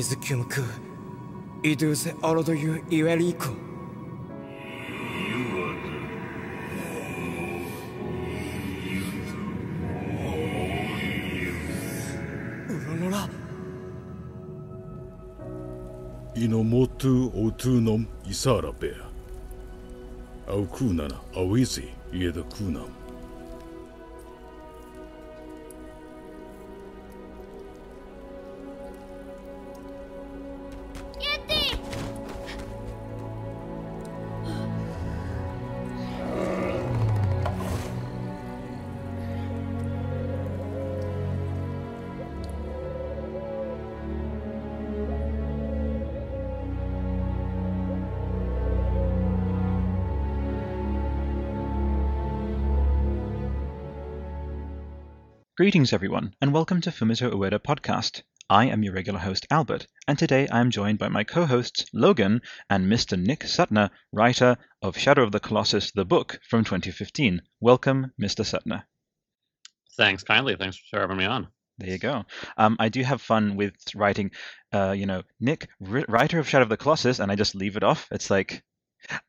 [0.00, 0.62] Izukum ku.
[1.62, 3.50] Iduse orodo yu iweriko.
[12.70, 13.28] Uronora.
[16.34, 19.04] Inomotu otunum isarabea.
[20.48, 22.99] Au kunana awizi ieda kunam.
[55.70, 58.22] Greetings, everyone, and welcome to Fumito Ueda Podcast.
[58.48, 61.84] I am your regular host, Albert, and today I am joined by my co hosts,
[61.94, 63.16] Logan and Mr.
[63.16, 67.42] Nick Suttner, writer of Shadow of the Colossus, the book from 2015.
[67.60, 68.44] Welcome, Mr.
[68.44, 68.82] Suttner.
[69.96, 70.56] Thanks kindly.
[70.56, 71.46] Thanks for having me on.
[71.78, 72.24] There you go.
[72.56, 74.32] Um, I do have fun with writing,
[74.72, 77.76] uh, you know, Nick, ri- writer of Shadow of the Colossus, and I just leave
[77.76, 78.08] it off.
[78.10, 78.64] It's like,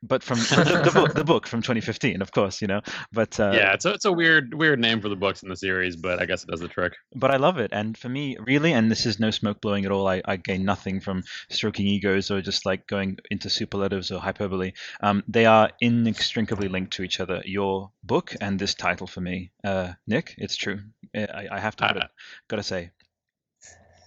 [0.04, 2.82] but from, the, the, book, the book from 2015, of course, you know.
[3.12, 5.56] But uh, yeah, it's a, it's a weird weird name for the books in the
[5.56, 6.94] series, but I guess it does the trick.
[7.16, 9.92] But I love it, and for me, really, and this is no smoke blowing at
[9.92, 10.08] all.
[10.08, 14.74] I, I gain nothing from stroking egos or just like going into superlatives or hyperbole.
[15.02, 17.42] Um, they are inextricably linked to each other.
[17.46, 20.80] Your book and this title for me, uh, Nick, it's true.
[21.16, 22.10] I, I have to put it,
[22.48, 22.92] gotta say.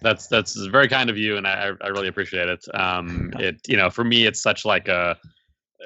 [0.04, 2.64] That's that's very kind of you, and I I really appreciate it.
[2.74, 5.16] Um, it you know for me it's such like a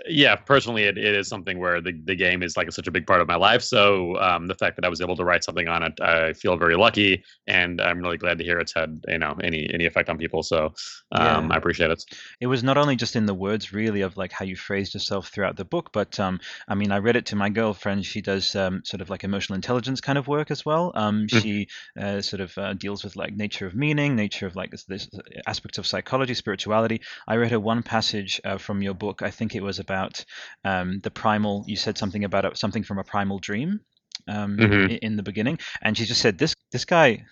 [0.06, 3.06] yeah personally it, it is something where the, the game is like such a big
[3.06, 5.68] part of my life so um, the fact that i was able to write something
[5.68, 9.18] on it i feel very lucky and i'm really glad to hear it's had you
[9.18, 10.72] know any any effect on people so
[11.12, 11.52] um, Yeah.
[11.52, 12.02] i appreciate it
[12.40, 15.28] It was not only just in the words, really, of like how you phrased yourself
[15.28, 18.04] throughout the book, but um, I mean, I read it to my girlfriend.
[18.04, 20.90] She does um, sort of like emotional intelligence kind of work as well.
[20.96, 21.42] Um, Mm.
[21.42, 21.68] she
[22.00, 25.08] uh, sort of uh, deals with like nature of meaning, nature of like this, this
[25.46, 27.00] aspects of psychology, spirituality.
[27.28, 29.22] I read her one passage uh, from your book.
[29.22, 30.24] I think it was about
[30.64, 31.64] um, the primal.
[31.66, 33.80] You said something about a, something from a primal dream
[34.28, 34.98] um, Mhm.
[34.98, 37.24] in the beginning, and she just said this this guy.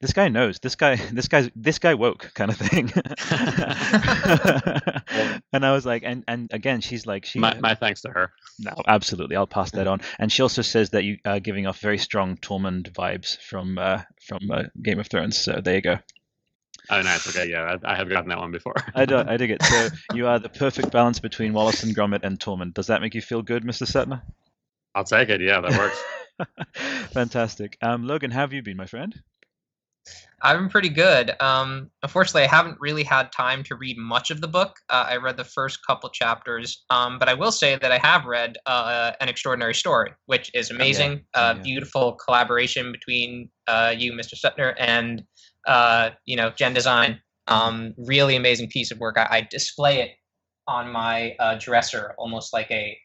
[0.00, 0.58] This guy knows.
[0.60, 0.96] This guy.
[1.12, 1.50] This guy's.
[1.56, 2.90] This guy woke, kind of thing.
[5.52, 7.38] and I was like, and and again, she's like, she.
[7.38, 10.00] my, my thanks to her no, absolutely, I'll pass that on.
[10.18, 14.02] And she also says that you are giving off very strong Tormund vibes from uh,
[14.26, 15.36] from uh, Game of Thrones.
[15.36, 15.98] So there you go.
[16.90, 19.50] Oh nice okay yeah i, I have gotten that one before I do, I dig
[19.50, 19.62] it.
[19.62, 22.74] So you are the perfect balance between Wallace and Gromit and Tormund.
[22.74, 23.86] Does that make you feel good, Mr.
[23.86, 24.22] Suttner?
[24.96, 26.00] i'll take it yeah that works
[27.12, 27.76] Fantastic.
[27.82, 29.14] Um, Logan, how have you been, my friend?
[30.42, 31.32] I've been pretty good.
[31.40, 34.76] Um, unfortunately, I haven't really had time to read much of the book.
[34.90, 38.26] Uh, I read the first couple chapters, um, but I will say that I have
[38.26, 41.24] read uh, An Extraordinary Story, which is amazing.
[41.34, 41.62] Oh, uh, yeah.
[41.62, 44.34] Beautiful collaboration between uh, you, Mr.
[44.34, 45.22] Suttner, and
[45.66, 47.20] uh, you know Gen Design.
[47.46, 49.18] Um, really amazing piece of work.
[49.18, 50.12] I, I display it
[50.66, 52.98] on my uh, dresser, almost like a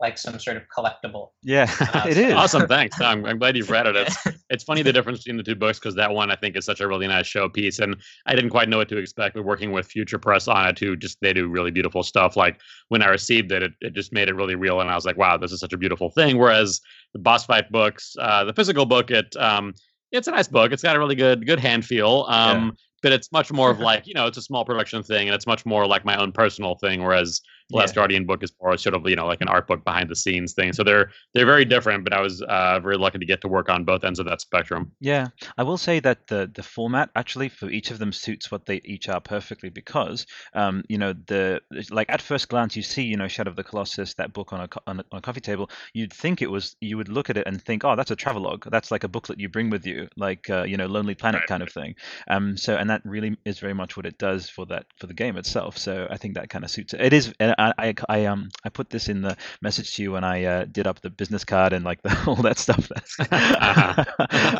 [0.00, 1.30] like some sort of collectible.
[1.42, 2.34] Yeah, Uh, it is.
[2.34, 4.16] awesome thanks No, I'm, I'm glad you've read it it's
[4.50, 6.80] it's funny the difference between the two books because that one I think is such
[6.80, 7.96] a really nice showpiece, and
[8.26, 9.34] I didn't quite know what to expect.
[9.34, 12.36] But working with Future Press on it, who just they do really beautiful stuff.
[12.36, 15.06] Like when I received it, it, it just made it really real, and I was
[15.06, 16.38] like, wow, this is such a beautiful thing.
[16.38, 16.80] Whereas
[17.14, 19.72] the boss fight books, uh, the physical book, it um,
[20.12, 20.72] it's a nice book.
[20.72, 22.26] It's got a really good good hand feel.
[22.28, 22.76] Um,
[23.06, 25.46] but it's much more of like you know it's a small production thing, and it's
[25.46, 27.04] much more like my own personal thing.
[27.04, 29.84] Whereas the Last Guardian book is more sort of you know like an art book
[29.84, 30.72] behind the scenes thing.
[30.72, 32.02] So they're they're very different.
[32.02, 34.40] But I was uh, very lucky to get to work on both ends of that
[34.40, 34.90] spectrum.
[35.00, 38.66] Yeah, I will say that the the format actually for each of them suits what
[38.66, 41.60] they each are perfectly because um you know the
[41.90, 44.60] like at first glance you see you know Shadow of the Colossus that book on
[44.62, 47.36] a on a, on a coffee table you'd think it was you would look at
[47.36, 50.08] it and think oh that's a travelogue that's like a booklet you bring with you
[50.16, 51.46] like uh, you know Lonely Planet Right.
[51.48, 51.94] kind of thing
[52.28, 55.14] um so and that really is very much what it does for that for the
[55.14, 57.94] game itself so I think that kind of suits it it is and I, I
[58.08, 61.00] I um I put this in the message to you when I uh, did up
[61.00, 62.90] the business card and like the, all that stuff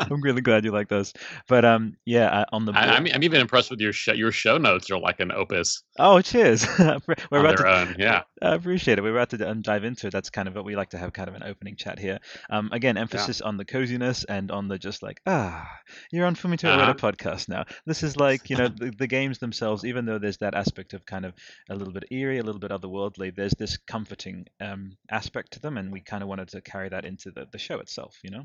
[0.09, 1.13] I'm really glad you like those.
[1.47, 2.95] But um, yeah, uh, on the I, book.
[2.95, 4.13] I'm I'm even impressed with your show.
[4.13, 6.65] Your show notes are like an opus oh, cheers.
[6.79, 6.95] We're
[7.31, 7.71] on about their to.
[7.71, 7.95] own.
[7.97, 8.23] Yeah.
[8.41, 9.01] I appreciate it.
[9.01, 10.11] We're about to um, dive into it.
[10.13, 12.19] That's kind of what we like to have, kind of an opening chat here.
[12.49, 15.67] Um, again, emphasis on the coziness and on the just like ah,
[16.11, 16.93] you're on Fumito Uh-huh.
[16.93, 17.65] Ueda podcast now.
[17.85, 19.85] This is like you know the, the games themselves.
[19.85, 21.33] Even though there's that aspect of kind of
[21.69, 25.77] a little bit eerie, a little bit otherworldly, there's this comforting um aspect to them,
[25.77, 28.17] and we kind of wanted to carry that into the the show itself.
[28.23, 28.43] You know.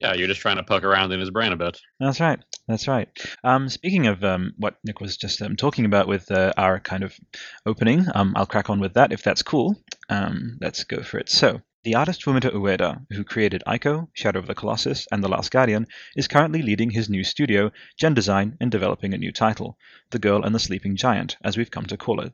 [0.00, 1.80] Yeah, you're just trying to poke around in his brain a bit.
[2.00, 2.38] That's right.
[2.66, 3.08] That's right.
[3.44, 7.04] Um, speaking of um, what Nick was just um, talking about with uh, our kind
[7.04, 7.14] of
[7.64, 9.76] opening, um, I'll crack on with that if that's cool.
[10.08, 11.28] Um, let's go for it.
[11.28, 15.50] So, the artist Fumito Ueda, who created Ico, Shadow of the Colossus, and The Last
[15.50, 15.86] Guardian,
[16.16, 19.76] is currently leading his new studio, Gen Design, in developing a new title,
[20.08, 22.32] The Girl and the Sleeping Giant, as we've come to call it.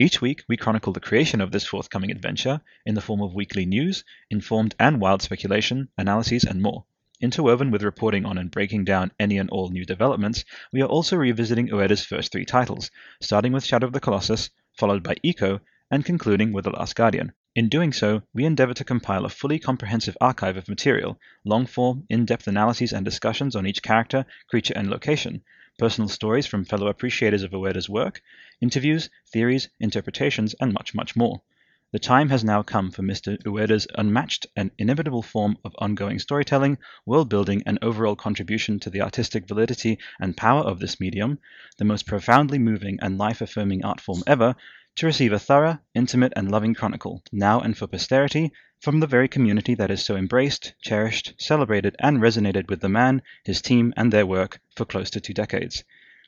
[0.00, 3.66] Each week, we chronicle the creation of this forthcoming adventure in the form of weekly
[3.66, 6.84] news, informed and wild speculation, analyses, and more.
[7.20, 11.16] Interwoven with reporting on and breaking down any and all new developments, we are also
[11.16, 12.90] revisiting Ueda's first three titles,
[13.20, 17.32] starting with Shadow of the Colossus, followed by Ico, and concluding with The Last Guardian.
[17.58, 22.06] In doing so, we endeavor to compile a fully comprehensive archive of material, long form,
[22.08, 25.42] in depth analyses and discussions on each character, creature, and location,
[25.76, 28.22] personal stories from fellow appreciators of Ueda's work,
[28.60, 31.42] interviews, theories, interpretations, and much, much more.
[31.90, 33.36] The time has now come for Mr.
[33.44, 39.00] Ueda's unmatched and inevitable form of ongoing storytelling, world building, and overall contribution to the
[39.00, 41.40] artistic validity and power of this medium,
[41.78, 44.54] the most profoundly moving and life affirming art form ever,
[44.98, 48.50] to receive a thorough, intimate, and loving chronicle, now and for posterity,
[48.80, 53.22] from the very community that has so embraced, cherished, celebrated, and resonated with the man,
[53.44, 55.84] his team, and their work for close to two decades.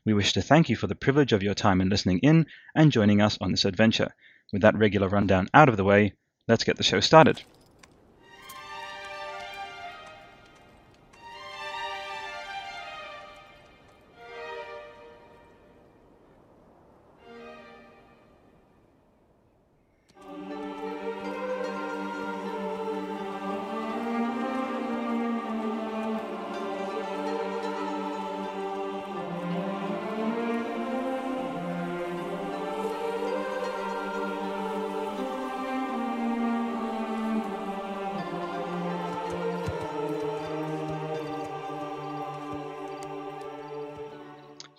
[0.06, 2.92] We wish to thank you for the privilege of your time in listening in and
[2.92, 4.14] joining us on this adventure.
[4.52, 6.14] With that regular rundown out of the way,
[6.46, 7.42] let's get the show started.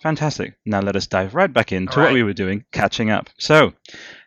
[0.02, 0.54] Fantastic.
[0.66, 3.30] Now let us dive right back into All what we were doing, catching up.
[3.38, 3.72] So,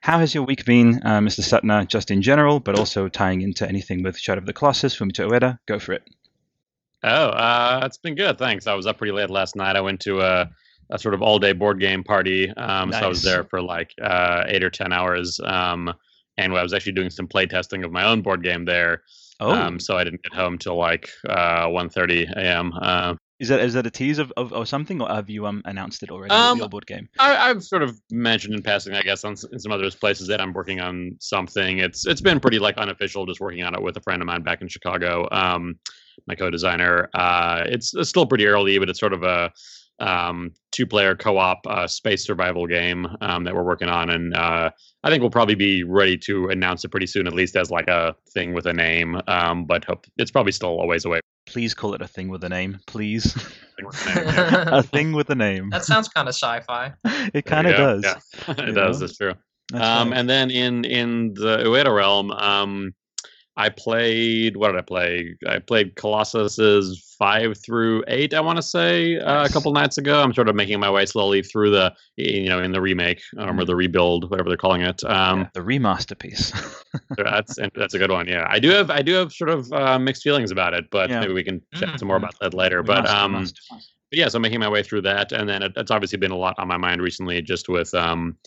[0.01, 1.41] how has your week been, uh, Mr.
[1.41, 5.29] Suttner, just in general, but also tying into anything with Shadow of the Colossus, Fumito
[5.29, 5.59] Ueda?
[5.67, 6.03] Go for it.
[7.03, 8.37] Oh, uh, it's been good.
[8.37, 8.67] Thanks.
[8.67, 9.75] I was up pretty late last night.
[9.75, 10.49] I went to a,
[10.91, 12.49] a sort of all day board game party.
[12.51, 15.39] Um, So I was there for like uh, eight or 10 hours.
[15.43, 15.93] Um,
[16.37, 19.03] and I was actually doing some play testing of my own board game there.
[19.41, 22.71] Oh, Um, so I didn't get home till like uh, 1.30 a.m.
[22.81, 25.61] Uh, is that is that a tease of, of, of something, or have you um
[25.65, 26.33] announced it already?
[26.33, 27.09] Um, your board game.
[27.19, 30.39] I, I've sort of mentioned in passing, I guess, on in some other places that
[30.39, 31.79] I'm working on something.
[31.79, 34.43] It's it's been pretty like unofficial, just working on it with a friend of mine
[34.43, 35.77] back in Chicago, um,
[36.27, 37.09] my co-designer.
[37.13, 39.51] Uh, it's, it's still pretty early, but it's sort of a
[39.99, 44.69] um, two-player co-op uh, space survival game um, that we're working on, and uh,
[45.03, 47.89] I think we'll probably be ready to announce it pretty soon, at least as like
[47.89, 49.21] a thing with a name.
[49.27, 51.19] Um, but hope it's probably still a ways away.
[51.55, 53.31] Please call it a thing with a name, please.
[53.31, 54.77] Thing a name, yeah.
[54.79, 55.69] a thing with a name.
[55.69, 56.91] that sounds kind of sci-fi.
[57.33, 58.03] it kind of does.
[58.03, 58.15] Yeah,
[58.57, 58.99] it does.
[58.99, 59.07] know?
[59.07, 59.33] That's true.
[59.71, 62.93] That's um, and then in in the Ueda realm, um,
[63.57, 64.57] I played.
[64.57, 65.35] What did I play?
[65.47, 68.33] I played Colossus's five through eight.
[68.33, 70.21] I want to say uh, a couple nights ago.
[70.21, 73.57] I'm sort of making my way slowly through the, you know, in the remake um,
[73.57, 75.01] or the rebuild, whatever they're calling it.
[75.05, 76.51] Um, Yeah, the remaster piece.
[77.17, 78.27] That's that's a good one.
[78.27, 81.09] Yeah, I do have I do have sort of uh, mixed feelings about it, but
[81.09, 81.21] Yeah.
[81.21, 81.99] maybe we can chat Mhm.
[81.99, 82.81] some more about that later.
[82.81, 83.61] We but must, we um, must.
[83.69, 86.37] but yeah, so making my way through that, and then it, it's obviously been a
[86.37, 88.37] lot on my mind recently, just with um,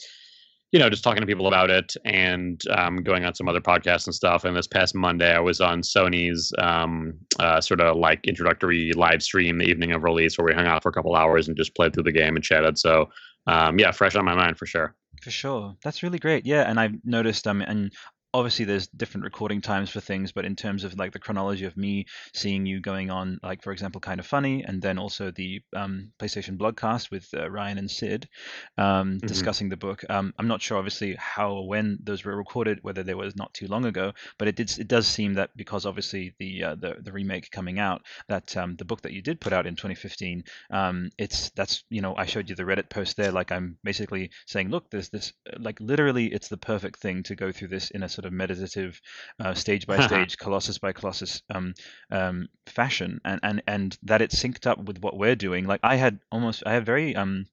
[0.73, 4.07] you know, just talking to people about it and um, going on some other podcasts
[4.07, 4.45] and stuff.
[4.45, 9.23] And this past Monday, I was on Sony's um, uh, sort of like introductory live
[9.23, 11.75] stream the evening of release, where we hung out for a couple hours and just
[11.75, 12.79] played through the game and chatted.
[12.79, 13.09] So
[13.47, 14.95] um, yeah, fresh on my mind for sure.
[15.23, 15.75] For sure.
[15.83, 16.45] That's really great.
[16.45, 17.93] Yeah, and I've noticed um and
[18.39, 21.77] obviously there's different recording times for things, but in terms of like the chronology of
[21.77, 25.61] me seeing you going on like for example kind of funny and then also the
[25.75, 28.29] um PlayStation blogcast with uh, Ryan and Sid
[28.77, 30.05] um discussing the book.
[30.09, 33.53] Um I'm not sure obviously how or when those were recorded whether they was not
[33.55, 36.97] too long ago, but it did it does seem that because obviously the uh, the
[37.01, 40.45] the remake coming out that um the book that you did put out in 2015
[40.71, 44.31] um it's that's you know I showed you the Reddit post there like I'm basically
[44.47, 48.03] saying look there's this like literally it's the perfect thing to go through this in
[48.03, 49.01] a sort of meditative
[49.41, 51.75] uh, stage by stage colossus by colossus um,
[52.11, 55.97] um, fashion and, and and that it's synced up with what we're doing like I
[55.97, 57.47] had almost I have very um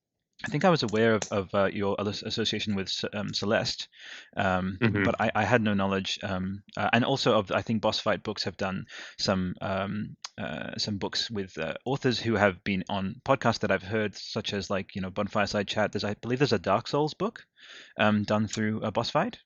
[0.43, 3.87] I think I was aware of, of uh, your association with um, Celeste,
[4.35, 5.03] um, Mhm.
[5.03, 6.19] but I, I had no knowledge.
[6.21, 8.85] Um, uh, and also, of I think Boss Fight Books have done
[9.17, 13.81] some um, uh, some books with uh, authors who have been on podcasts that I've
[13.83, 15.93] heard, such as like you know Bonfireside Chat.
[15.93, 17.45] There's I believe there's a Dark Souls book
[17.97, 19.39] um, done through a Boss Fight.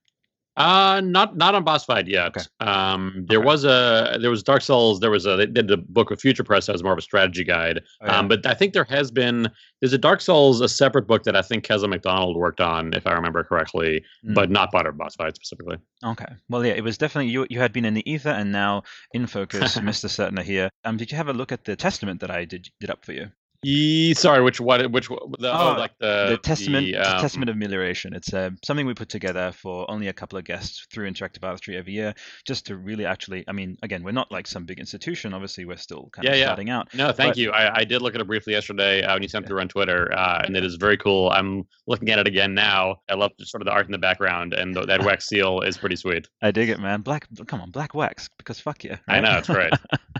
[0.59, 2.27] Uh not not on boss fight yet.
[2.35, 2.41] Okay.
[2.59, 3.45] Um, there Okay.
[3.47, 4.99] was a there was Dark Souls.
[4.99, 7.01] There was a they did a book with Future Press that was more of a
[7.01, 7.81] strategy guide.
[8.01, 8.17] Oh, yeah.
[8.19, 9.49] Um, but I think there has been
[9.79, 13.07] there's a Dark Souls a separate book that I think Keza MacDonald worked on, if
[13.07, 14.33] I remember correctly, Mm.
[14.33, 15.77] but not Butter Boss Fight specifically.
[16.03, 16.27] Okay.
[16.49, 17.47] Well, yeah, it was definitely you.
[17.49, 20.07] You had been in the ether, and now in focus, Mr.
[20.09, 20.69] Suttner here.
[20.83, 23.13] Um, did you have a look at the testament that I did did up for
[23.13, 23.31] you?
[23.65, 27.21] E, sorry, which what which the Oh, oh, like the the testament the, the um,
[27.21, 30.87] testament of amelioration it's uh, something we put together for only a couple of guests
[30.93, 32.13] through interactive artistry every year
[32.45, 35.75] just to really actually i mean again we're not like some big institution obviously we're
[35.75, 36.45] still kind Yeah, of yeah.
[36.45, 37.51] starting out No, thank But- you.
[37.51, 39.67] I, I did look at it briefly yesterday uh, when you sent it through on
[39.67, 41.29] Twitter, uh, and it is very cool.
[41.29, 43.01] I'm looking at it again now.
[43.09, 45.61] I love just sort of the art in the background, and th- that wax seal
[45.61, 46.27] is pretty sweet.
[46.41, 49.49] i dig it man black come on black wax because fuck yeah I know, it's
[49.49, 49.73] great.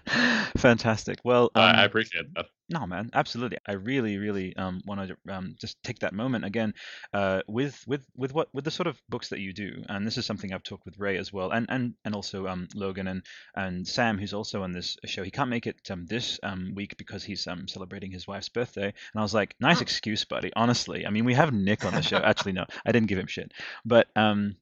[0.58, 2.48] fantastic well Uh, um, I appreciate that.
[2.72, 3.58] No, man, absolutely.
[3.66, 6.76] I really, really um, want to um, just take that moment again
[7.14, 10.20] uh, with with with what with the sort of books that you do, and this
[10.20, 13.26] is something I've talked with Ray as well, and and and also um, Logan and
[13.56, 15.24] and Sam, who's also on this show.
[15.24, 18.86] He can't make it um, this um, week because he's um, celebrating his wife's birthday,
[18.86, 20.52] and I was like, nice excuse, buddy.
[20.56, 22.18] Honestly, I mean, we have Nick on the show.
[22.18, 23.52] Actually, no, I didn't give him shit,
[23.84, 24.58] but um,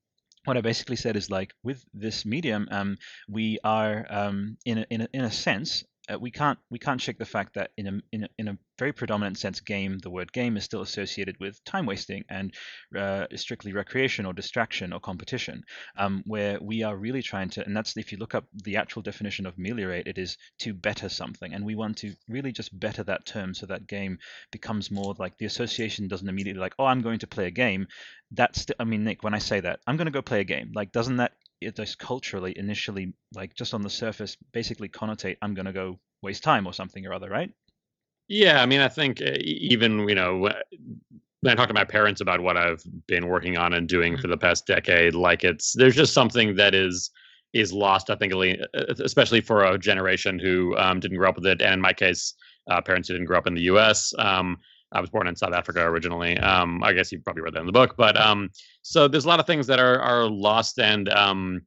[0.46, 2.98] what I basically said is like with this medium, um,
[3.28, 7.02] we are um, in a, in a, in a sense uh, we can't we can't
[7.02, 10.10] shake the fact that in a, in a in a very predominant sense game the
[10.10, 12.54] word game is still associated with time wasting and
[12.98, 15.64] uh, strictly recreation or distraction or competition
[15.98, 19.02] um, where we are really trying to and that's if you look up the actual
[19.02, 23.04] definition of ameliorate it is to better something and we want to really just better
[23.04, 24.18] that term so that game
[24.52, 27.88] becomes more like the association doesn't immediately like oh i'm going to play a game.
[28.32, 30.44] That's the, i mean nick when i say that i'm going to go play a
[30.46, 30.72] game.
[30.76, 35.54] Like doesn't that it just culturally initially like just on the surface basically connotate i'm
[35.54, 37.52] going to go waste time or something or other right
[38.28, 40.38] Yeah, I mean, I think uh, e- even you know
[41.42, 44.28] when I talk to my parents about what I've been working on and doing for
[44.28, 47.10] the past decade, like it's there's just something that is
[47.54, 48.10] is lost.
[48.10, 48.34] I think,
[49.00, 52.34] especially for a generation who um, didn't grow up with it, and in my case,
[52.70, 54.14] uh, parents who didn't grow up in the U.S.
[54.18, 54.58] Um,
[54.92, 56.38] I was born in South Africa originally.
[56.38, 58.50] Um, I guess you probably read that in the book, but um,
[58.82, 61.62] so there's a lot of things that are are lost and um,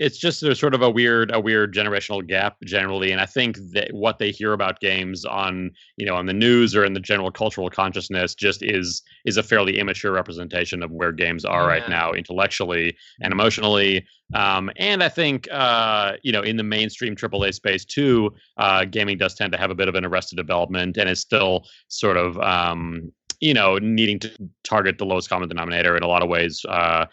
[0.00, 3.58] it's just there's sort of a weird a weird generational gap generally and i think
[3.72, 7.00] that what they hear about games on you know on the news or in the
[7.00, 11.88] general cultural consciousness just is is a fairly immature representation of where games are right
[11.88, 14.04] now intellectually and emotionally
[14.34, 19.18] um, and i think uh, you know in the mainstream aaa space too uh, gaming
[19.18, 22.38] does tend to have a bit of an arrested development and is still sort of
[22.38, 24.30] um, you know needing to
[24.64, 27.04] target the lowest common denominator in a lot of ways uh,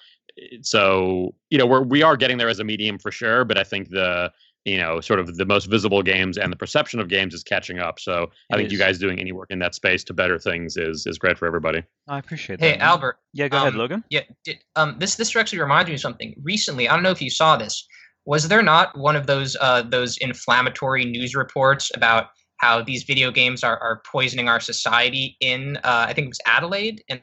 [0.61, 3.63] so you know we're we are getting there as a medium for sure but i
[3.63, 4.31] think the
[4.65, 7.79] you know sort of the most visible games and the perception of games is catching
[7.79, 10.37] up so i It think you guys doing any work in that space to better
[10.37, 12.87] things is is great for everybody i appreciate Hey, that man.
[12.87, 13.17] Albert.
[13.33, 14.21] yeah go ahead um, logan Yeah.
[14.43, 16.35] Did, um, this this actually reminds me of something.
[16.43, 17.85] Recently, I don't know if you saw this.
[18.25, 22.27] Was there not one of those uh, those inflammatory news reports about
[22.57, 26.39] how these video games are, are poisoning our society in uh, I think it was
[26.45, 27.21] Adelaide and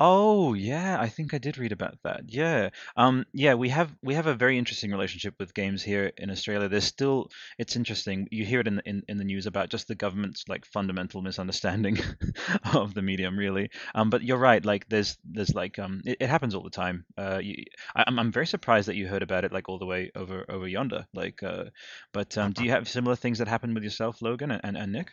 [0.00, 2.22] Oh yeah, I think I did read about that.
[2.28, 6.30] Yeah, um, yeah, we have we have a very interesting relationship with games here in
[6.30, 6.68] Australia.
[6.68, 8.28] There's still it's interesting.
[8.30, 11.22] You hear it in the in, in the news about just the government's like fundamental
[11.22, 11.98] misunderstanding
[12.74, 13.70] of the medium, really.
[13.94, 14.64] Um, but you're right.
[14.64, 17.04] Like there's there's like um, it, it happens all the time.
[17.16, 19.86] Uh, you, I, I'm I'm very surprised that you heard about it like all the
[19.86, 21.06] way over over yonder.
[21.14, 21.64] Like, uh,
[22.12, 24.92] but um, do you have similar things that happen with yourself, Logan and, and, and
[24.92, 25.12] Nick?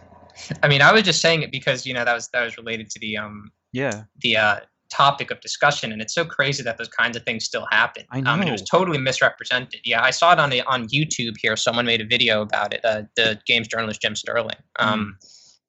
[0.64, 2.90] I mean I was just saying it because you know that was that was related
[2.92, 4.04] to the um Yeah.
[4.22, 4.60] the uh,
[4.92, 8.04] topic of discussion, and it's so crazy that those kinds of things still happen.
[8.12, 9.82] I Um, and it was totally misrepresented.
[9.84, 11.56] Yeah, I saw it on the, on YouTube here.
[11.58, 12.86] Someone made a video about it.
[12.86, 14.56] Uh, the games journalist Jim Sterling.
[14.78, 15.18] Um,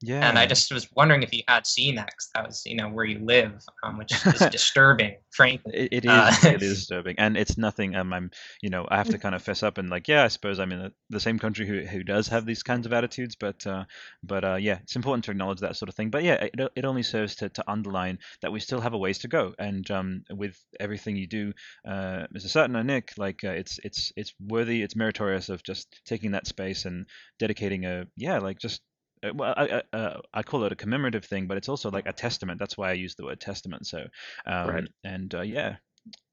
[0.03, 0.29] Yeah.
[0.29, 2.89] And I just was wondering if you had seen that because that was you know
[2.89, 5.73] where you live, um, which is disturbing, frankly.
[5.73, 7.97] It, it is Uh, it is disturbing, and it's nothing.
[7.97, 10.29] Um, I'm you know I have to kind of fess up and like yeah, I
[10.29, 13.37] suppose I'm in the, the same country who who does have these kinds of attitudes,
[13.37, 13.85] but uh,
[14.23, 16.11] but uh, yeah, it's important to acknowledge that sort of thing.
[16.11, 19.19] But yeah, it it only serves to to underline that we still have a ways
[19.21, 21.53] to go, and um, with everything you do,
[21.87, 22.49] uh, Mr.
[22.49, 26.47] Sutton and Nick, like uh, it's it's it's worthy, it's meritorious of just taking that
[26.47, 27.07] space and
[27.39, 28.96] dedicating a yeah, like just uh,
[29.35, 32.13] well, I, I, uh, I call it a commemorative thing, but it's also like a
[32.13, 32.59] testament.
[32.59, 33.87] That's why I use the word testament.
[33.87, 34.07] So,
[34.47, 34.89] um, Right.
[35.05, 35.77] and uh, yeah,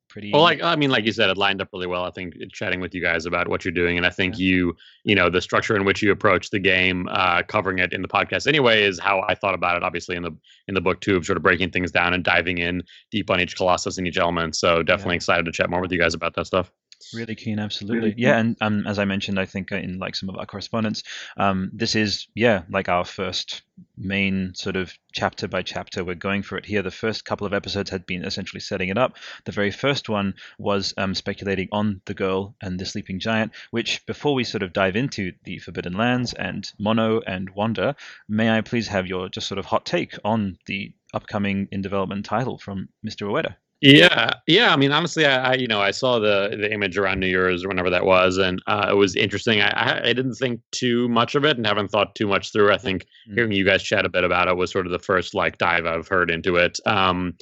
[0.10, 0.32] pretty.
[0.32, 2.04] Well, like I mean, like you said, it lined up really well.
[2.04, 5.16] I think chatting with you guys about what you're doing, and I think you, you
[5.16, 8.48] know, the structure in which you approach the game, uh, covering it in the podcast
[8.48, 9.84] anyway, is how I thought about it.
[9.84, 10.36] Obviously, in the
[10.68, 13.40] in the book too, of sort of breaking things down and diving in deep on
[13.40, 14.56] each colossus and each element.
[14.56, 15.18] So definitely Yeah.
[15.18, 16.72] excited to chat more with you guys about that stuff.
[17.14, 18.14] Really keen, absolutely.
[18.18, 21.04] Yeah, and um, as I mentioned, I think uh, in like some of our correspondence,
[21.38, 23.64] um, this is yeah like our first
[23.98, 26.04] main sort of chapter by chapter.
[26.04, 26.82] We're going for it here.
[26.82, 29.18] The first couple of episodes had been essentially setting it up.
[29.46, 33.52] The very first one was um, speculating on the girl and the sleeping giant.
[33.72, 37.96] Which before we sort of dive into the Forbidden Lands and Mono and Wanda,
[38.28, 42.26] may I please have your just sort of hot take on the upcoming in development
[42.26, 43.28] title from Mr.
[43.28, 43.56] Ueda?
[43.86, 44.72] Yeah, yeah.
[44.72, 47.66] I mean, honestly, I, I, you know I saw the the image around New Year's
[47.66, 49.60] or whenever that was, and uh, it was interesting.
[49.60, 52.72] I, I, didn't think too much of it and haven't thought too much through.
[52.72, 53.34] I think mm.
[53.34, 55.86] hearing you guys chat a bit about it was sort of the first like dive
[55.86, 56.80] I've heard into it.
[56.86, 57.34] Um,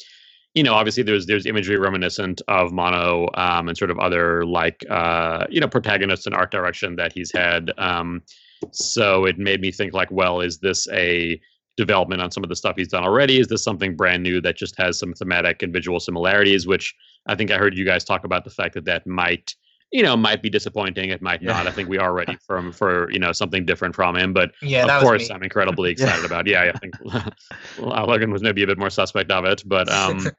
[0.56, 4.84] you know, obviously there's there's imagery reminiscent of Mono um, and sort of other like
[4.90, 7.72] uh, you know protagonists and art direction that he's had.
[7.78, 8.24] Um,
[8.72, 11.40] so it made me think like, well, is this a
[11.78, 13.40] development on some of the stuff he's done already?
[13.40, 16.68] Is this something brand new that just has some thematic and visual similarities?
[16.68, 16.96] Which
[17.28, 19.56] I think I heard you guys talk about the fact that that might,
[19.92, 21.10] you know, might be disappointing.
[21.10, 21.54] It might yeah.
[21.54, 21.68] not.
[21.68, 24.34] I think we are ready from for you know something different from him.
[24.34, 26.26] But yeah, of course, I'm incredibly excited yeah.
[26.26, 26.48] about.
[26.48, 26.96] Yeah, I think
[27.80, 30.28] Logan was maybe a bit more suspect of it, but um.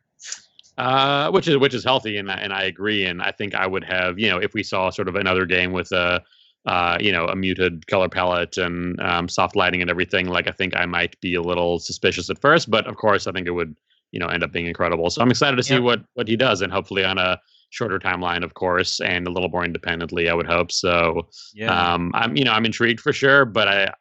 [0.78, 3.04] Uh, which is which is healthy, and and I agree.
[3.04, 5.70] And I think I would have, you know, if we saw sort of another game
[5.70, 6.22] with a
[6.66, 10.52] uh, you know, a muted color palette and um, soft lighting and everything, like I
[10.52, 13.52] think I might be a little suspicious at first, but of course I think it
[13.52, 13.74] would,
[14.12, 15.10] you know, end up being incredible.
[15.10, 15.82] So I'm excited to see yep.
[15.82, 17.40] what what he does, and hopefully on a
[17.70, 20.28] shorter timeline, of course, and a little more independently.
[20.28, 20.70] I would hope.
[20.70, 21.94] So yeah.
[21.94, 23.92] um, I'm, you know, I'm intrigued for sure, but I,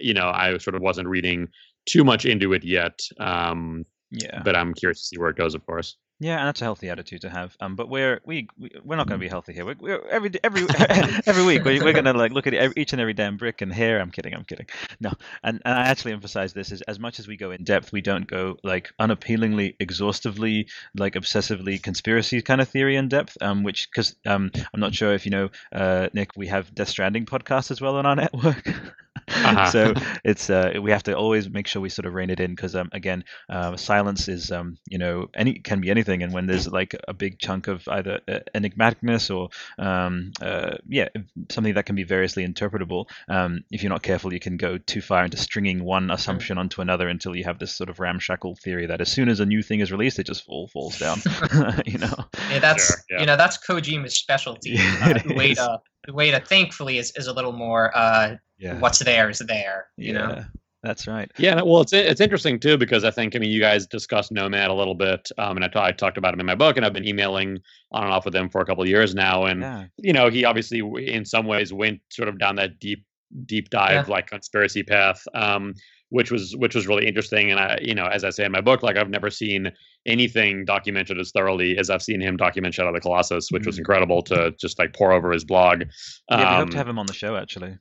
[0.00, 1.48] you know, I sort of wasn't reading
[1.86, 3.00] too much into it yet.
[3.18, 5.96] Um, yeah, but I'm curious to see where it goes, of course.
[6.22, 7.56] Yeah, and that's a healthy attitude to have.
[7.60, 9.64] Um, but we're we, we we're not going to be healthy here.
[9.64, 10.66] We're, we're every every
[11.26, 13.62] every week we're, we're going to like look at every, each and every damn brick
[13.62, 13.98] and hair.
[13.98, 14.34] I'm kidding.
[14.34, 14.66] I'm kidding.
[15.00, 17.90] No, and and I actually emphasize this is as much as we go in depth,
[17.90, 23.38] we don't go like unappealingly, exhaustively, like obsessively conspiracy kind of theory in depth.
[23.40, 26.90] Um, which because um, I'm not sure if you know, uh, Nick, we have Death
[26.90, 28.68] Stranding podcast as well on our network.
[29.30, 29.70] Uh-huh.
[29.70, 32.54] so it's uh, we have to always make sure we sort of rein it in
[32.54, 36.46] because um, again, uh, silence is um, you know any can be anything, and when
[36.46, 39.48] there's like a big chunk of either uh, enigmaticness or
[39.82, 41.08] um, uh, yeah
[41.50, 45.00] something that can be variously interpretable, um, if you're not careful, you can go too
[45.00, 48.86] far into stringing one assumption onto another until you have this sort of ramshackle theory
[48.86, 51.18] that as soon as a new thing is released, it just all falls down.
[51.86, 52.14] you know.
[52.50, 53.20] Yeah, that's sure, yeah.
[53.20, 54.78] you know that's Kojima's specialty.
[54.78, 58.78] Uh, the way to the way to thankfully is, is a little more uh, yeah.
[58.78, 59.88] what's there is there.
[59.96, 60.26] You yeah.
[60.26, 60.44] know.
[60.82, 61.30] That's right.
[61.36, 64.70] Yeah, well, it's it's interesting too because I think I mean you guys discussed Nomad
[64.70, 66.86] a little bit, um, and I, t- I talked about him in my book, and
[66.86, 67.58] I've been emailing
[67.92, 69.84] on and off with him for a couple of years now, and yeah.
[69.98, 73.04] you know he obviously in some ways went sort of down that deep
[73.44, 74.12] deep dive yeah.
[74.12, 75.74] like conspiracy path, um,
[76.10, 78.60] which was which was really interesting, and I you know as I say in my
[78.60, 79.72] book, like I've never seen
[80.06, 83.68] anything documented as thoroughly as I've seen him document Shadow of the Colossus, which mm-hmm.
[83.68, 85.84] was incredible to just like pour over his blog.
[86.30, 87.78] Yeah, we hope to um, have him on the show actually.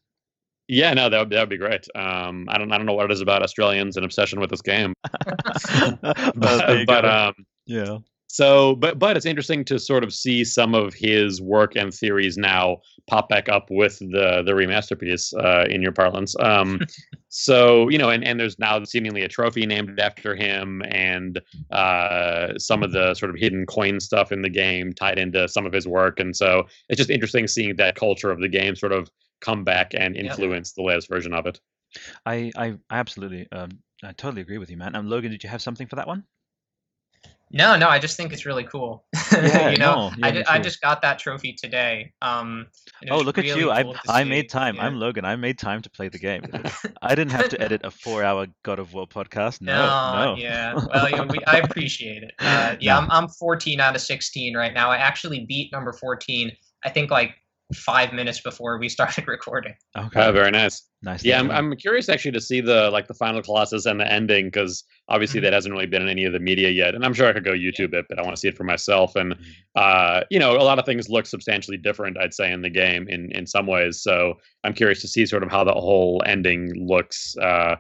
[0.68, 1.86] Yeah, no, that would that would be great.
[1.96, 4.62] Um, I don't I don't know what it is about Australians and obsession with this
[4.62, 4.94] game,
[5.26, 6.36] but,
[6.86, 7.34] but um,
[7.66, 7.98] yeah.
[8.32, 12.38] So, but but it's interesting to sort of see some of his work and theories
[12.38, 16.36] now pop back up with the the remasterpiece uh, in your parlance.
[16.40, 16.80] Um,
[17.30, 22.54] so you know, and and there's now seemingly a trophy named after him, and uh,
[22.60, 25.74] some of the sort of hidden coin stuff in the game tied into some of
[25.74, 29.10] his work, and so it's just interesting seeing that culture of the game sort of
[29.42, 31.60] come back and influence the latest version of it.
[32.28, 33.72] I I, I absolutely um,
[34.04, 34.96] I totally agree with you, man.
[34.96, 36.26] Um, Logan, did you have something for that one?
[37.52, 39.06] No, no, I just think it's really cool.
[39.32, 42.12] Yeah, you know, no, yeah, I, I just got that trophy today.
[42.22, 42.68] Um,
[43.10, 43.66] oh, look really at you!
[43.68, 44.76] Cool I I made time.
[44.76, 44.86] Yeah.
[44.86, 45.24] I'm Logan.
[45.24, 46.44] I made time to play the game.
[47.02, 49.62] I didn't have to edit a four-hour God of War podcast.
[49.62, 50.36] No, no.
[50.36, 50.42] no.
[50.42, 52.32] Yeah, well, you know, we, I appreciate it.
[52.40, 54.90] Uh, yeah, I'm I'm 14 out of 16 right now.
[54.90, 56.52] I actually beat number 14.
[56.84, 57.36] I think like
[57.74, 59.74] five minutes before we started recording.
[59.98, 60.84] Okay, oh, very nice.
[61.02, 61.24] Nice.
[61.24, 64.48] Yeah, I'm, I'm curious actually to see the like the final Colossus and the ending
[64.48, 65.46] because obviously mm-hmm.
[65.46, 67.46] that hasn't really been in any of the media yet, and I'm sure I could
[67.46, 69.16] go YouTube it, but I want to see it for myself.
[69.16, 69.44] And mm-hmm.
[69.76, 73.08] uh, you know, a lot of things look substantially different, I'd say, in the game
[73.08, 74.02] in in some ways.
[74.02, 77.38] So I'm curious to see sort of how the whole ending looks.
[77.38, 77.78] Uh,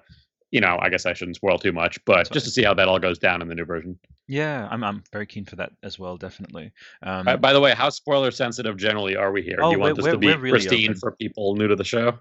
[0.52, 2.88] you know, I guess I shouldn't spoil too much, but just to see how that
[2.88, 4.00] all goes down in the new version.
[4.28, 6.72] Yeah, I'm I'm very keen for that as well, definitely.
[7.04, 9.60] Um, by, by, the way, how spoiler sensitive generally are we here?
[9.62, 11.00] Oh, Do you want this to be really pristine open.
[11.00, 12.20] for people new to the show?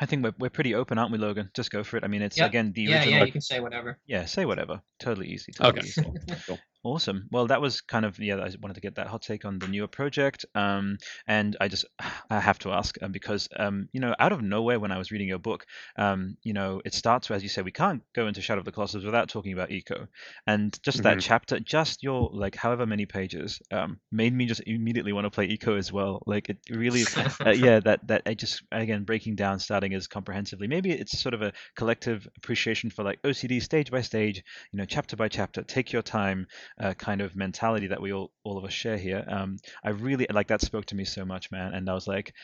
[0.00, 1.50] I think we're we're pretty open, aren't we, Logan?
[1.54, 2.04] Just go for it.
[2.04, 2.48] I mean, it's yep.
[2.48, 3.18] again the yeah, original.
[3.18, 3.98] Yeah, you can say whatever.
[4.06, 4.80] Yeah, say whatever.
[5.00, 5.52] Totally easy.
[5.52, 5.88] Totally okay.
[5.88, 6.02] Easy.
[6.46, 6.58] cool.
[6.84, 7.28] Awesome.
[7.32, 8.36] Well, that was kind of yeah.
[8.36, 11.84] I wanted to get that hot take on the newer project, um, and I just
[12.30, 15.10] I have to ask um, because um, you know out of nowhere when I was
[15.10, 18.40] reading your book, um, you know it starts as you say we can't go into
[18.40, 20.06] Shadow of the Colossus without talking about Ico,
[20.46, 21.20] and just that Mhm.
[21.20, 25.48] chapter, just your like however many pages, um, made me just immediately want to play
[25.48, 26.22] Ico as well.
[26.26, 27.08] Like it really,
[27.44, 30.68] uh, yeah, that that I just again breaking down, starting as comprehensively.
[30.68, 34.84] Maybe it's sort of a collective appreciation for like OCD stage by stage, you know,
[34.84, 35.62] chapter by chapter.
[35.64, 36.46] Take your time
[36.80, 39.24] uh, kind of mentality that we all all of us share here.
[39.28, 41.74] Um, I really like that spoke to me so much, man.
[41.74, 42.34] And I was like,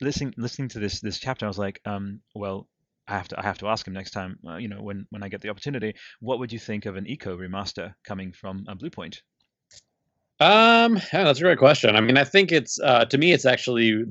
[0.00, 2.68] listening listening to this this chapter, I was like, um, well.
[3.08, 5.24] I have to I have to ask him next time, uh, you know, when when
[5.24, 5.94] I get the opportunity.
[6.20, 9.22] What would you think of an Ico remaster coming from uh, Bluepoint?
[10.38, 11.96] Um, yeah, that's a great question.
[11.96, 14.04] I mean, I think it's uh, to me, it's actually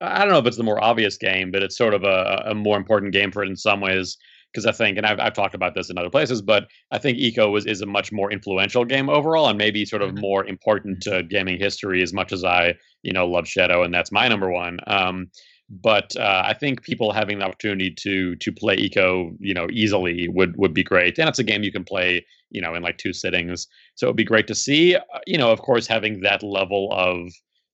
[0.00, 2.54] I don't know if it's the more obvious game, but it's sort of a, a
[2.54, 4.16] more important game for it in some ways
[4.52, 7.18] because I think, and I've, I've talked about this in other places, but I think
[7.18, 10.20] Ico is, is a much more influential game overall, and maybe sort of Mhm.
[10.20, 14.12] more important to gaming history as much as I, you know, love Shadow, and that's
[14.12, 14.78] my number one.
[14.86, 15.30] Um,
[15.70, 20.26] but uh, I think people having the opportunity to to play Ico, you know, easily
[20.28, 22.96] would would be great, and it's a game you can play, you know, in like
[22.96, 23.66] two sittings.
[23.94, 24.96] So it'd be great to see.
[24.96, 27.28] Uh, You know, of course, having that level of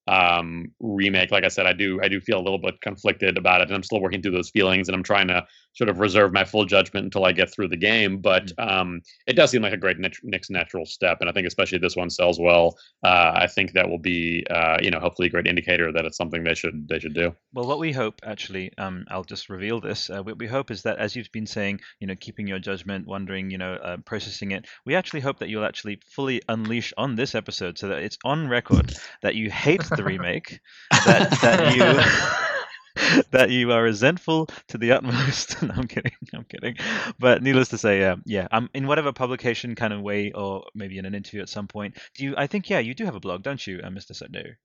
[0.06, 3.62] um remake like i said i do i do feel a little bit conflicted about
[3.62, 5.42] it and i'm still working through those feelings and i'm trying to
[5.74, 9.34] sort of reserve my full judgment until i get through the game but um it
[9.34, 12.10] does seem like a great next natural step and i think especially if this one
[12.10, 15.92] sells well uh i think that will be uh you know hopefully a great indicator
[15.92, 19.24] that it's something they should they should do Well, what we hope, actually, um, I'll
[19.24, 20.10] just reveal this.
[20.10, 23.06] Uh, what we hope is that, as you've been saying, you know, keeping your judgment,
[23.06, 27.14] wondering, you know, uh, processing it, we actually hope that you'll actually fully unleash on
[27.14, 30.60] this episode, so that it's on record that you hate the remake,
[31.06, 31.82] that that you
[33.30, 35.62] that you are resentful to the utmost.
[35.62, 36.12] no, I'm kidding.
[36.35, 36.76] I'm kidding.
[37.18, 38.48] But needless to say, yeah, yeah.
[38.52, 41.96] Um, in whatever publication kind of way, or maybe in an interview at some point.
[42.14, 42.35] Do you?
[42.37, 44.12] I think, yeah, you do have a blog, don't you, uh, Mr.
[44.12, 44.57] Suttner?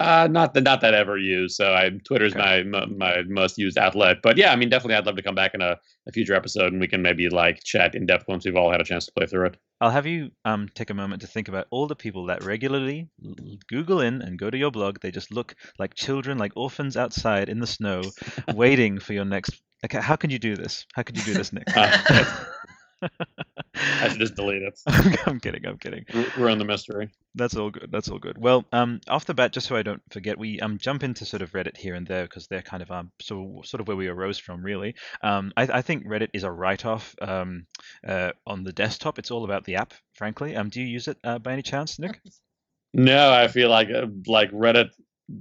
[0.00, 1.56] Uh, not that not that I ever used.
[1.56, 2.62] So I Twitter's Okay.
[2.62, 4.18] my my my most used outlet.
[4.22, 6.72] But yeah, I mean, definitely, I'd love to come back in a, a future episode
[6.72, 9.12] and we can maybe like chat in depth once we've all had a chance to
[9.12, 9.56] play through it.
[9.80, 13.08] I'll have you um, take a moment to think about all the people that regularly
[13.68, 15.00] Google in and go to your blog.
[15.00, 18.14] They just look like children, like orphans outside in the snow,
[18.48, 19.60] waiting for your next.
[19.84, 20.86] Okay, how can you do this?
[20.94, 21.68] How could you do this, Nick?
[21.74, 21.90] Uh,
[23.74, 24.78] I should just delete it.
[25.26, 25.64] I'm, kidding.
[25.64, 26.04] I'm kidding.
[26.36, 27.10] We're on the mystery.
[27.34, 27.88] That's all good.
[27.92, 28.36] That's all good.
[28.36, 31.42] Well, um, off the bat, just so I don't forget, we um jump into sort
[31.42, 34.08] of Reddit here and there because they're kind of um so sort of where we
[34.08, 34.96] arose from, really.
[35.22, 37.66] Um, I, I think Reddit is a write-off um
[38.06, 39.18] uh on the desktop.
[39.18, 40.56] It's all about the app, frankly.
[40.56, 42.20] Um, do you use it uh, by any chance, Nick?
[42.92, 44.90] No, I feel like uh, like Reddit.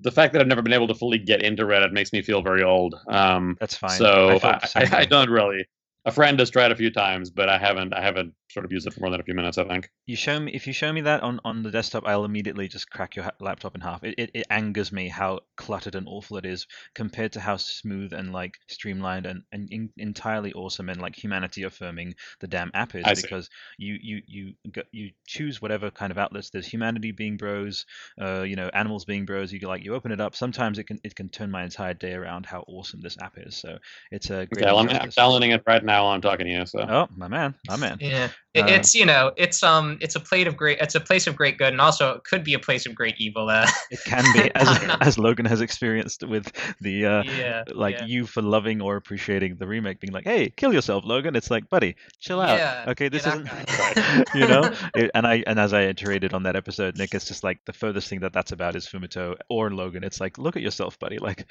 [0.01, 2.43] The fact that I've never been able to fully get into Reddit makes me feel
[2.43, 2.93] very old.
[3.07, 3.97] Um, That's fine.
[3.97, 5.65] so I, I, I don't really.
[6.05, 7.93] A friend has tried a few times, but I haven't.
[7.93, 9.57] I haven't sort of used it for more than a few minutes.
[9.57, 9.91] I think.
[10.05, 12.89] You show me if you show me that on, on the desktop, I'll immediately just
[12.89, 14.03] crack your laptop in half.
[14.03, 18.13] It, it it angers me how cluttered and awful it is compared to how smooth
[18.13, 22.95] and like streamlined and, and in, entirely awesome and like humanity affirming the damn app
[22.95, 23.05] is.
[23.05, 23.23] I see.
[23.23, 26.49] Because you you you go, you choose whatever kind of outlets.
[26.49, 27.85] There's humanity being bros,
[28.19, 29.51] uh, you know, animals being bros.
[29.51, 30.33] You like you open it up.
[30.33, 33.57] Sometimes it can it can turn my entire day around how awesome this app is.
[33.57, 33.77] So
[34.11, 34.65] it's a great.
[34.65, 36.65] Well, I'm, I'm downloading it right now while I'm talking to you.
[36.65, 37.97] So Oh, my man, my man.
[38.01, 40.99] Yeah, it, Uh, it's you know, it's um, it's a plate of great, it's a
[40.99, 43.49] place of great good, and also it could be a place of great evil.
[43.49, 44.67] Uh, It can be, as
[45.01, 48.05] as Logan has experienced with the uh, yeah, like yeah.
[48.05, 51.69] you for loving or appreciating the remake, being like, "Hey, kill yourself, Logan." It's like,
[51.69, 52.57] buddy, chill out.
[52.57, 53.47] Yeah, okay, this isn't,
[54.35, 54.71] you know.
[54.95, 57.73] It- and I and as I iterated on that episode, Nick, it's just like the
[57.73, 60.03] furthest thing that that's about is Fumito or Logan.
[60.03, 61.17] It's like, look at yourself, buddy.
[61.17, 61.45] Like,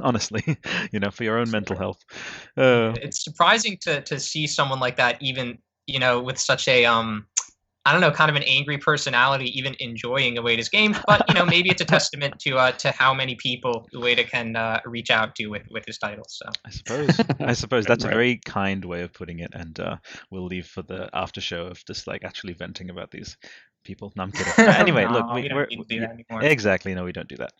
[0.00, 0.42] honestly,
[0.92, 1.98] you know, for your own mental health.
[2.56, 6.84] Uh, it's surprising to to see someone like that even you know with such a
[6.84, 7.26] um
[7.86, 10.98] I don't know, kind of an angry personality, even enjoying Ueda's games.
[11.06, 14.54] But you know, maybe it's a testament to uh, to how many people Ueda can
[14.54, 16.38] uh, reach out to with with his titles.
[16.38, 17.20] So I suppose.
[17.40, 19.96] I suppose that's a very kind way of putting it, and uh,
[20.30, 23.38] we'll leave for the after show of just like actually venting about these
[23.84, 24.12] people.
[24.16, 24.52] No, I'm kidding.
[24.58, 26.42] Uh, anyway, No, look, we we, don't we're, do yeah, that anymore.
[26.44, 26.94] exactly.
[26.94, 27.52] No, we don't do that.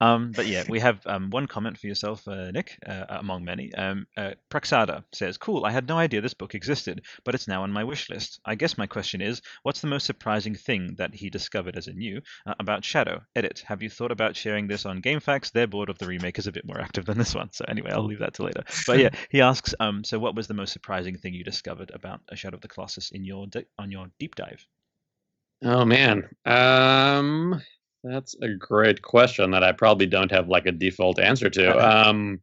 [0.00, 3.74] Um, but yeah, we have um, one comment for yourself, uh, Nick, uh, among many.
[3.74, 5.64] Um, uh, Praxada says, "Cool.
[5.64, 8.40] I had no idea this book existed, but it's now on my wish list.
[8.44, 11.92] I guess my question is, what's the most surprising thing that he discovered as a
[11.92, 13.20] new uh, about Shadow?
[13.36, 13.62] Edit.
[13.66, 15.52] Have you thought about sharing this on GameFAQs?
[15.52, 17.50] Their board of the remake is a bit more active than this one.
[17.52, 18.64] So anyway, I'll leave that to later.
[18.86, 22.20] But yeah, he asks, um, so what was the most surprising thing you discovered about
[22.28, 23.46] a Shadow of the Colossus in your
[23.78, 24.66] on your deep dive?
[25.62, 27.60] Oh man, um,
[28.04, 32.08] that's a great question that I probably don't have like a default answer to.
[32.08, 32.40] Um,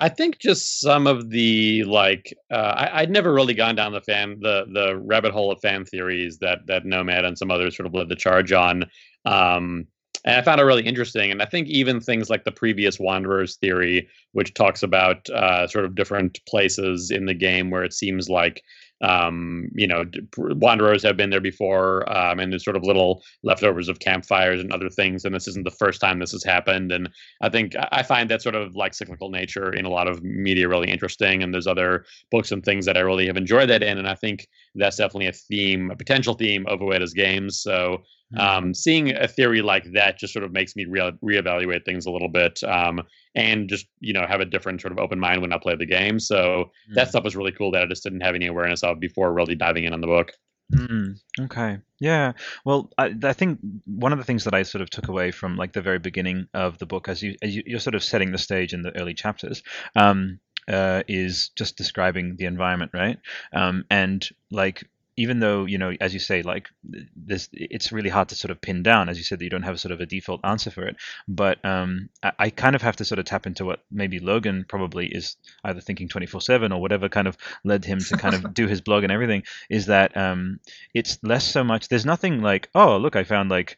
[0.00, 4.00] I think just some of the like uh, I, would never really gone down the
[4.00, 7.86] fan the the rabbit hole of fan theories that that Nomad and some others sort
[7.86, 8.84] of led the charge on.
[9.24, 9.86] Um,
[10.24, 11.30] and I found it really interesting.
[11.30, 15.84] And I think even things like the previous Wanderers theory, which talks about uh, sort
[15.84, 18.62] of different places in the game where it seems like
[19.02, 20.04] um, you know,
[20.36, 24.72] wanderers have been there before, um, and there's sort of little leftovers of campfires and
[24.72, 25.24] other things.
[25.24, 26.92] And this isn't the first time this has happened.
[26.92, 27.10] And
[27.40, 30.68] I think I find that sort of like cyclical nature in a lot of media
[30.68, 31.42] really interesting.
[31.42, 33.98] And there's other books and things that I really have enjoyed that in.
[33.98, 37.60] And I think that's definitely a theme, a potential theme of Ueda's games.
[37.60, 38.02] So
[38.34, 38.64] Mm-hmm.
[38.64, 42.10] Um, seeing a theory like that just sort of makes me re- reevaluate things a
[42.10, 43.02] little bit um,
[43.34, 45.86] and just you know have a different sort of open mind when I play the
[45.86, 46.18] game.
[46.18, 46.94] So mm.
[46.94, 49.54] that stuff was really cool that I just didn't have any awareness of before really
[49.54, 50.32] diving in on the book.
[50.72, 51.78] Mm, okay.
[52.00, 52.32] Yeah.
[52.64, 55.56] Well, I, I, think one of the things that I sort of took away from
[55.56, 58.32] like the very beginning of the book, as you, as you are sort of setting
[58.32, 59.62] the stage in the early chapters,
[59.96, 63.18] um, uh, is just describing the environment, right?
[63.52, 64.84] Um, and like
[65.16, 66.68] even though you know as you say like
[67.14, 69.62] this it's really hard to sort of pin down as you said that you don't
[69.62, 70.96] have sort of a default answer for it
[71.28, 74.64] but um, I, I, kind of have to sort of tap into what maybe logan
[74.66, 78.66] probably is either thinking 24-7 or whatever kind of led him to kind of do
[78.66, 80.58] his blog and everything is that um,
[80.94, 83.76] it's less so much there's nothing like oh look i found like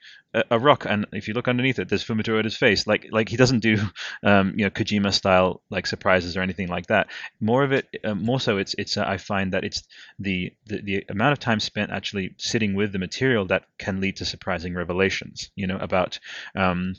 [0.51, 2.87] a, rock, and if you look underneath it, there's Fumito Ueda's face.
[2.87, 3.79] Like like he doesn't do
[4.23, 7.09] um, you know Kojima style like surprises or anything like that.
[7.41, 9.83] More of it, uh, more so, it's it's uh, I find that it's
[10.19, 14.17] the, the the amount of time spent actually sitting with the material that can lead
[14.17, 15.51] to surprising revelations.
[15.55, 16.19] You know about.
[16.55, 16.95] Um,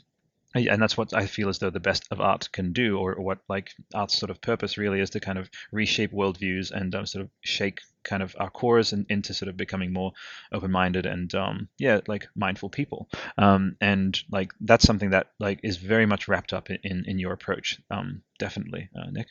[0.58, 3.38] and that's what I feel as though the best of art can do, or, what
[3.48, 7.24] like art's sort of purpose really is to kind of reshape worldviews and um, sort
[7.24, 10.12] of shake kind of our cores and into sort of becoming more
[10.52, 13.08] open-minded and um, yeah, like mindful people.
[13.36, 17.32] Um, and like that's something that like is very much wrapped up in in your
[17.32, 17.80] approach.
[17.90, 19.28] Um, definitely, uh, Nick.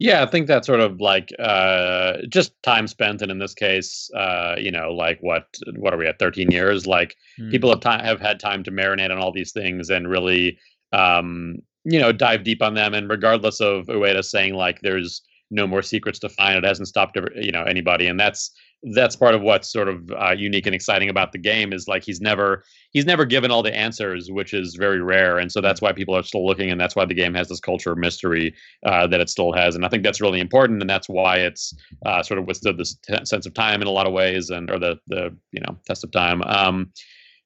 [0.00, 4.10] Yeah, I think that's sort of like uh, just time spent, and in this case,
[4.16, 6.18] uh, you know, like what what are we at?
[6.18, 6.86] Thirteen years.
[6.86, 7.50] Like mm.
[7.50, 10.58] people have time have had time to marinate on all these things and really,
[10.92, 12.92] um, you know, dive deep on them.
[12.92, 17.16] And regardless of Ueda saying like there's no more secrets to find, it hasn't stopped
[17.36, 18.50] you know anybody, and that's
[18.92, 22.04] that's part of what's sort of uh, unique and exciting about the game is like
[22.04, 25.38] he's never he's never given all the answers which is very rare.
[25.38, 27.60] And so that's why people are still looking and that's why the game has this
[27.60, 29.74] culture of mystery uh, that it still has.
[29.74, 32.94] And i think that's really important and that's why it's uh, sort of withstood this
[32.96, 35.76] t- sense of time in a lot of ways and or the the you know
[35.86, 36.42] test of time.
[36.42, 36.92] Um,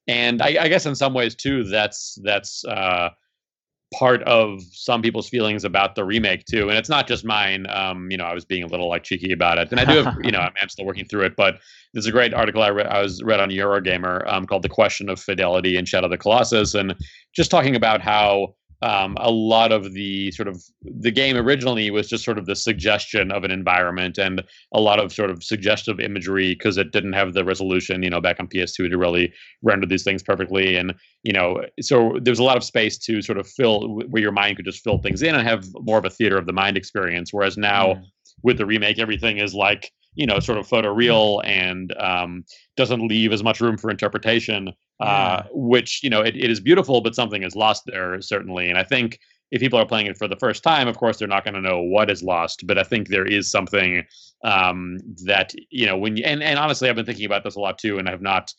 [0.07, 3.09] and I, I, guess in some ways too that's that's uh,
[3.93, 6.69] part of some people's feelings about the remake too.
[6.69, 7.65] And it's not just mine.
[7.69, 9.71] Um, you know i was being a little like cheeky about it.
[9.71, 11.59] And i do have you know I'm, still working through it but
[11.93, 15.09] there's a great article i read i was read on eurogamer um, called the question
[15.09, 16.95] of fidelity in shadow of the colossus and
[17.33, 22.07] just talking about how um, a lot of the sort of the game originally was
[22.07, 24.41] just sort of the suggestion of an environment and
[24.73, 28.21] a lot of sort of suggestive imagery because it didn't have the resolution you know
[28.21, 32.43] back on ps2 to really render these things perfectly and you know so there's a
[32.43, 35.35] lot of space to sort of fill where your mind could just fill things in
[35.35, 38.03] and have more of a theater of the mind experience whereas now mm.
[38.43, 42.43] with the remake everything is like you know sort of photoreal and um,
[42.75, 47.01] doesn't leave as much room for interpretation uh, which you know it, it is beautiful
[47.01, 48.69] but something is lost there certainly.
[48.69, 49.19] And i think
[49.51, 51.61] if people are playing it for the first time of course they're not going to
[51.61, 54.05] know what is lost but i think there is something
[54.43, 57.59] um, that you know when you and, and honestly i've been thinking about this a
[57.59, 58.53] lot too and i have not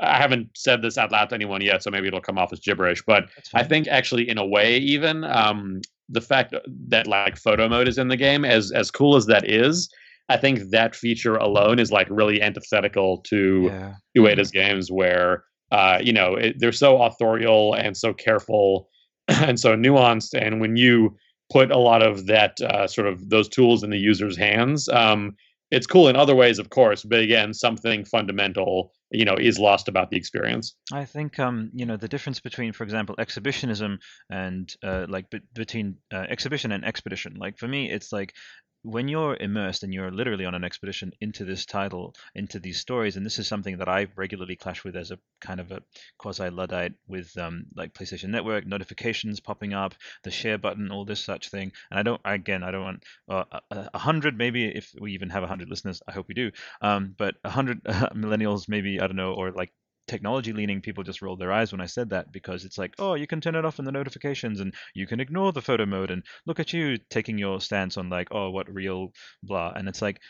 [0.00, 2.60] I haven't said this out loud to anyone yet, so maybe it'll come off as
[2.60, 3.02] gibberish.
[3.02, 6.54] But I think actually, in a way, even um, the fact
[6.88, 9.92] that like photo mode is in the game, as as cool as that is,
[10.28, 13.94] I think that feature alone is like really antithetical to yeah.
[14.16, 18.88] Ueda's games, where uh, you know it, they're so authorial and so careful
[19.28, 20.34] and so nuanced.
[20.34, 21.16] And when you
[21.50, 25.36] put a lot of that uh, sort of those tools in the user's hands, um,
[25.72, 27.02] it's cool in other ways, of course.
[27.02, 30.76] But again, something fundamental, you know, is lost about the experience.
[30.92, 33.98] I think, um, you know, the difference between, for example, exhibitionism
[34.30, 37.36] and uh, like b- between uh, exhibition and expedition.
[37.38, 38.34] Like for me, it's like
[38.82, 43.16] when you're immersed and you're literally on an expedition into this title, into these stories,
[43.16, 45.82] and this is something that I regularly clash with as a kind of a
[46.18, 51.24] quasi luddite with um, like PlayStation Network notifications popping up, the share button, all this
[51.24, 51.72] such thing.
[51.90, 55.30] And I don't, again, I don't want uh, a, a hundred, maybe if we even
[55.30, 56.50] have a hundred listeners, I hope we do.
[56.80, 59.72] Um, but a hundred uh, millennials, maybe I don't know, or like
[60.06, 63.14] technology leaning people just rolled their eyes when I said that because it's like, oh,
[63.14, 66.10] you can turn it off in the notifications and you can ignore the photo mode
[66.10, 69.12] and look at you taking your stance on like, oh, what real
[69.42, 69.72] blah.
[69.74, 70.20] And it's like,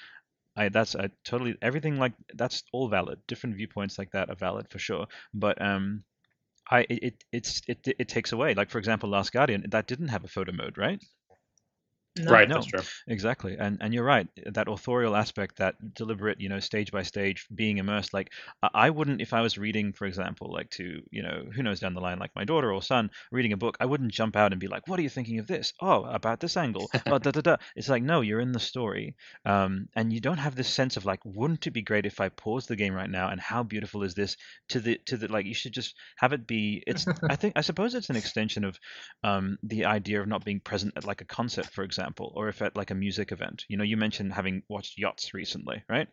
[0.57, 3.21] I that's I totally everything like that's all valid.
[3.27, 5.07] Different viewpoints like that are valid for sure.
[5.33, 6.05] But um,
[6.71, 8.55] I it, it's it it takes away.
[8.55, 11.03] Like for example, Last Guardian that didn't have a photo mode, right?
[12.19, 12.31] No.
[12.31, 12.57] right, no.
[12.57, 12.83] that's true.
[13.07, 14.29] Exactly, and and you're right.
[14.53, 18.13] That authorial aspect, that deliberate, you know, stage by stage, being immersed.
[18.13, 21.63] Like I I wouldn't, if I was reading, for example, like to you know, who
[21.63, 24.37] knows down the line, like my daughter or son reading a book, I wouldn't jump
[24.37, 25.73] out and be like, "What are you thinking of this?
[25.81, 26.91] Oh, about this angle.
[27.09, 30.39] Oh, da da da." It's like no, you're in the story, um, and you don't
[30.39, 33.09] have this sense of like, wouldn't it be great if I pause the game right
[33.11, 33.29] now?
[33.29, 34.37] And how beautiful is this?
[34.71, 36.83] To the to the like, you should just have it be.
[36.87, 38.79] It's I think I suppose it's an extension of
[39.25, 42.02] um, the idea of not being present at like a concert, for example,
[42.35, 43.65] or if at like a music event.
[43.69, 46.09] You know, you mentioned having watched Yachts recently, right?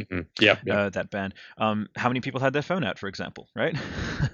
[0.00, 0.26] Mhm.
[0.40, 0.74] Yeah, yeah.
[0.74, 1.34] Uh, that band.
[1.56, 3.74] Um, how many people had their phone out, for example, right?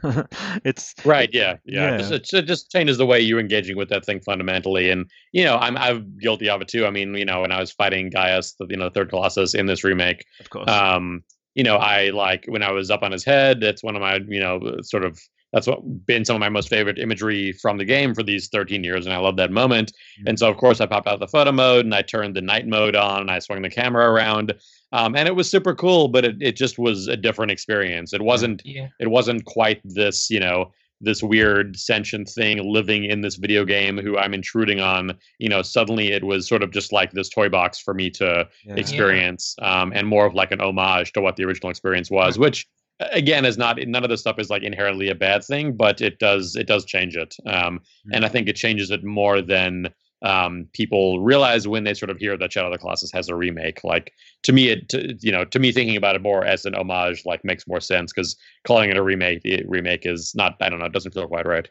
[0.65, 1.31] it's Right.
[1.33, 1.57] Yeah.
[1.65, 1.99] Yeah.
[1.99, 2.15] Yeah.
[2.15, 4.91] It, it just changes the way you're engaging with that thing fundamentally.
[4.91, 6.85] And you know, I'm I'm guilty of it too.
[6.87, 9.55] I mean, you know, when I was fighting Gaius, the you know, the third Colossus
[9.55, 10.69] in this remake, of course.
[10.69, 11.23] um,
[11.55, 13.63] you know, I like when I was up on his head.
[13.63, 15.21] It's one of my you know sort of
[15.53, 18.83] that's what been some of my most favorite imagery from the game for these 13
[18.85, 19.93] years, and I love that moment.
[20.27, 22.67] And so, of course, I popped out the photo mode and I turned the night
[22.67, 24.55] mode on and I swung the camera around,
[24.93, 26.09] um, and it was super cool.
[26.09, 28.13] But it, it just was a different experience.
[28.13, 28.89] It wasn't Yeah.
[29.01, 30.73] it wasn't quite this you know
[31.05, 35.61] this weird sentient thing living in this video game who i'm intruding on you know
[35.61, 38.75] suddenly it was sort of just like this toy box for me to Yeah.
[38.77, 42.69] experience um, and more of like an homage to what the original experience was which
[43.13, 46.19] again is not none of this stuff is like inherently a bad thing but it
[46.19, 47.81] does it does change it um,
[48.13, 49.89] and i think it changes it more than
[50.23, 53.35] um, people realize when they sort of hear that Shadow of the Colossus has a
[53.35, 53.83] remake.
[53.83, 54.13] Like
[54.45, 57.25] to me, it to, you know to me thinking about it more as an homage
[57.27, 60.79] like makes more sense because calling it a remake the remake is not I don't
[60.79, 61.69] know it doesn't feel quite right.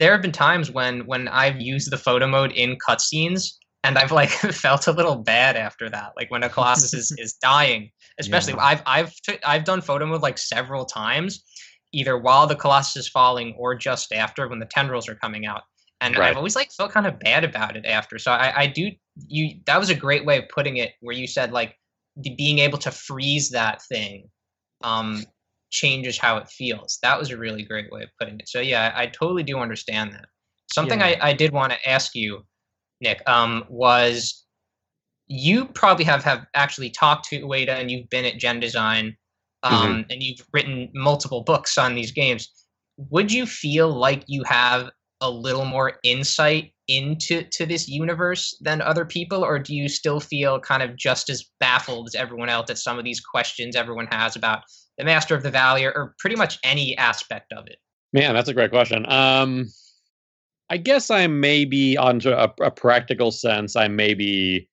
[0.00, 4.10] there have been times when when I've used the photo mode in cutscenes and I've
[4.12, 6.12] like felt a little bad after that.
[6.16, 8.64] Like when a Colossus is, is dying, especially Yeah.
[8.64, 11.44] I've I've t- I've done photo mode like several times,
[11.92, 15.62] either while the Colossus is falling or just after when the tendrils are coming out.
[16.00, 16.30] And Right.
[16.30, 18.18] I've always like felt kind of bad about it after.
[18.18, 18.90] So I, I do
[19.28, 21.76] you that was a great way of putting it where you said like
[22.16, 24.28] the, being able to freeze that thing
[24.82, 25.24] um
[25.70, 26.98] changes how it feels.
[27.02, 28.48] That was a really great way of putting it.
[28.48, 30.26] So yeah, I, I totally do understand that.
[30.72, 31.16] Something Yeah.
[31.20, 32.44] I, I did want to ask you,
[33.00, 34.43] Nick, um, was
[35.26, 39.16] you probably have, have actually talked to Ueda and you've been at genDESIGN
[39.62, 42.48] um, and you've written multiple books on these games.
[42.96, 48.82] Would you feel like you have a little more insight into to this universe than
[48.82, 52.70] other people, or do you still feel kind of just as baffled as everyone else
[52.70, 54.60] at some of these questions everyone has about
[54.98, 57.78] the Master of the Valley or, or pretty much any aspect of it?
[58.12, 59.10] Man, that's a great question.
[59.10, 59.66] Um,
[60.68, 64.68] I guess I maybe on to a, a practical sense, I maybe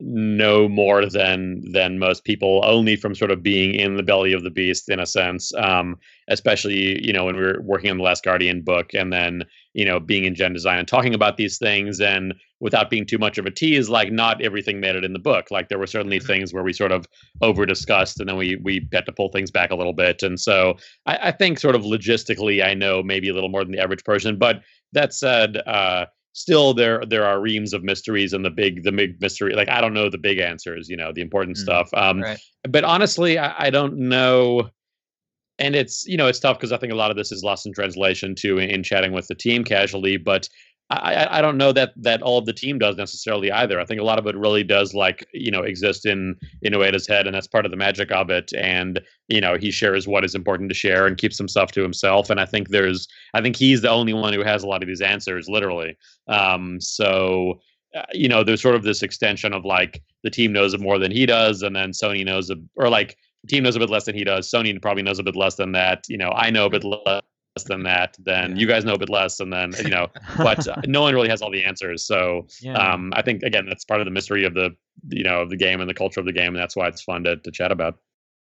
[0.00, 4.42] know more than than most people, only from sort of being in the belly of
[4.42, 5.52] the beast in a sense.
[5.56, 5.96] Um,
[6.28, 9.84] especially you know when we were working on the Last Guardian book, and then you
[9.84, 13.46] know being in genDESIGN and talking about these things, and without being too much of
[13.46, 15.50] a tease, like not everything made it in the book.
[15.50, 16.26] Like there were certainly Mhm.
[16.26, 17.06] things where we sort of
[17.40, 20.22] over discussed, and then we we had to pull things back a little bit.
[20.22, 23.72] And so I, I think sort of logistically, I know maybe a little more than
[23.72, 24.38] the average person.
[24.38, 28.92] But that said, uh, still there there are reams of mysteries and the big the
[28.92, 29.54] big mystery.
[29.54, 31.60] Like I don't know the big answers, you know, the important Mm.
[31.62, 31.90] stuff.
[31.94, 32.38] Um, Right.
[32.68, 34.70] But honestly, I, I don't know.
[35.58, 37.66] And it's you know it's tough because I think a lot of this is lost
[37.66, 40.16] in translation too in, in chatting with the team casually.
[40.16, 40.48] But
[40.90, 43.78] I, I- don't know that that all of the team does necessarily either.
[43.78, 47.06] I think a lot of it really does like you know exist in in Ueda's
[47.06, 48.52] head, and that's part of the magic of it.
[48.56, 51.82] And you know he shares what is important to share and keeps some stuff to
[51.82, 52.28] himself.
[52.30, 54.88] And I think there's I think he's the only one who has a lot of
[54.88, 55.96] these answers, literally.
[56.28, 57.60] Um, so
[57.94, 61.12] uh, you know there's sort of this extension of like the team knows more than
[61.12, 64.04] he does, and then Sony knows a, or like the team knows a bit less
[64.04, 64.50] than he does.
[64.50, 66.04] Sony probably knows a bit less than that.
[66.08, 67.22] You know I know a bit less
[67.64, 68.16] than that.
[68.18, 71.14] Then you guys know a bit less, and then you know but uh, no one
[71.14, 72.04] really has all the answers.
[72.04, 72.74] So yeah.
[72.74, 74.70] um, I think again that's part of the mystery of the
[75.08, 77.02] you know of the game and the culture of the game, and that's why it's
[77.02, 77.98] fun to, to chat about.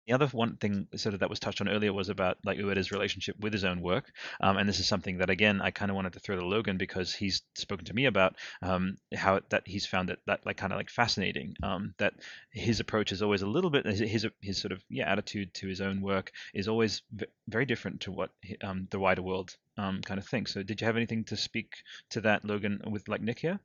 [0.08, 2.90] The other one thing sort of that was touched on earlier was about like Ueda's
[2.90, 5.96] relationship with his own work, um, and this is something that again I kind of
[5.96, 9.86] wanted to throw to Logan because he's spoken to me about um, how that he's
[9.86, 11.54] found it that like kind of like fascinating.
[11.62, 12.14] Um, that
[12.50, 15.68] his approach is always a little bit his his, his sort of yeah attitude to
[15.68, 18.30] his own work is always v- very different to what
[18.62, 20.54] um, the wider world um, kind of thinks.
[20.54, 21.74] So did you have anything to speak
[22.10, 23.60] to that, Logan, with like Nick here?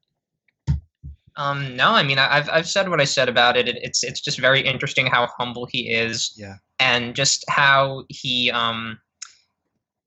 [1.35, 3.67] Um, no, I mean I've I've said what I said about it.
[3.67, 3.77] it.
[3.81, 6.55] It's it's just very interesting how humble he is, Yeah.
[6.79, 8.99] and just how he um,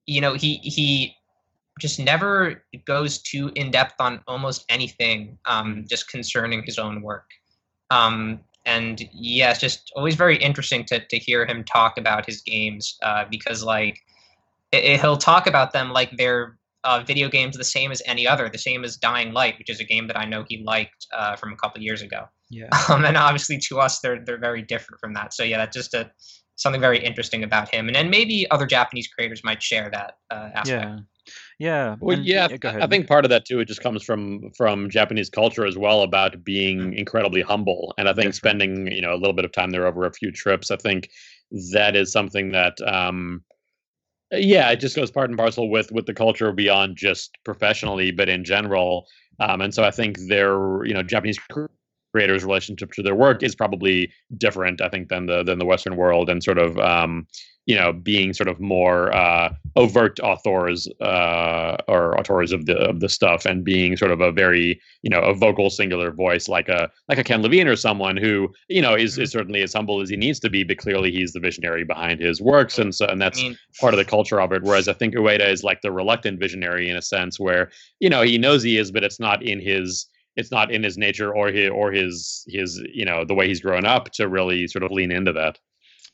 [0.07, 1.14] you know, he he
[1.81, 7.29] just never goes too in depth on almost anything, um, just concerning his own work.
[7.91, 12.41] Um, and yeah, it's just always very interesting to to hear him talk about his
[12.43, 13.99] games, uh, because like
[14.72, 16.57] it, it- he'll talk about them like they're
[16.87, 19.80] uh, video games the same as any other, the same as Dying Light, which is
[19.80, 22.20] a game that I know he liked uh, from a couple years ago.
[22.51, 22.68] Yeah.
[22.89, 25.34] Um, and obviously to us, they're they're very different from that.
[25.34, 26.11] So yeah, that's just a
[26.55, 27.87] something very interesting about him.
[27.89, 30.68] And then maybe other Japanese creators might share that uh, aspect.
[30.68, 30.99] Yeah.
[31.59, 31.97] Yeah.
[32.01, 33.59] Well, and- yeah, Go I- think part of that too.
[33.61, 38.12] It just comes from from Japanese culture as well about being incredibly humble, and I
[38.12, 38.51] think That's right.
[38.51, 40.70] spending you know a little bit of time there over a few trips.
[40.70, 41.11] I think
[41.72, 43.43] that is something that, um,
[44.33, 48.29] yeah, it just goes part and parcel with with the culture beyond just professionally, but
[48.29, 49.07] in general.
[49.39, 51.39] Um, and so I think their you know Japanese
[52.12, 54.81] creators' relationship to their work is probably different.
[54.81, 57.27] I think than the than the Western world, and sort of um,
[57.66, 63.00] you know being sort of more uh, overt authors uh, or authors of the of
[63.00, 66.68] the stuff, and being sort of a very you know a vocal singular voice like
[66.68, 70.00] a like a Ken Levine or someone who you know is, is certainly as humble
[70.00, 73.06] as he needs to be, but clearly he's the visionary behind his works, and so
[73.06, 74.62] and I that's mean, part of the culture of it.
[74.62, 78.22] Whereas I think Ueda is like the reluctant visionary in a sense, where you know
[78.22, 80.06] he knows he is, but it's not in his
[80.36, 83.60] it's not in his nature or his or his his you know the way he's
[83.60, 85.58] grown up to really sort of lean into that.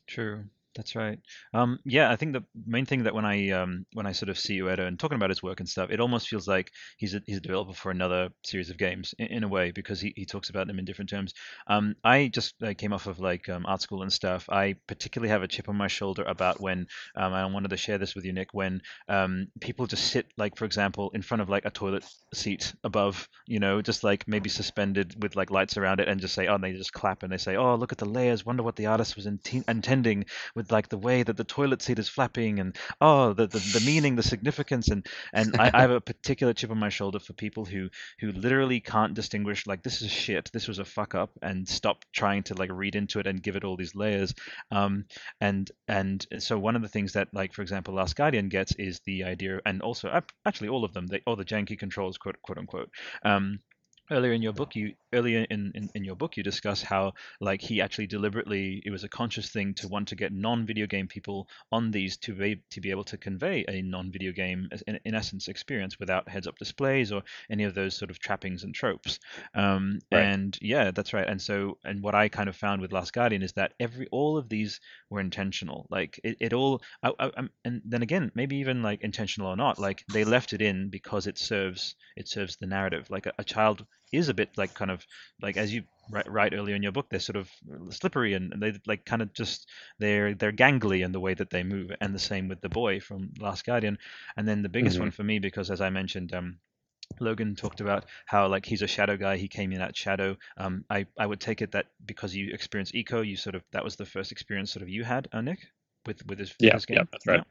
[0.06, 0.44] True.
[0.74, 1.18] That's right.
[1.52, 4.38] Um, yeah, I think the main thing that when I um, when I sort of
[4.38, 7.20] see Ueda and talking about his work and stuff, it almost feels like he's a,
[7.26, 10.24] he's a developer for another series of games in, in a way because he, he
[10.24, 11.34] talks about them in different terms.
[11.66, 14.48] Um, I just uh, came off of like um, art school and stuff.
[14.48, 17.98] I particularly have a chip on my shoulder about when um, I wanted to share
[17.98, 18.54] this with you, Nick.
[18.54, 22.72] When um, people just sit like, for example, in front of like a toilet seat
[22.82, 26.46] above, you know, just like maybe suspended with like lights around it, and just say,
[26.46, 28.46] oh, and they just clap and they say, oh, look at the layers.
[28.46, 31.98] Wonder what the artist was inte- intending with like the way that the toilet seat
[31.98, 35.90] is flapping and oh the the, the meaning the significance and and I, I have
[35.90, 37.88] a particular chip on my shoulder for people who
[38.20, 42.04] who literally can't distinguish like this is shit this was a fuck up and stop
[42.12, 44.34] trying to like read into it and give it all these layers.
[44.70, 45.06] Um
[45.40, 49.00] and and so one of the things that like for example last guardian gets is
[49.00, 52.58] the idea and also actually all of them they all the janky controls quote quote
[52.58, 52.90] unquote.
[53.24, 53.60] Um
[54.12, 57.60] earlier in your book you earlier in, in, in your book you discuss how like
[57.60, 61.48] he actually deliberately it was a conscious thing to want to get non-video game people
[61.72, 65.48] on these to be to be able to convey a non-video game in, in essence
[65.48, 69.18] experience without heads-up displays or any of those sort of trappings and tropes.
[69.54, 70.30] Um, Right.
[70.30, 71.28] and yeah that's right.
[71.28, 74.36] And so and what i kind of found with last guardian is that every all
[74.36, 75.86] of these were intentional.
[75.90, 79.56] Like it, it all I, I, I'm- and then again maybe even like intentional or
[79.56, 83.10] not like they left it in because it serves it serves the narrative.
[83.10, 85.04] Like a, a child is a bit like kind of
[85.40, 87.50] like as you write, write earlier in your book they're sort of
[87.90, 91.50] slippery and, and they like kind of just they're they're gangly in the way that
[91.50, 93.98] they move and the same with the boy from last guardian
[94.36, 95.00] and then the biggest Mhm.
[95.00, 96.58] one for me because as i mentioned um
[97.20, 99.36] Logan talked about how like he's a shadow guy.
[99.36, 100.36] He came in at shadow.
[100.56, 103.84] Um, I I would take it that because you experienced Ico, you sort of that
[103.84, 105.60] was the first experience sort of you had, uh, Nick,
[106.06, 106.96] with with his, Yeah, his game.
[106.96, 107.42] yeah, that's right.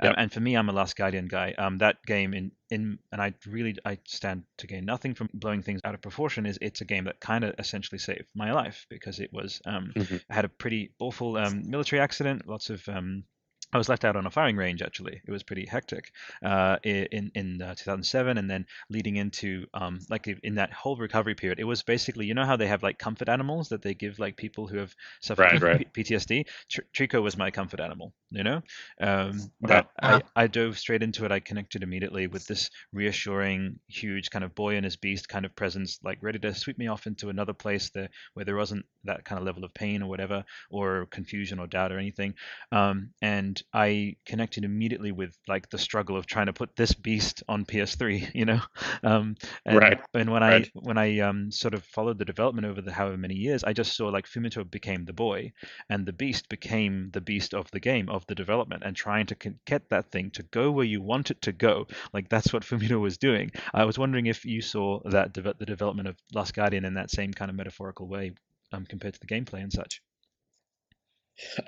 [0.00, 0.16] Um, Yep.
[0.16, 1.52] and for me, I'm a Last Guardian guy.
[1.58, 5.62] Um, that game in in and I really I stand to gain nothing from blowing
[5.62, 6.46] things out of proportion.
[6.46, 9.94] Is it's a game that kind of essentially saved my life because it was um
[9.94, 10.20] Mhm.
[10.30, 12.46] I had a pretty awful um, military accident.
[12.46, 13.24] Lots of um,
[13.72, 14.80] I was left out on a firing range.
[14.80, 16.12] Actually, it was pretty hectic
[16.42, 21.34] uh, in in uh, 2007, and then leading into um, like in that whole recovery
[21.34, 24.18] period, it was basically you know how they have like comfort animals that they give
[24.18, 25.92] like people who have suffered Right, right.
[25.94, 26.46] PTSD.
[26.70, 28.12] Tr- Trico was my comfort animal.
[28.30, 28.62] You know,
[29.00, 30.22] um, that I, Ah.
[30.34, 31.32] I dove straight into it.
[31.32, 35.54] I connected immediately with this reassuring, huge kind of boy and his beast kind of
[35.54, 39.24] presence, like ready to sweep me off into another place there where there wasn't that
[39.24, 42.34] kind of level of pain or whatever, or confusion or doubt or anything.
[42.72, 47.42] Um, and I connected immediately with like the struggle of trying to put this beast
[47.48, 48.60] on PS3, you know.
[49.02, 52.80] Um, and, Right, And when I when I um, sort of followed the development over
[52.82, 55.52] the however many years, I just saw like Fumito became the boy,
[55.88, 59.36] and the beast became the beast of the game of the development, and trying to
[59.66, 61.86] get that thing to go where you want it to go.
[62.12, 63.50] Like that's what Fumito was doing.
[63.74, 67.10] I was wondering if you saw that deve- the development of Last Guardian in that
[67.10, 68.32] same kind of metaphorical way,
[68.72, 70.02] um, compared to the gameplay and such.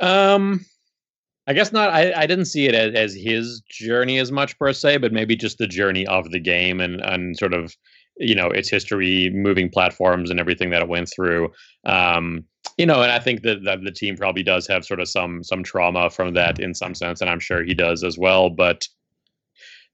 [0.01, 0.65] Um,
[1.49, 1.89] I guess not.
[1.89, 5.35] I, I didn't see it as, as his journey as much per se, but maybe
[5.35, 7.75] just the journey of the game and and sort of
[8.19, 11.51] you know its history, moving platforms, and everything that it went through.
[11.87, 12.45] Um,
[12.77, 15.43] you know, and I think that, that the team probably does have sort of some
[15.43, 18.51] some trauma from that in some sense, and I'm sure he does as well.
[18.51, 18.87] But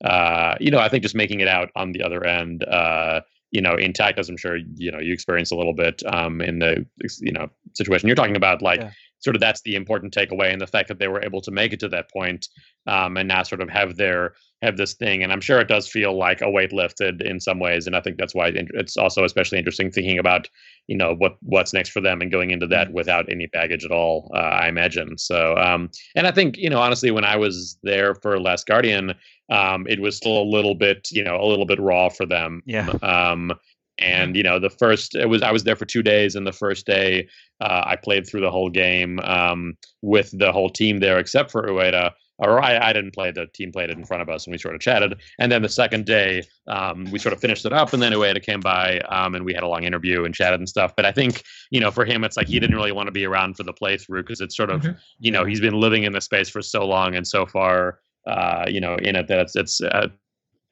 [0.05, 2.65] uh, you know, I think just making it out on the other end.
[2.65, 3.21] Uh,
[3.53, 6.59] you know, intact, as I'm sure you know you experienced a little bit um, in
[6.59, 6.85] the
[7.21, 8.91] you know situation you're talking about, like Yeah.
[9.25, 11.73] Sort of that's the important takeaway, and the fact that they were able to make
[11.73, 12.49] it to that point,
[12.87, 15.23] um, and now sort of have their have this thing.
[15.23, 18.01] And I'm sure it does feel like a weight lifted in some ways, and I
[18.01, 20.49] think that's why it's also especially interesting thinking about
[20.87, 23.91] you know what what's next for them and going into that without any baggage at
[23.91, 24.31] all.
[24.35, 25.57] Uh, I imagine so.
[25.57, 29.15] Um, and I think you know honestly, when I was there for Last Guardian,
[29.51, 32.63] um, it was still a little bit you know a little bit raw for them.
[32.67, 32.91] Yeah.
[33.03, 33.53] Um,
[33.99, 36.53] and you know the first it was i was there for two days and the
[36.53, 37.29] first day
[37.61, 41.63] uh, i played through the whole game um, with the whole team there except for
[41.69, 44.53] ueda or I, I didn't play the team played it in front of us and
[44.53, 45.21] we sort of chatted.
[45.39, 48.43] And then the second day um, we sort of finished it up and then ueda
[48.43, 50.95] came by um, and we had a long interview and chatted and stuff.
[50.97, 53.25] But i think you know for him it's like he didn't really want to be
[53.25, 54.99] around for the playthrough because it's sort of mm-hmm.
[55.21, 58.65] you know he's been living in the space for so long and so far uh,
[58.69, 60.09] you know in it that it's it's I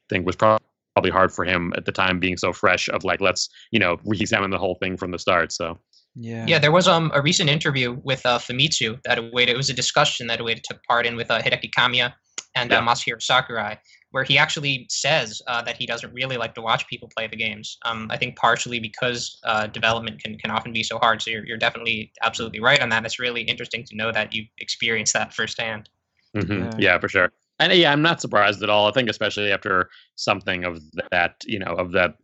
[0.08, 0.61] think was probably
[0.95, 3.99] probably hard for him at the time being so fresh of like let's you know
[4.05, 5.78] re-examine the whole thing from the start so
[6.14, 9.70] yeah yeah there was um a recent interview with uh famitsu that Ueda, it was
[9.70, 12.12] a discussion that Ueda took part in with uh, hideki kamiya
[12.55, 12.80] and uh, yeah.
[12.80, 13.76] uh, masahiro sakurai
[14.11, 17.36] where he actually says uh, that he doesn't really like to watch people play the
[17.36, 21.30] games um i think partially because uh, development can, can often be so hard so
[21.30, 25.14] you're, you're definitely absolutely right on that it's really interesting to know that you experienced
[25.14, 25.88] that firsthand
[26.36, 26.64] mm-hmm.
[26.64, 26.70] yeah.
[26.78, 28.88] yeah for sure and yeah, I'm not surprised at all.
[28.88, 30.80] I think especially after something of
[31.11, 32.16] that, you know, of that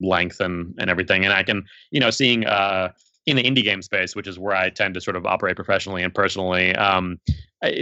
[0.00, 1.24] length and and everything.
[1.24, 2.90] And I can, you know, seeing uh
[3.26, 6.02] in the indie game space, which is where I tend to sort of operate professionally
[6.02, 7.20] and personally, um,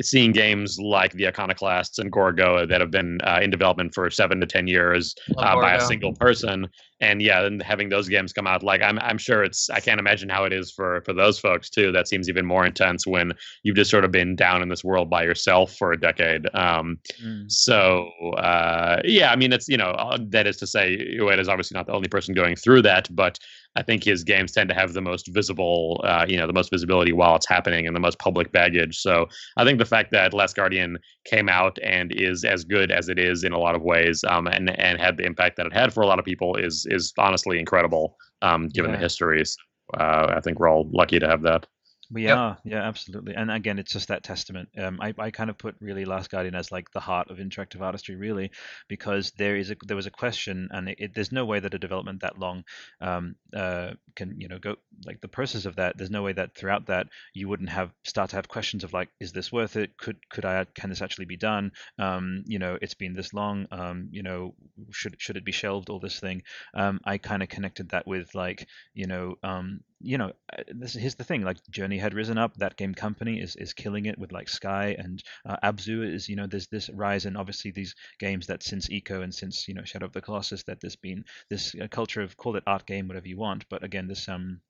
[0.00, 4.40] seeing games like the Iconoclasts and Gorogoa that have been uh, in development for seven
[4.40, 6.66] to ten years uh, by a single person,
[7.00, 10.00] and yeah, and having those games come out, like I'm, I'm sure it's, I can't
[10.00, 11.92] imagine how it is for for those folks too.
[11.92, 15.08] That seems even more intense when you've just sort of been down in this world
[15.08, 16.46] by yourself for a decade.
[16.54, 17.50] Um, mm.
[17.50, 21.48] So uh, yeah, I mean, it's you know, uh, that is to say, Ueda is
[21.48, 23.38] obviously not the only person going through that, but
[23.76, 26.70] I think his games tend to have the most visible, uh, you know, the most
[26.70, 28.98] visibility while it's happening and the most public baggage.
[28.98, 33.08] So I think the fact that Last Guardian came out and is as good as
[33.08, 35.72] it is in a lot of ways, um, and and had the impact that it
[35.72, 38.96] had for a lot of people is is honestly incredible, um, given yeah.
[38.96, 39.56] the histories.
[39.98, 41.66] Uh, I think we're all lucky to have that.
[42.10, 42.38] We yep.
[42.38, 43.34] are, yeah, absolutely.
[43.34, 44.70] And again, it's just that testament.
[44.78, 47.82] Um, I, I kind of put really Last Guardian as like the heart of interactive
[47.82, 48.50] artistry, really,
[48.88, 51.74] because there is a there was a question, and it, it, there's no way that
[51.74, 52.64] a development that long
[53.02, 55.98] um, uh, can you know go like the process of that.
[55.98, 59.10] There's no way that throughout that you wouldn't have start to have questions of like,
[59.20, 59.98] is this worth it?
[59.98, 61.72] Could could I can this actually be done?
[61.98, 63.66] Um, you know, it's been this long.
[63.70, 64.54] Um, you know,
[64.92, 65.90] should should it be shelved?
[65.90, 66.42] All this thing.
[66.72, 70.94] Um, I kind of connected that with like you know um, you know, uh, this
[70.94, 71.42] here's the thing.
[71.42, 72.54] Like Journey had risen up.
[72.56, 76.36] That game company is is killing it with like Sky and uh, Abzu is you
[76.36, 79.84] know there's this rise and obviously these games that since Ico and since you know
[79.84, 83.08] Shadow of the Colossus that there's been this uh, culture of call it art game
[83.08, 83.68] whatever you want.
[83.68, 84.60] But again, this um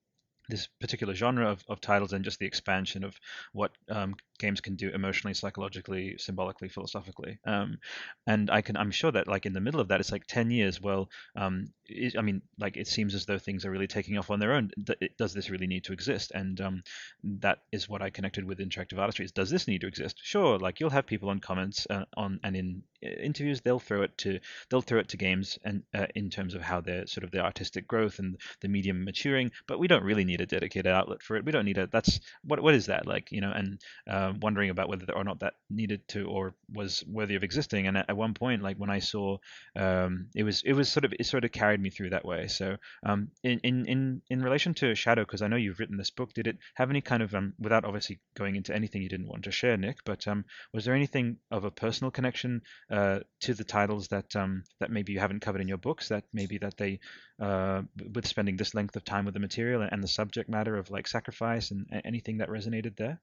[0.49, 3.15] this particular genre of, of titles and just the expansion of
[3.53, 7.39] what um, games can do emotionally, psychologically, symbolically, philosophically.
[7.45, 7.79] Um,
[8.27, 10.51] and I can, I'm sure that like in the middle of that, it's like 10
[10.51, 10.81] years.
[10.81, 14.31] Well, um, it, I mean, like it seems as though things are really taking off
[14.31, 14.71] on their own.
[15.19, 16.33] Does this really need to exist?
[16.35, 16.83] And um,
[17.25, 19.25] that is what I connected with interactive artistry.
[19.25, 20.21] Is does this need to exist?
[20.23, 20.59] Sure.
[20.59, 24.17] Like you'll have people on comments uh, on and in uh, interviews, they'll throw it
[24.19, 24.39] to
[24.69, 27.45] they'll throw it to games and uh, in terms of how their sort of their
[27.45, 29.51] artistic growth and the medium maturing.
[29.67, 31.45] But we don't really need a dedicated outlet for it.
[31.45, 34.71] We don't need a that's what what is that like you know and uh, wondering
[34.71, 37.87] about whether or not that needed to or was worthy of existing.
[37.87, 39.39] And at, at one point, like when I saw,
[39.77, 42.49] um, it was it was sort of it sort of carried me through that way.
[42.49, 46.11] So um, in in in in relation to Shadow, because I know you've written this
[46.11, 49.29] book, did it have any kind of um, without obviously going into anything you didn't
[49.29, 49.99] want to share, Nick?
[50.05, 54.65] But um, was there anything of a personal connection uh, to the titles that um,
[54.81, 57.01] that maybe you haven't covered in your books that maybe that they
[57.41, 57.83] uh,
[58.15, 61.07] with spending this length of time with the material and the subject matter of like
[61.07, 63.21] sacrifice and anything that resonated there?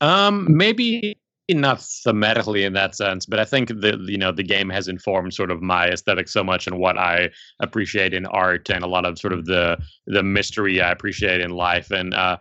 [0.00, 1.16] Um, maybe
[1.48, 5.34] not thematically in that sense, but I think the you know the game has informed
[5.34, 9.04] sort of my aesthetic so much and what I appreciate in art and a lot
[9.04, 12.38] of sort of the the mystery I appreciate in life and uh,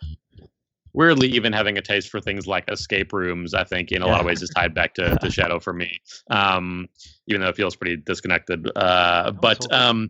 [0.93, 4.11] weirdly even having a taste for things like escape rooms I think in a yeah.
[4.11, 6.88] lot of ways is tied back to, to Shadow for me, um,
[7.28, 8.69] even though it feels pretty disconnected.
[8.76, 10.09] Uh, but um,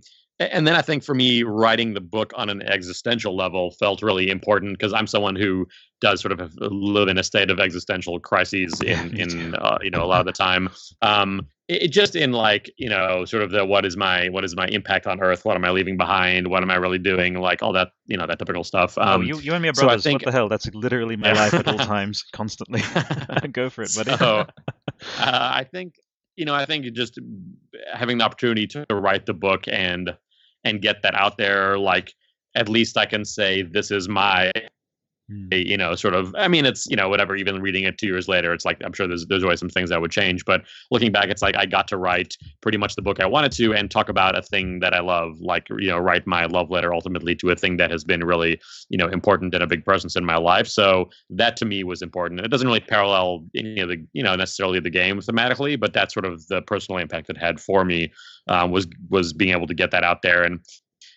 [0.51, 4.29] and then I think for me, writing the book on an existential level felt really
[4.29, 5.67] important because I'm someone who
[5.99, 10.03] does sort of live in a state of existential crises in in uh, you know
[10.03, 10.69] a lot of the time.
[11.01, 14.43] Um, it, it, just in like you know sort of the what is my what
[14.43, 15.45] is my impact on Earth?
[15.45, 16.47] What am I leaving behind?
[16.47, 17.35] What am I really doing?
[17.35, 18.97] Like all that you know that typical stuff.
[18.97, 20.03] Oh, um, oh, you, you and me are brothers.
[20.03, 20.49] So think, what the hell?
[20.49, 22.81] That's literally my life at all times, constantly.
[23.51, 24.17] Go for it, buddy.
[24.17, 24.47] So,
[25.19, 25.95] uh, I think
[26.35, 27.19] you know I think just
[27.93, 30.17] having the opportunity to write the book and
[30.64, 32.14] and get that out there like
[32.55, 34.51] at least i can say this is my.
[35.51, 36.34] You know, sort of.
[36.38, 37.36] I mean, it's you know, whatever.
[37.36, 39.89] Even reading it two years later, it's like I'm sure there's there's always some things
[39.89, 40.45] that would change.
[40.45, 43.51] But looking back, it's like I got to write pretty much the book I wanted
[43.53, 46.69] to and talk about a thing that I love, like you know, write my love
[46.69, 48.59] letter ultimately to a thing that has been really
[48.89, 50.67] you know important and a big presence in my life.
[50.67, 52.41] So that to me was important.
[52.41, 56.13] It doesn't really parallel any of the you know necessarily the game thematically, but that's
[56.13, 58.11] sort of the personal impact it had for me
[58.47, 60.59] um, was was being able to get that out there and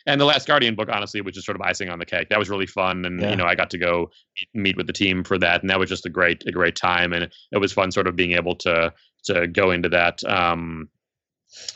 [0.07, 2.39] and the last guardian book honestly was just sort of icing on the cake that
[2.39, 3.31] was really fun and Yeah.
[3.31, 5.79] you know i got to go meet, meet with the team for that and that
[5.79, 8.55] was just a great a great time and it was fun sort of being able
[8.57, 8.93] to
[9.25, 10.89] to go into that um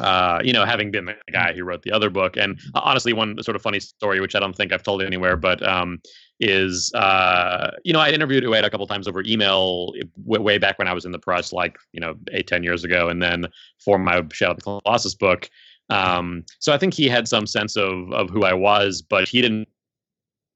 [0.01, 3.13] uh, you know, having been the guy who wrote the other book, and uh, honestly,
[3.13, 6.01] one sort of funny story, which I don't think I've told anywhere, but um,
[6.41, 9.93] is uh, you know, I interviewed Ueda a couple times over email
[10.25, 12.83] w- way back when I was in the press, like you know, eight ten years
[12.83, 13.47] ago, and then
[13.79, 15.49] for my Shadow of the Colossus book.
[15.91, 19.41] Um, so I think he had some sense of of who I was, but he
[19.41, 19.69] didn't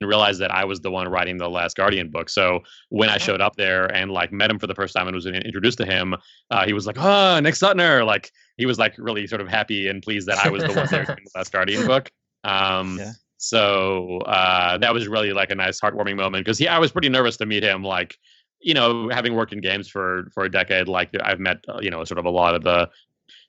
[0.00, 2.28] realize that I was the one writing the Last Guardian book.
[2.28, 5.14] So when I showed up there and like met him for the first time and
[5.14, 6.16] was introduced to him,
[6.50, 9.88] uh, he was like, "Oh, Nick Suttner!" Like he was like really sort of happy
[9.88, 12.10] and pleased that I was the one there doing the Last Guardian book.
[12.44, 13.12] Um, Yeah.
[13.38, 17.08] So uh, that was really like a nice heartwarming moment because he, I was pretty
[17.08, 17.82] nervous to meet him.
[17.82, 18.16] Like,
[18.60, 21.90] you know, having worked in games for for a decade, like I've met uh, you
[21.90, 22.88] know sort of a lot of the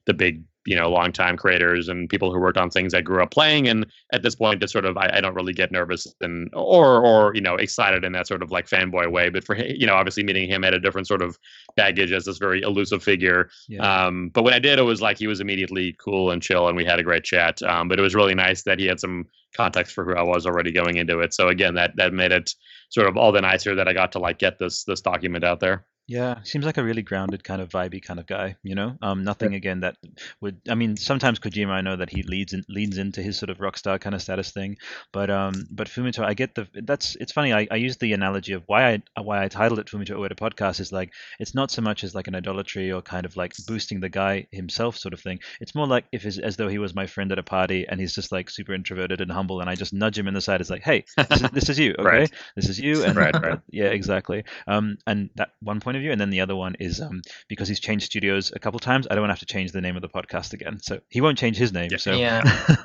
[0.05, 3.31] the big you know longtime creators and people who worked on things I grew up
[3.31, 3.67] playing.
[3.67, 7.05] And at this point, it's sort of I, I don't really get nervous and or
[7.05, 9.29] or you know excited in that sort of like fanboy way.
[9.29, 11.37] But for you know obviously meeting him had a different sort of
[11.75, 13.49] baggage as this very elusive figure.
[13.67, 14.05] Yeah.
[14.05, 16.77] Um, but when I did, it was like he was immediately cool and chill, and
[16.77, 17.61] we had a great chat.
[17.63, 20.45] Um, but it was really nice that he had some context for who I was
[20.45, 21.33] already going into it.
[21.33, 22.53] So again, that that made it
[22.89, 25.59] sort of all the nicer that I got to like get this this document out
[25.59, 25.85] there.
[26.05, 28.97] Yeah, seems like a really grounded kind of vibey kind of guy, you know.
[29.01, 29.95] Um, nothing again that
[30.41, 30.59] would.
[30.67, 33.61] I mean, sometimes Kojima, I know that he leads in, leans into his sort of
[33.61, 34.75] rock star kind of status thing,
[35.13, 36.67] but um, but Fumito, I get the.
[36.73, 37.53] That's it's funny.
[37.53, 40.81] I, I use the analogy of why I why I titled it Fumito Ueda podcast
[40.81, 44.01] is like it's not so much as like an idolatry or kind of like boosting
[44.01, 45.39] the guy himself sort of thing.
[45.61, 48.13] It's more like if as though he was my friend at a party and he's
[48.13, 50.59] just like super introverted and humble, and I just nudge him in the side.
[50.59, 52.27] It's like, hey, this is, this is you, okay?
[52.27, 52.31] Right.
[52.57, 53.59] This is you, and Right, right.
[53.69, 54.43] yeah, exactly.
[54.67, 57.67] Um, and that one point of view, and then the other one is um, because
[57.67, 59.07] he's changed studios a couple times.
[59.09, 61.21] I don't want to have to change the name of the podcast again, so he
[61.21, 61.89] won't change his name.
[61.91, 61.97] Yeah.
[61.97, 62.41] So Yeah.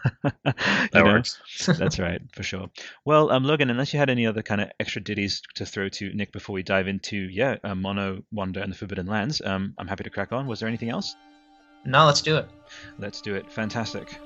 [0.93, 1.39] That works.
[1.79, 2.71] that's right for sure.
[3.05, 6.13] Well, um, Logan, unless you had any other kind of extra ditties to throw to
[6.15, 9.87] Nick before we dive into yeah, uh, Mono Wonder and the Forbidden Lands, um, I'm
[9.87, 10.47] happy to crack on.
[10.47, 11.15] Was there anything else?
[11.85, 12.49] No, let's do it.
[12.99, 13.51] Let's do it.
[13.51, 14.19] Fantastic.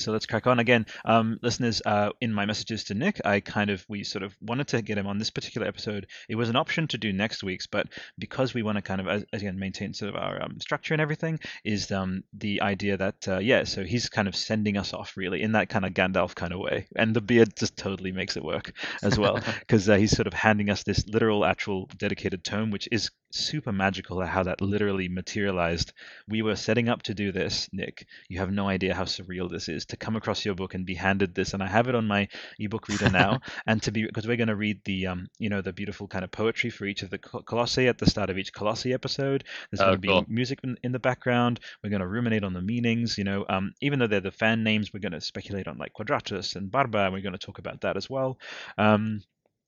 [0.00, 0.86] So let's crack on again.
[1.04, 4.68] Um, listeners, uh, in my messages to Nick, I kind of we sort of wanted
[4.68, 6.06] to get him on this particular episode.
[6.28, 7.86] It was an option to do next week's, but
[8.18, 11.00] because we want to kind of as, again maintain sort of our um, structure and
[11.00, 15.16] everything, is um, the idea that uh, yeah, so he's kind of sending us off
[15.16, 18.36] really in that kind of Gandalf kind of way, and the beard just totally makes
[18.36, 18.72] it work
[19.02, 22.88] as well because uh, he's sort of handing us this literal, actual, dedicated tome, which
[22.90, 25.92] is super magical how that literally materialized.
[26.28, 28.06] We were setting up to do this, Nick.
[28.28, 30.94] You have no idea how surreal this is to come across your book and be
[30.94, 31.54] handed this.
[31.54, 32.28] And I have it on my
[32.58, 33.40] ebook reader now.
[33.66, 36.24] and to be because we're going to read the um, you know, the beautiful kind
[36.24, 39.44] of poetry for each of the Colossi at the start of each Colossi episode.
[39.70, 40.22] There's going to oh, cool.
[40.22, 41.60] be music in, in, the background.
[41.82, 43.18] We're going to ruminate on the meanings.
[43.18, 45.92] You know, um, even though they're the fan names, we're going to speculate on like
[45.92, 47.10] Quadratus and Barba.
[47.12, 48.38] We're going to talk about that as well.
[48.78, 49.22] Um,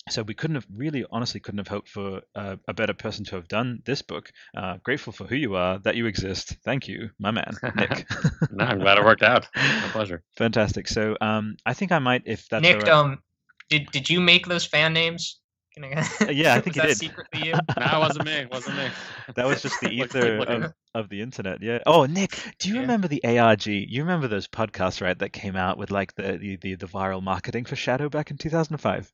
[0.08, 3.36] so we couldn't have really honestly couldn't have hoped for uh, a better person to
[3.36, 7.10] have done this book uh, grateful for who you are that you exist thank you
[7.18, 8.06] my man nick
[8.50, 12.22] no, i'm glad it worked out my pleasure fantastic so um, i think i might
[12.26, 12.88] if that's nick right.
[12.88, 13.18] um
[13.68, 15.40] did, did you make those fan names
[15.80, 16.98] uh, yeah, I think you did.
[16.98, 17.52] Secretly you?
[17.78, 18.32] no, it wasn't me.
[18.32, 18.88] It wasn't me.
[19.34, 21.62] That was just the ether of, of, the internet.
[21.62, 21.78] Yeah.
[21.86, 22.80] Oh, Nick, do you yeah.
[22.82, 23.66] remember the ARG?
[23.66, 25.18] You remember those podcasts, right?
[25.18, 28.36] That came out with like the the, the, the viral marketing for Shadow back in
[28.36, 29.12] 2005.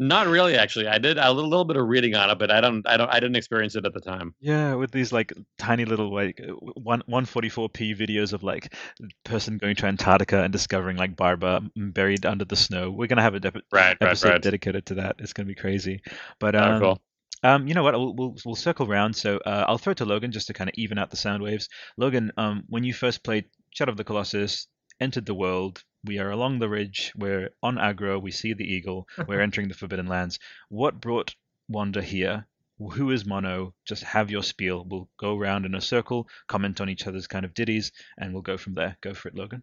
[0.00, 0.86] Not really, actually.
[0.86, 3.12] I did a little, little bit of reading on it, but I don't, I don't,
[3.12, 4.32] I didn't experience it at the time.
[4.40, 6.40] Yeah, with these like tiny little like
[6.76, 8.72] one one forty four p videos of like
[9.24, 12.92] person going to Antarctica and discovering like Barba buried under the snow.
[12.92, 14.42] We're gonna have a de- right, episode right, right.
[14.42, 15.16] dedicated to that.
[15.18, 16.00] It's gonna be crazy.
[16.38, 17.02] But um, oh, cool.
[17.42, 17.94] Um, you know what?
[17.94, 19.14] We'll, we'll, we'll circle around.
[19.14, 21.42] So uh, I'll throw it to Logan just to kind of even out the sound
[21.42, 21.68] waves.
[21.96, 24.68] Logan, um, when you first played Shadow of the Colossus,
[25.00, 27.12] entered the world, we are along the ridge.
[27.16, 28.18] We're on Agro.
[28.18, 29.08] We see the eagle.
[29.26, 30.38] We're entering the Forbidden Lands.
[30.68, 31.34] What brought
[31.68, 32.46] Wander here?
[32.78, 33.74] Who is Mono?
[33.84, 34.86] Just have your spiel.
[34.88, 38.42] We'll go around in a circle, comment on each other's kind of ditties, and we'll
[38.42, 38.96] go from there.
[39.00, 39.62] Go for it, Logan.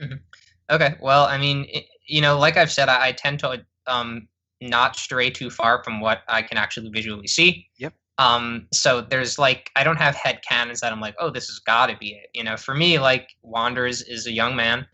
[0.00, 0.16] Mm-hmm.
[0.70, 0.94] Okay.
[1.02, 4.26] Well, I mean, it, you know, like I've said, I, I tend to um,
[4.62, 7.66] not stray too far from what I can actually visually see.
[7.78, 7.92] Yep.
[8.16, 11.58] Um, so there's like I don't have head canons that I'm like, oh, this has
[11.58, 12.30] got to be it.
[12.32, 14.86] You know, for me, like Wanders is a young man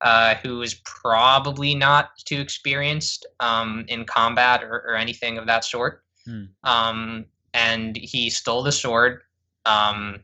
[0.00, 5.64] uh, who is probably not too experienced um, in combat or, or, anything of that
[5.64, 6.04] sort.
[6.24, 6.44] Hmm.
[6.62, 9.22] Um, and he stole the sword,
[9.66, 10.22] um,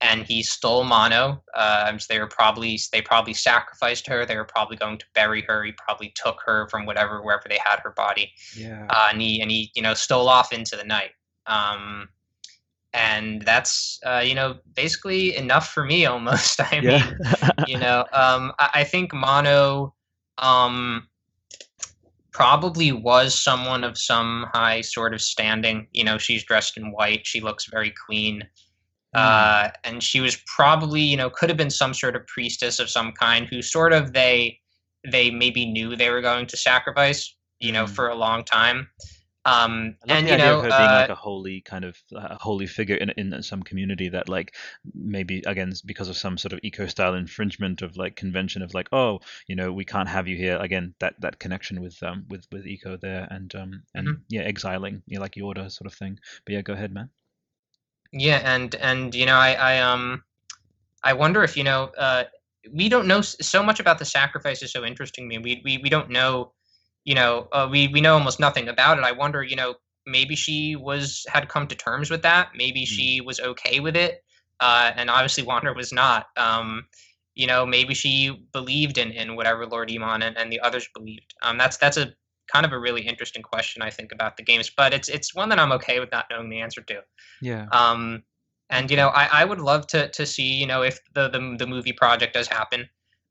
[0.00, 1.42] and he stole Mono.
[1.54, 4.24] Uh, they were probably they probably sacrificed her.
[4.26, 5.64] They were probably going to bury her.
[5.64, 8.32] He probably took her from whatever wherever they had her body.
[8.54, 8.86] Yeah.
[8.90, 11.12] Uh, and he and he you know stole off into the night.
[11.46, 12.08] Um,
[12.92, 16.60] and that's uh, you know basically enough for me almost.
[16.60, 17.04] I yeah.
[17.04, 17.18] mean,
[17.66, 19.94] you know, um, I, I, think Mono
[20.38, 21.08] um,
[22.32, 25.86] probably was someone of some high sort of standing.
[25.92, 27.26] You know, she's dressed in white.
[27.26, 28.42] She looks very clean.
[29.14, 29.20] Mm.
[29.20, 32.90] Uh, and she was probably, you know, could have been some sort of priestess of
[32.90, 34.58] some kind who sort of they
[35.10, 37.90] they maybe knew they were going to sacrifice, you know, mm.
[37.90, 38.88] for a long time.
[39.46, 42.66] Um, and you know, of her uh, being like a holy kind of a holy
[42.66, 44.56] figure in in some community that like
[44.92, 48.88] maybe again because of some sort of Ico style infringement of like convention of like
[48.90, 52.44] oh you know we can't have you here again that that connection with um with
[52.50, 54.20] with Ico there and um and mm-hmm.
[54.28, 56.18] yeah exiling you know, like Yorda sort of thing.
[56.44, 57.10] But yeah, go ahead, man.
[58.10, 60.24] Yeah, and and you know I I um
[61.04, 62.24] I wonder if you know uh
[62.72, 65.38] we don't know so much about the sacrifice is so interesting to me.
[65.38, 66.52] We we we don't know
[67.06, 69.04] you know, uh, we we know almost nothing about it.
[69.04, 69.76] I wonder, you know,
[70.06, 72.48] maybe she was had come to terms with that.
[72.54, 72.86] Maybe mm.
[72.86, 74.24] she was okay with it,
[74.60, 76.26] uh, and obviously Wander was not.
[76.36, 76.84] Um,
[77.36, 81.32] you know, maybe she believed in in whatever Lord Emon and, and the others believed.
[81.42, 82.12] Um, that's that's a
[82.52, 85.48] kind of a really interesting question I think about the games, but it's it's one
[85.50, 87.02] that I'm okay with not knowing the answer to.
[87.40, 87.66] Yeah.
[87.70, 88.24] Um,
[88.68, 91.56] and you know, I, I would love to to see you know if the the,
[91.56, 92.88] the movie project does happen.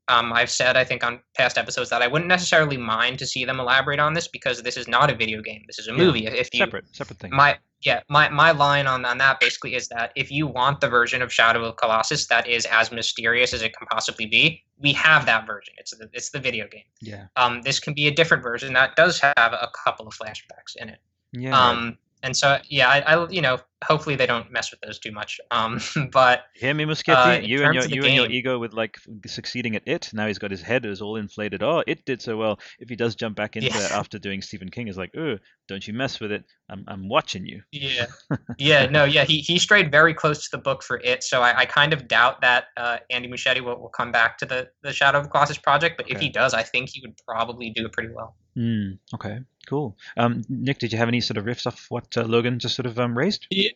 [0.08, 3.44] Um, I've said, I think, on past episodes that I wouldn't necessarily mind to see
[3.44, 5.62] them elaborate on this because this is not a video game.
[5.66, 6.20] This is a movie.
[6.20, 7.34] Yeah, if you, separate, separate thing.
[7.34, 10.88] My yeah, my, my line on, on that basically is that if you want the
[10.88, 14.92] version of Shadow of Colossus that is as mysterious as it can possibly be, we
[14.94, 15.74] have that version.
[15.78, 16.84] It's the it's the video game.
[17.00, 17.26] Yeah.
[17.36, 20.88] Um, this can be a different version that does have a couple of flashbacks in
[20.88, 20.98] it.
[21.32, 21.58] Yeah.
[21.58, 25.12] Um, and so yeah, I, I, you know hopefully they don't mess with those too
[25.12, 25.38] much.
[25.50, 25.80] Um,
[26.12, 28.96] but hear me, Muschietti, uh, you and your you game, and your ego with like
[29.26, 30.10] succeeding at it.
[30.12, 31.62] Now he's got his head is all inflated.
[31.62, 32.58] Oh, it did so well.
[32.78, 33.84] If he does jump back into yeah.
[33.84, 35.36] it after doing Stephen King, is like, oh,
[35.68, 36.44] don't you mess with it.
[36.70, 37.62] I'm I'm watching you.
[37.72, 38.06] Yeah,
[38.58, 39.24] yeah, no, yeah.
[39.24, 42.08] He he strayed very close to the book for it, so I, I kind of
[42.08, 45.30] doubt that uh, Andy Muschietti will, will come back to the the Shadow of the
[45.30, 45.96] Colossus project.
[45.96, 46.14] But okay.
[46.14, 48.36] if he does, I think he would probably do it pretty well.
[48.56, 49.96] Mm, okay, cool.
[50.16, 52.86] Um, Nick, did you have any sort of riffs off what uh, Logan just sort
[52.86, 53.46] of um, raised?
[53.50, 53.70] Yeah.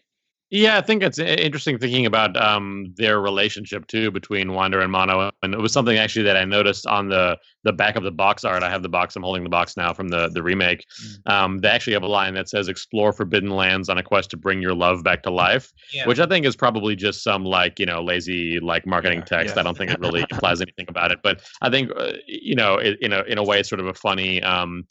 [0.51, 5.31] Yeah, I think it's interesting thinking about um, their relationship too between Wander and Mono,
[5.45, 8.43] and it was something actually that I noticed on the the back of the box
[8.43, 8.65] art.
[8.65, 9.15] I have the box.
[9.15, 10.87] I'm holding the box now from the the remake.
[11.01, 11.33] Mm.
[11.33, 14.37] Um, they actually have a line that says "Explore forbidden lands on a quest to
[14.37, 16.05] bring your love back to life," yeah.
[16.09, 19.55] which I think is probably just some like you know lazy like marketing yeah, text.
[19.55, 19.61] Yeah.
[19.61, 22.75] I don't think it really implies anything about it, but I think uh, you know
[22.75, 24.43] it, in a in a way, it's sort of a funny.
[24.43, 24.85] Um,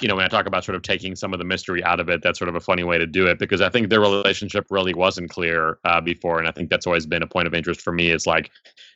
[0.00, 2.08] you know, when I talk about sort of taking some of the mystery out of
[2.08, 4.66] it, that's sort of a funny way to do it because I think their relationship
[4.70, 7.80] really wasn't clear uh, before, and I think that's always been a point of interest
[7.80, 8.10] for me.
[8.10, 8.50] It's like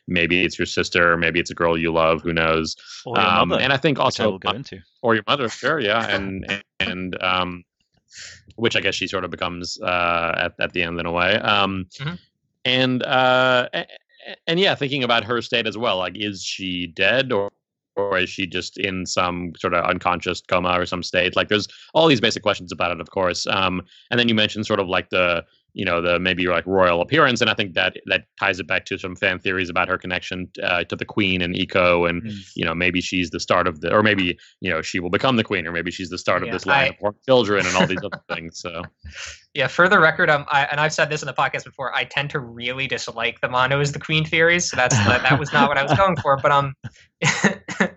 [0.07, 2.75] maybe it's your sister, maybe it's a girl you love, who knows?
[3.15, 4.79] Um, and I think also, go into.
[5.01, 7.63] or your mother, sure, yeah, and and um,
[8.55, 11.35] which I guess she sort of becomes uh, at at the end in a way.
[11.35, 12.15] Um, mm-hmm.
[12.65, 13.69] and uh,
[14.47, 15.97] and yeah, thinking about her state as well.
[15.97, 17.51] Like, is she dead or
[17.95, 21.35] or is she just in some sort of unconscious coma or some state?
[21.35, 23.45] Like, there's all these basic questions about it, of course.
[23.47, 23.81] Um,
[24.11, 25.43] and then you mentioned sort of like the
[25.79, 28.83] you know the maybe like royal appearance and i think that that ties it back
[28.83, 32.51] to some fan theories about her connection uh, to the queen and Ico and mm.
[32.53, 35.37] you know maybe she's the start of the or maybe you know she will become
[35.37, 37.73] the queen or maybe she's the start yeah, of this line I, of children and
[37.77, 38.83] all these other things so
[39.53, 42.03] yeah for the record um I, and i've said this in the podcast before i
[42.03, 45.53] tend to really dislike the mono as the queen theories so that's that, that was
[45.53, 46.73] not what i was going for but um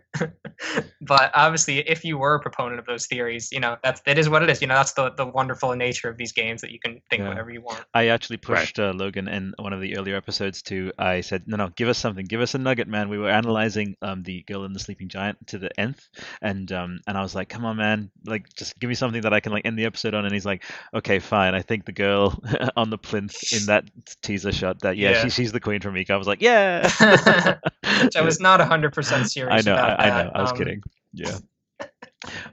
[1.13, 4.31] but obviously, if you were a proponent of those theories, you know that's that is
[4.31, 4.63] what it is.
[4.63, 7.29] You know that's the the wonderful nature of these games that you can think yeah.
[7.29, 7.85] whatever you want.
[7.93, 8.89] I actually pushed right.
[8.89, 10.91] uh, Logan in one of the earlier episodes to.
[10.99, 13.11] I said, no, no, give us something, give us a nugget, man.
[13.11, 16.09] We were analyzing um, the Girl and the Sleeping Giant to the nth,
[16.41, 19.35] and um, and I was like, come on, man, like just give me something that
[19.35, 20.25] I can like end the episode on.
[20.25, 21.55] And he's like, okay, fine.
[21.55, 22.43] I think the girl
[22.77, 23.85] on the plinth in that
[24.23, 25.23] teaser shot that yeah, yeah.
[25.25, 26.13] She, she's the queen from Ico.
[26.13, 26.89] I was like, yeah.
[28.03, 29.67] Which I was not hundred percent serious.
[29.67, 30.31] I know, I, I, know.
[30.35, 30.83] I was um, kidding.
[31.13, 31.39] Yeah.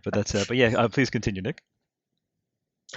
[0.04, 1.62] but that's uh, but yeah, uh, please continue, Nick.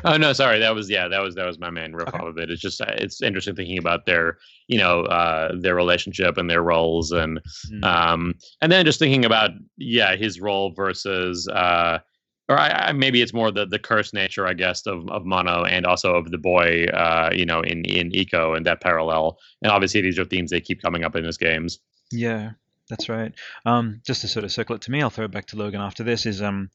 [0.04, 0.58] Oh no, sorry.
[0.58, 1.08] That was yeah.
[1.08, 2.18] That was that was my main riff okay.
[2.18, 2.50] off of it.
[2.50, 6.62] It's just uh, it's interesting thinking about their you know uh, their relationship and their
[6.62, 7.40] roles and
[7.70, 7.84] mm.
[7.84, 11.98] um and then just thinking about yeah his role versus uh
[12.48, 15.64] or I, I, maybe it's more the the cursed nature I guess of of Mono
[15.64, 19.70] and also of the boy uh you know in in Ico and that parallel and
[19.70, 21.78] obviously these are themes they keep coming up in his games.
[22.10, 22.52] Yeah,
[22.92, 23.32] that's right.
[23.64, 25.80] Um, just to sort of circle it to me, I'll throw it back to Logan
[25.80, 26.26] after this.
[26.26, 26.68] Is um,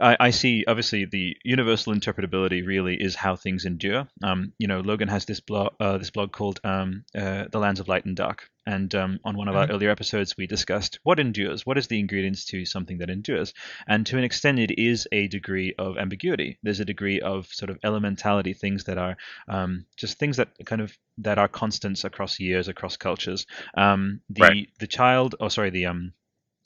[0.00, 4.08] I, I see obviously the universal interpretability really is how things endure.
[4.22, 7.80] Um, you know, Logan has this blog, uh, this blog called um, uh, "The Lands
[7.80, 9.70] of Light and Dark," and um, on one of mm-hmm.
[9.70, 11.66] our earlier episodes, we discussed what endures.
[11.66, 13.54] What is the ingredients to something that endures?
[13.86, 16.58] And to an extent, it is a degree of ambiguity.
[16.62, 19.16] There's a degree of sort of elementality, things that are
[19.48, 23.46] um, just things that kind of that are constants across years, across cultures.
[23.76, 24.68] Um, the right.
[24.78, 26.12] the child, oh sorry, the um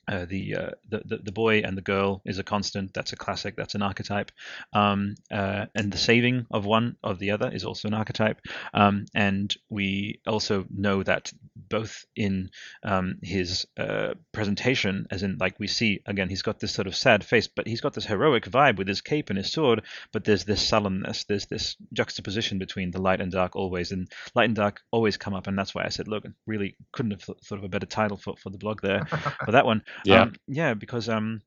[0.08, 2.92] uh, the, uh, the, the boy and the girl is a constant.
[2.92, 3.56] That's a classic.
[3.56, 4.32] That's an archetype.
[4.72, 8.40] Um, uh, and the saving of one of the other is also an archetype.
[8.74, 12.50] Um, and we also know that both in
[12.82, 16.96] um, his uh, presentation, as in like we see again, he's got this sort of
[16.96, 19.82] sad face, but he's got this heroic vibe with his cape and his sword.
[20.12, 21.24] But there's this sullenness.
[21.24, 25.34] There's this juxtaposition between the light and dark always, and light and dark always come
[25.34, 25.46] up.
[25.46, 28.36] And that's why I said, Logan really couldn't have thought of a better title for
[28.36, 29.04] for the blog there
[29.44, 29.82] for that one.
[30.04, 31.42] Yeah, um, yeah, because um,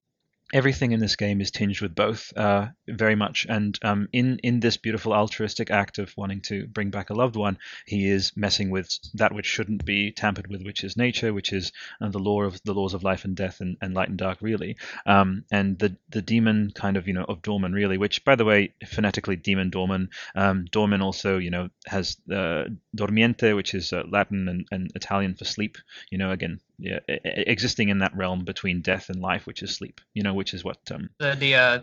[0.54, 3.46] everything in this game is tinged with both uh, very much.
[3.50, 7.36] And um, in in this beautiful altruistic act of wanting to bring back a loved
[7.36, 11.52] one he is messing with that which shouldn't be tampered with which is nature which
[11.52, 14.18] is uh, the law of the laws of life and death and, and light and
[14.18, 14.78] dark really.
[15.06, 18.46] Um, and the the demon kind of you know of Dormin really which by the
[18.46, 20.10] way phonetically demon Dormin.
[20.36, 22.66] Um, Dormin also you know has uh,
[22.96, 25.78] dormiente which is uh, latin and, and italian for sleep
[26.10, 30.02] you know again yeah, existing in that realm between death and life, which is sleep.
[30.14, 31.80] You know, which is what um, the the uh,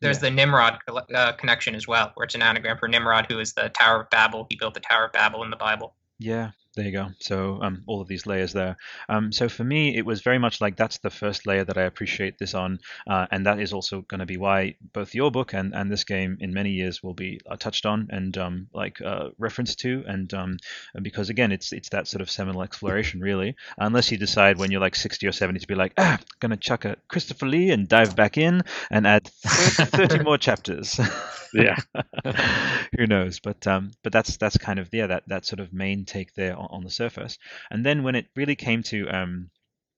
[0.00, 0.28] there's yeah.
[0.28, 0.78] the Nimrod
[1.14, 4.10] uh, connection as well, where it's an anagram for Nimrod, who is the Tower of
[4.10, 4.46] Babel.
[4.50, 5.94] He built the Tower of Babel in the Bible.
[6.18, 7.08] Yeah, there you go.
[7.20, 8.76] So um, all of these layers there.
[9.08, 11.82] Um, so for me, it was very much like that's the first layer that I
[11.82, 15.54] appreciate this on, uh, and that is also going to be why both your book
[15.54, 19.00] and, and this game in many years will be uh, touched on and um, like
[19.00, 20.56] uh, referenced to, and um,
[21.00, 23.54] because again, it's it's that sort of seminal exploration really.
[23.78, 26.56] Unless you decide when you're like 60 or 70 to be like, ah, I'm gonna
[26.56, 30.98] chuck a Christopher Lee and dive back in and add 30, 30 more chapters.
[31.54, 31.76] yeah,
[32.96, 33.40] who knows?
[33.40, 36.56] But um, but that's that's kind of yeah that that sort of main take there
[36.70, 37.38] on, the surface.
[37.70, 39.50] And then when it really came to um,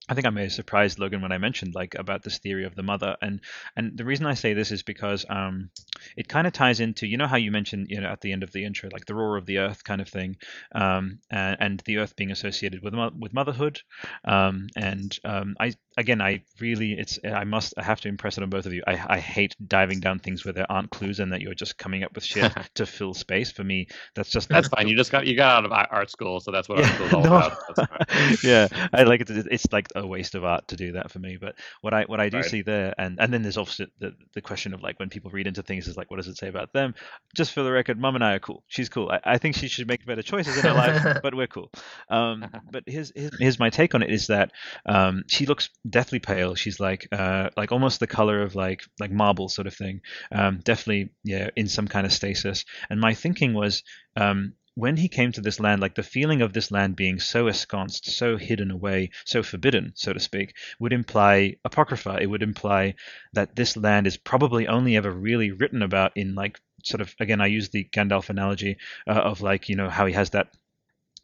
[0.08, 2.74] I think I may have surprised Logan when I mentioned like about this theory of
[2.74, 3.40] the mother, and
[3.76, 5.70] and the reason I say this is because um,
[6.16, 8.42] it kind of ties into you know how you mentioned you know at the end
[8.42, 10.36] of the intro like the roar of the earth kind of thing,
[10.74, 13.80] um, and, and the earth being associated with with motherhood,
[14.24, 18.42] um, and um, I again I really it's I must I have to impress it
[18.42, 18.82] on both of you.
[18.86, 22.04] I I hate diving down things where there aren't clues and that you're just coming
[22.04, 23.50] up with shit to fill space.
[23.50, 24.88] For me, that's just that's fine.
[24.88, 27.22] You just got you got out of art school, so that's what art school's all
[27.22, 27.36] no.
[27.36, 28.42] about.
[28.44, 29.30] yeah, I like it.
[29.30, 31.36] It's like a waste of art to do that for me.
[31.40, 32.46] But what I what I do right.
[32.46, 35.46] see there, and and then there's obviously the, the question of like when people read
[35.46, 36.94] into things is like, what does it say about them?
[37.34, 38.64] Just for the record, mom and I are cool.
[38.68, 39.10] She's cool.
[39.10, 41.70] I, I think she should make better choices in her life, but we're cool.
[42.08, 44.52] Um, but here's, here's, here's my take on it is that
[44.86, 46.54] um, she looks deathly pale.
[46.54, 50.00] She's like uh, like almost the color of like like marble sort of thing.
[50.32, 52.64] Um, definitely yeah in some kind of stasis.
[52.90, 53.82] And my thinking was
[54.16, 57.48] um, when he came to this land, like the feeling of this land being so
[57.48, 62.18] ensconced, so hidden away, so forbidden, so to speak, would imply apocrypha.
[62.20, 62.94] It would imply
[63.32, 67.40] that this land is probably only ever really written about in like sort of again
[67.40, 70.48] I use the Gandalf analogy uh, of like you know how he has that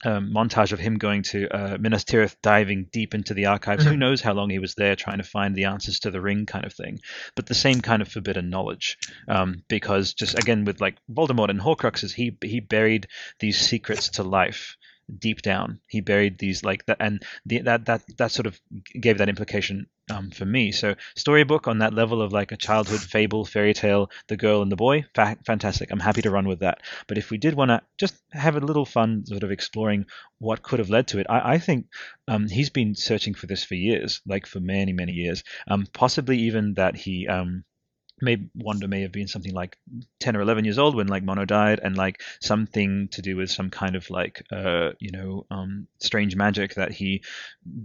[0.05, 3.85] um, montage of him going to uh, Minas Tirith, diving deep into the archives.
[3.85, 3.93] Mm-hmm.
[3.93, 6.47] Who knows how long he was there trying to find the answers to the ring,
[6.47, 7.01] kind of thing.
[7.35, 8.99] But the same kind of forbidden knowledge,
[9.29, 14.23] um, because just again with like Voldemort and Horcruxes, he he buried these secrets to
[14.23, 14.77] life
[15.19, 15.81] deep down.
[15.89, 18.61] He buried these like that, and the, that that that sort of
[19.01, 20.73] gave that implication um, for me.
[20.73, 24.71] So storybook on that level of like a childhood fable, fairy tale, the girl and
[24.71, 25.91] the boy, fa- fantastic.
[25.91, 26.83] I'm happy to run with that.
[27.07, 30.07] But if we did want to just have a little fun, sort of exploring
[30.39, 31.87] what could have led to it, I, I think
[32.29, 35.43] um, he's been searching for this for years, like for many many years.
[35.69, 37.65] Um, possibly even that he um,
[38.23, 39.77] maybe Wander may have been something like
[40.21, 43.51] 10 or 11 years old when like Mono died and like something to do with
[43.51, 47.23] some kind of like uh you know um strange magic that he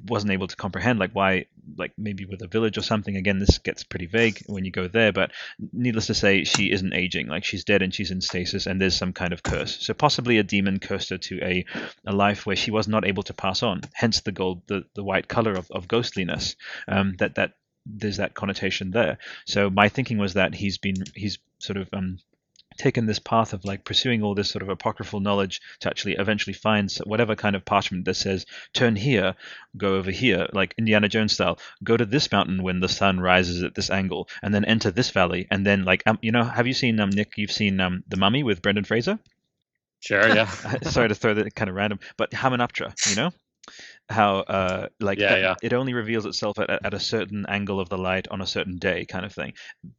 [0.08, 1.46] wasn't able to comprehend like why
[1.78, 3.18] like maybe with a village or something.
[3.18, 5.32] Again this gets pretty vague when you go there but
[5.74, 7.28] needless to say she isn't aging.
[7.28, 9.78] Like she's dead and she's in stasis and there's some kind of curse.
[9.86, 11.66] So possibly a demon cursed her to a
[12.06, 15.04] a life where she was not able to pass on hence the gold the, the
[15.04, 16.56] white color of, of ghostliness
[16.88, 17.54] um that that
[17.96, 19.18] there's that connotation there.
[19.46, 22.20] So my thinking was that he's been he's sort of um,
[22.78, 26.54] taken this path of like pursuing all this sort of apocryphal knowledge to actually eventually
[26.54, 29.36] find whatever kind of parchment that says turn here
[29.76, 31.58] go over here like indiana jones style.
[31.84, 35.10] Go to this mountain when the sun rises at this angle and then enter this
[35.10, 38.04] valley and then like um, you know have you seen um nick you've seen um
[38.08, 39.20] the mummy with brendan fraser?
[40.00, 40.46] Sure yeah.
[40.84, 43.32] Sorry to throw that kind of random but hamunaptra you know
[44.10, 45.56] how uh like yeah, yeah.
[45.62, 48.78] it only reveals itself at, at a certain angle of the light on a certain
[48.78, 49.54] day kind of thing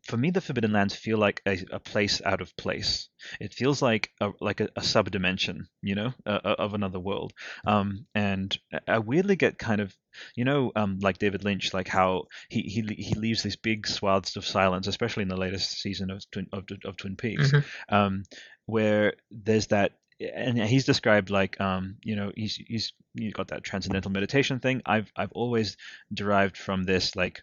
[0.07, 3.09] for me the forbidden lands feel like a, a place out of place
[3.41, 7.33] it feels like a like a, a subdimension you know uh, of another world
[7.67, 9.95] um and i weirdly get kind of
[10.35, 14.37] you know um like david lynch like how he he, he leaves these big swaths
[14.37, 17.95] of silence especially in the latest season of twin of, of twin peaks mm-hmm.
[17.95, 18.23] um
[18.69, 23.65] where there's that and he's described like um, you know he's he's you got that
[23.65, 24.83] transcendental meditation thing.
[24.85, 25.77] I've I've always
[26.13, 27.43] derived from this like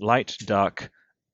[0.00, 0.90] light, dark,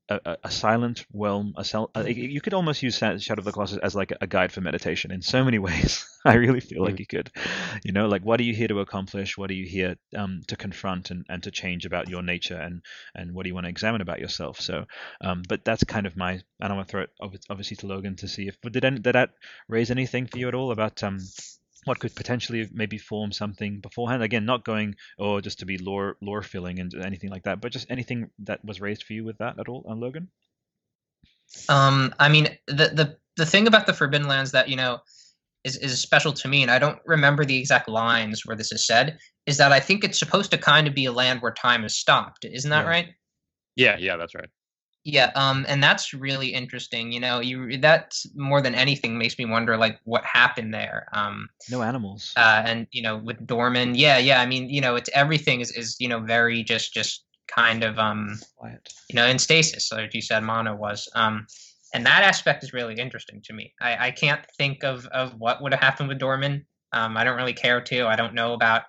[0.08, 1.54] a, a, silent realm.
[1.56, 4.52] A cell, a, you could almost use Shadow of the Colossus as like a guide
[4.52, 6.06] for meditation in so many ways.
[6.24, 7.00] I really feel like mm.
[7.00, 7.30] you could,
[7.84, 9.36] you know, like what are you here to accomplish?
[9.36, 12.82] What are you here um, to confront and, and to change about your nature and
[13.14, 14.60] and what do you want to examine about yourself?
[14.60, 14.86] So,
[15.20, 16.32] um, but that's kind of my.
[16.32, 17.10] And I don't want to throw it
[17.50, 19.30] obviously to Logan to see if but did did that
[19.68, 21.18] raise anything for you at all about um
[21.86, 24.22] what could potentially maybe form something beforehand.
[24.22, 27.72] Again not going or just to be lore lore filling and anything like that but
[27.72, 30.28] just anything that was raised for you with that at all on logan?
[31.68, 34.98] Um i mean the the the thing about the forbidden lands that you know
[35.64, 38.86] is, is special to me and i don't remember the exact lines where this is
[38.86, 41.84] said is that i think it's supposed to kind of be a land where time
[41.84, 42.44] is stopped.
[42.44, 42.90] Isn't that yeah.
[42.90, 43.08] right?
[43.76, 44.50] Yeah yeah that's right
[45.06, 47.12] yeah, um, and that's really interesting.
[47.12, 51.06] You know, you that more than anything makes me wonder, like, what happened there.
[51.12, 52.32] Um, no animals.
[52.36, 54.40] Uh, and you know, with Dormin, yeah, yeah.
[54.40, 58.00] I mean, you know, it's everything is is you know very just just kind of
[58.00, 58.88] um, quiet.
[59.08, 61.08] You know, in stasis, like you said, Mono was.
[61.14, 61.46] Um,
[61.94, 63.74] and that aspect is really interesting to me.
[63.80, 66.64] I, I can't think of of what would have happened with Dormin.
[66.92, 68.08] Um, I don't really care to.
[68.08, 68.82] I don't know about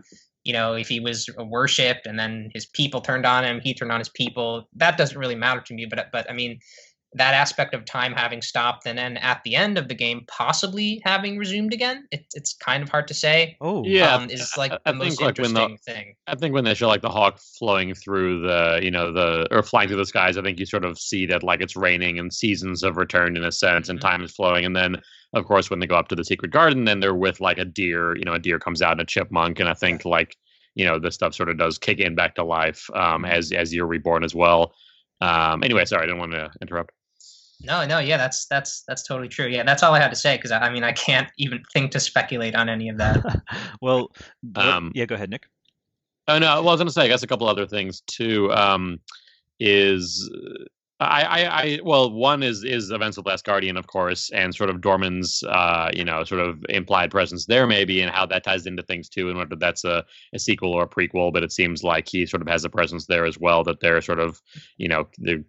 [0.48, 3.92] you know, if he was worshipped and then his people turned on him, he turned
[3.92, 4.70] on his people.
[4.78, 5.86] That doesn't really matter to me.
[5.86, 6.60] But but I mean,
[7.18, 11.02] that aspect of time having stopped and then at the end of the game possibly
[11.04, 13.58] having resumed again it, it's kind of hard to say.
[13.62, 13.84] Oh.
[13.86, 14.16] Yeah.
[14.16, 16.16] Um, is like I, the most like interesting the, thing?
[16.28, 19.64] I think when they show like the hawk flowing through the you know the or
[19.64, 22.34] flying through the skies i think you sort of see that like it's raining and
[22.34, 23.92] seasons have returned in a sense mm-hmm.
[23.92, 24.66] and time is flowing.
[24.66, 25.02] And then
[25.34, 27.66] of course when they go up to the secret garden then they're with like a
[27.66, 29.60] deer you know a deer comes out and a chipmunk.
[29.60, 30.36] And i think like
[30.78, 33.74] you know this stuff sort of does kick in back to life um, as as
[33.74, 34.74] you're reborn as well.
[35.20, 36.92] Um, anyway, sorry, I didn't want to interrupt.
[37.62, 39.48] No, no, yeah, that's that's that's totally true.
[39.48, 41.92] Yeah, that's all I had to say because I, I mean I can't even think
[41.92, 43.42] to speculate on any of that.
[43.82, 44.12] well,
[44.56, 45.48] Um, yeah, go ahead, Nick.
[46.28, 48.52] Oh no, well, I was going to say, I guess a couple other things too.
[48.52, 49.00] Um,
[49.60, 50.66] is uh,
[51.00, 54.56] I, I, I, well, one is is Events of the Last Guardian, of course, and
[54.56, 58.44] sort of Dormin's, uh, you know, sort of implied presence there, maybe, and how that
[58.44, 61.32] ties into things too, and whether that's a, a sequel or a prequel.
[61.32, 63.64] But it seems like he sort of has a presence there as well.
[63.64, 64.42] That they're sort of,
[64.78, 65.44] you know, they're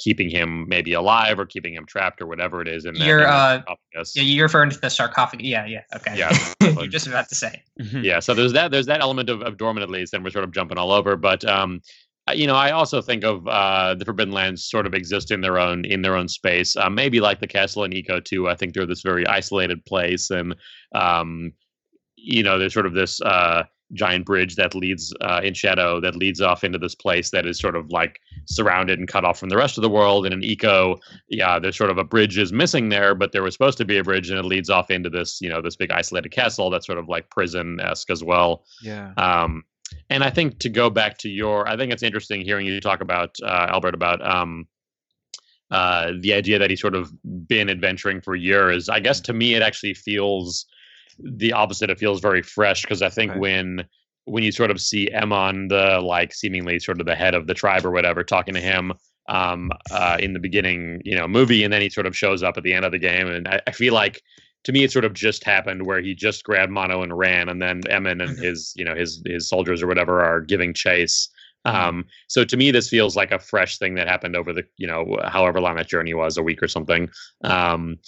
[0.00, 2.84] keeping him maybe alive or keeping him trapped or whatever it is.
[2.84, 3.62] In that- You're, uh,
[3.94, 5.46] yeah, you're referring to the sarcophagus.
[5.46, 6.18] Yeah, yeah, okay.
[6.18, 7.62] Yeah, you're just about to say.
[7.80, 8.02] Mhm.
[8.02, 10.42] yeah so there's that there's that element of, of Dormin at least and we're sort
[10.42, 11.80] of jumping all over but um
[12.34, 15.58] you know i also think of uh the forbidden lands sort of exist in their
[15.58, 16.76] own in their own space.
[16.76, 20.30] Uh, maybe like the castle in Ico too i think they're this very isolated place
[20.30, 20.54] and
[20.94, 21.52] um
[22.16, 23.62] you know there's sort of this uh
[23.94, 27.58] giant bridge that leads uh, in shadow that leads off into this place that is
[27.58, 30.26] sort of like surrounded and cut off from the rest of the world.
[30.26, 30.98] And in Ico
[31.28, 33.96] yeah there's sort of a bridge is missing there but there was supposed to be
[33.96, 36.86] a bridge and it leads off into this you know this big isolated castle that's
[36.86, 38.64] sort of like prison-esque as well.
[38.82, 39.12] Yeah.
[39.16, 39.64] um,
[40.10, 43.00] and I think to go back to your, I think it's interesting hearing you talk
[43.00, 44.66] about uh, Albert about um,
[45.70, 47.12] uh, the idea that he's sort of
[47.46, 48.88] been adventuring for years.
[48.88, 50.66] I guess to me, it actually feels
[51.18, 51.90] the opposite.
[51.90, 53.40] It feels very fresh because I think Right.
[53.40, 53.84] when
[54.24, 57.54] when you sort of see Emon, the like seemingly sort of the head of the
[57.54, 58.92] tribe or whatever, talking to him
[59.28, 62.56] um, uh, in the beginning, you know, movie, and then he sort of shows up
[62.56, 64.22] at the end of the game, and I, I feel like
[64.64, 67.60] to me it sort of just happened where he just grabbed Mono and ran, and
[67.62, 68.42] then Emon and Mhm.
[68.42, 71.28] his you know his his soldiers or whatever are giving chase.
[71.66, 71.74] Mhm.
[71.74, 74.86] Um, so to me, this feels like a fresh thing that happened over the you
[74.86, 77.08] know however long that journey was, a week or something.
[77.44, 77.98] Um,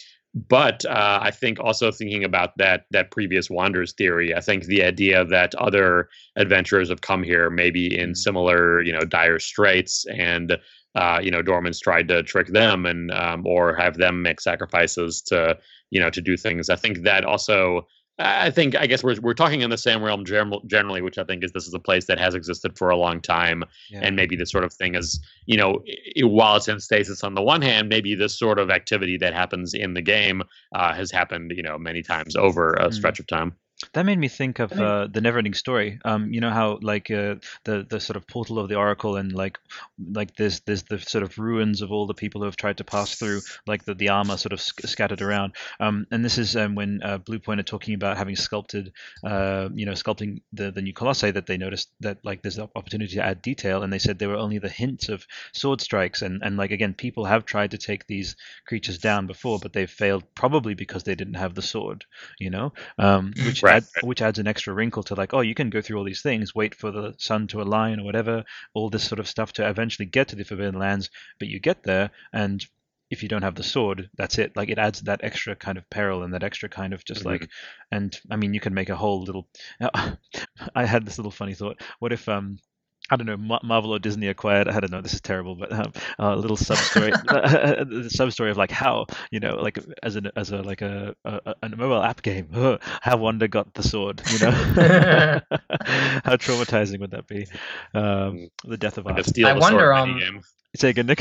[0.49, 4.83] but uh, I think also thinking about that that previous Wanderers theory, I think the
[4.85, 8.17] idea that other adventurers have come here maybe in Mhm.
[8.17, 10.57] similar you know dire straits and
[10.95, 15.21] uh, you know Dormin's tried to trick them and um, or have them make sacrifices
[15.23, 15.59] to
[15.91, 16.69] you know to do things.
[16.71, 17.87] I think that also.
[18.23, 21.43] I think I guess we're we're talking in the same realm generally, which I think
[21.43, 24.01] is this is a place that has existed for a long time, yeah.
[24.03, 25.83] and maybe this sort of thing is you know
[26.19, 29.33] i- while it's in stasis on the one hand, maybe this sort of activity that
[29.33, 30.43] happens in the game
[30.75, 32.93] uh, has happened you know many times over a Mm.
[32.95, 33.55] stretch of time.
[33.95, 35.99] That made me think of I mean- uh, the Neverending Story.
[36.05, 39.33] Um, you know how like uh, the the sort of portal of the Oracle and
[39.33, 39.59] like
[40.13, 42.85] like there's there's the sort of ruins of all the people who have tried to
[42.85, 45.55] pass through, like the, the armor sort of sc- scattered around.
[45.81, 48.93] Um, and this is um, when uh, Bluepoint are talking about having sculpted,
[49.25, 52.69] uh, you know, sculpting the the new Colossi that they noticed that like there's an
[52.77, 56.21] opportunity to add detail, and they said there were only the hints of sword strikes,
[56.21, 59.91] and and like again, people have tried to take these creatures down before, but they've
[59.91, 62.05] failed probably because they didn't have the sword,
[62.39, 65.55] you know, um, which Right, add, which adds an extra wrinkle to like, oh, you
[65.55, 68.45] can go through all these things, wait for the sun to align or whatever,
[68.75, 71.83] all this sort of stuff to eventually get to the Forbidden Lands, but you get
[71.83, 72.65] there and
[73.11, 74.55] if you don't have the sword, that's it.
[74.57, 77.27] Like it adds that extra kind of peril and that extra kind of just Mhm.
[77.27, 77.49] like,
[77.91, 79.49] and I mean, you can make a whole little.
[80.75, 81.81] I had this little funny thought.
[81.99, 82.59] What if um.
[83.11, 84.69] I don't know, Marvel or Disney acquired.
[84.69, 85.01] I don't know.
[85.01, 89.07] This is terrible, but um, a little sub story, the sub story of like how
[89.31, 92.49] you know, like as an as a like a a, a mobile app game,
[93.01, 94.23] how Wander got the sword.
[94.33, 94.51] You know,
[96.25, 97.47] how traumatizing would that be?
[97.95, 99.27] Um, the death of Like a art.
[99.27, 100.43] steal I the wonder, sword um, mini game,
[100.77, 101.21] Say again, Nick.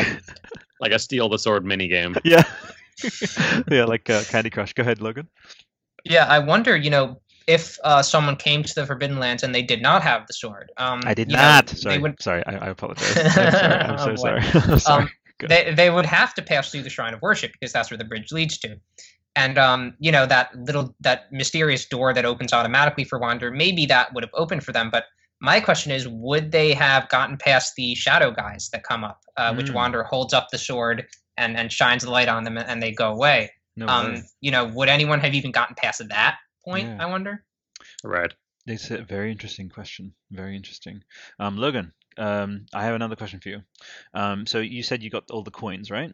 [0.80, 2.16] like a steal the sword mini game.
[2.24, 2.44] yeah,
[3.72, 4.74] yeah, like uh, Candy Crush.
[4.74, 5.28] Go ahead, Logan.
[6.04, 7.20] Yeah, I wonder, you know,
[7.58, 10.72] if uh, someone came to the Forbidden Lands and they did not have the sword.
[10.78, 11.70] Um, I did you know, not.
[11.70, 12.44] sorry, would- sorry.
[12.46, 13.18] I, I apologize.
[13.18, 13.74] I'm sorry.
[13.90, 14.42] I'm so Oh, sorry.
[14.74, 15.04] I'm sorry.
[15.04, 15.10] Um,
[15.48, 18.04] they they would have to pass through the shrine of worship because that's where the
[18.04, 18.76] bridge leads to
[19.38, 23.86] and um you know that little that mysterious door that opens automatically for Wander maybe
[23.86, 25.06] that would have opened for them but
[25.40, 29.54] my question is would they have gotten past the shadow guys that come up uh,
[29.56, 29.76] which Mm.
[29.76, 31.06] Wander holds up the sword
[31.38, 34.66] and and shines the light on them and, they go away no um you know
[34.66, 36.98] would anyone have even gotten past that point Yeah.
[37.04, 37.44] i wonder
[38.04, 38.34] Right.
[38.68, 40.14] It's a very interesting question.
[40.32, 41.02] Very interesting.
[41.40, 43.62] Um, Logan, um, I have another question for you.
[44.14, 46.12] Um, so you said you got all the coins, right?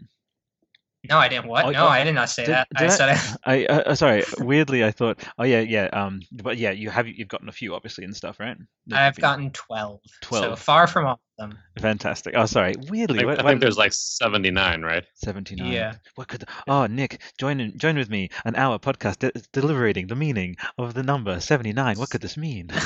[1.07, 2.93] no i didn't what Oh, no oh, i did not say did- that did i
[2.93, 4.23] I- said I, I uh, uh, sorry.
[4.39, 5.23] Weirdly, I thought.
[5.37, 5.85] Oh yeah, yeah.
[5.93, 8.57] Um, but yeah, you have you've gotten a few obviously and stuff, right?
[8.87, 10.43] That i've been- gotten 12 Twelve.
[10.43, 10.59] so 12.
[10.59, 12.33] far from all of them fantastic.
[12.35, 12.73] Oh, sorry.
[12.89, 15.03] Weirdly, think, what, I what- think there's like 79, right?
[15.15, 15.71] 79.
[15.71, 15.95] Yeah.
[16.15, 16.45] What could?
[16.67, 18.29] Oh, Nick, join in, join with me.
[18.45, 21.97] An hour podcast de- deliberating the meaning of the number 79.
[21.97, 22.67] What could this mean?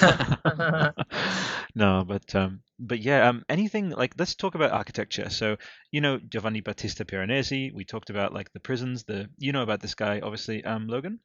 [1.75, 3.29] no, but um, but yeah.
[3.29, 5.29] Um, anything like let's talk about architecture.
[5.29, 5.57] So
[5.91, 7.73] you know Giovanni Battista Piranesi.
[7.73, 9.03] We talked about like the prisons.
[9.03, 10.63] The you know about this guy, obviously.
[10.63, 11.19] Um, Logan.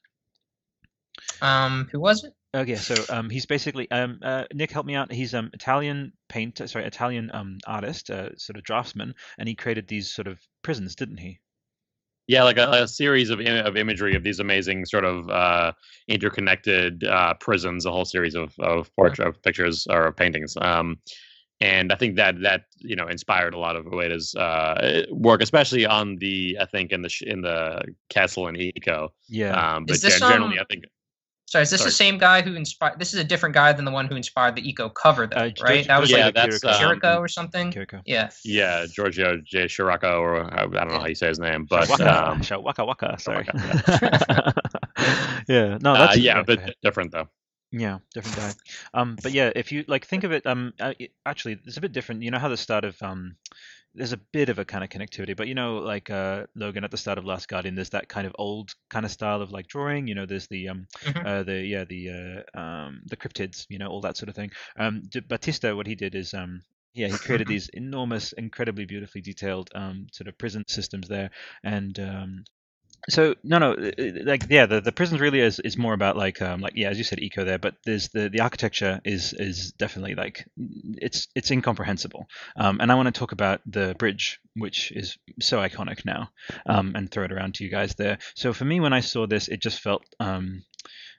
[1.41, 5.11] Um who was it Okay, so um, he's basically um, uh, Nick, help me out.
[5.11, 9.89] He's um Italian painter, sorry, Italian um artist, uh, sort of draftsman, and he created
[9.89, 11.41] these sort of prisons, didn't he?
[12.29, 15.73] Yeah, like a, a series of Im- of imagery of these amazing sort of uh,
[16.07, 20.57] interconnected uh, prisons, a whole series of of, port- of pictures or of paintings.
[20.57, 20.99] Um,
[21.61, 25.87] and I think that that you know inspired a lot of Ueda's uh, work, especially
[25.87, 29.09] on the I think in the sh- in the castle and Ico.
[29.29, 29.75] Yeah.
[29.75, 30.85] Um, but Is this, gen- generally, um, I think
[31.55, 31.89] Sorry, is this Sorry.
[31.91, 32.99] the same guy who inspired?
[32.99, 35.49] This is a different guy than the one who inspired the Ico cover, though, Uh,
[35.51, 35.87] George- right?
[35.87, 36.73] That was Yeah, like that's, Chirico.
[36.83, 37.71] um, Chirico or something.
[37.71, 38.03] Chirico.
[38.07, 38.31] Yeah.
[38.45, 39.67] yeah, Giorgio J.
[39.67, 42.85] Shirako, or I I don't know how you say his name, but Shawaka, um, Shawaka
[42.85, 43.45] Waka, sorry.
[43.45, 44.53] Shawaka,
[45.49, 46.75] yeah, no, uh, that's yeah, right, but go ahead.
[46.83, 47.29] different though.
[47.71, 48.53] Yeah, different guy.
[48.93, 50.95] Um, but yeah, if you like think of it, um, uh,
[51.25, 52.23] actually, it's a bit different.
[52.23, 53.37] You know how the start of um,
[53.95, 56.91] there's a bit of a kind of connectivity, but you know, like uh, Logan at
[56.91, 59.67] the start of Last Guardian, there's that kind of old kind of style of like
[59.69, 60.09] drawing.
[60.09, 61.27] You know, there's the um, Mhm.
[61.27, 63.67] uh, the yeah, the uh, um, the cryptids.
[63.69, 64.51] You know, all that sort of thing.
[64.77, 66.63] Um, D- Battista, what he did is um.
[66.97, 71.31] Yeah, he created these enormous, incredibly beautifully detailed um, sort of prison systems there,
[71.65, 72.45] and um,
[73.09, 76.17] so no no uh, uh, like yeah the, the prisons really is, is more about
[76.17, 79.33] like um like yeah as you said Ico there but there's the the architecture is
[79.35, 82.27] is definitely like it's it's incomprehensible.
[82.57, 86.31] Um and i want to talk about the bridge which is so iconic now
[86.67, 88.19] um and throw it around to you guys there.
[88.35, 90.65] So for me when i saw this it just felt um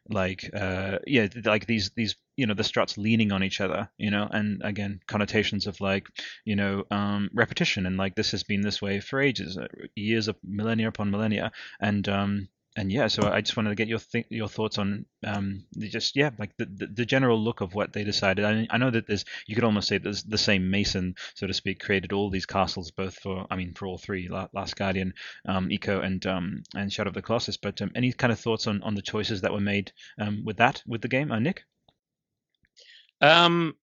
[0.10, 4.12] like uh yeah like these these you know the struts leaning on each other you
[4.12, 6.08] know and again connotations of like
[6.44, 10.28] you know um repetition and like this has been this way for ages uh, years
[10.28, 11.52] of millennia upon millennia.
[11.80, 15.06] And um and yeah so i just wanted to get your th- your thoughts on
[15.26, 18.44] um just yeah like the, the the general look of what they decided.
[18.46, 21.54] I, I know that there's you could almost say there's the same mason so to
[21.54, 25.14] speak created all these castles both for i mean for all three last guardian
[25.48, 27.58] um Ico and um and shadow of the colossus.
[27.58, 30.58] But um, any kind of thoughts on on the choices that were made um with
[30.58, 31.32] that with the game?
[31.32, 31.64] Uh, nick?
[33.22, 33.76] Um,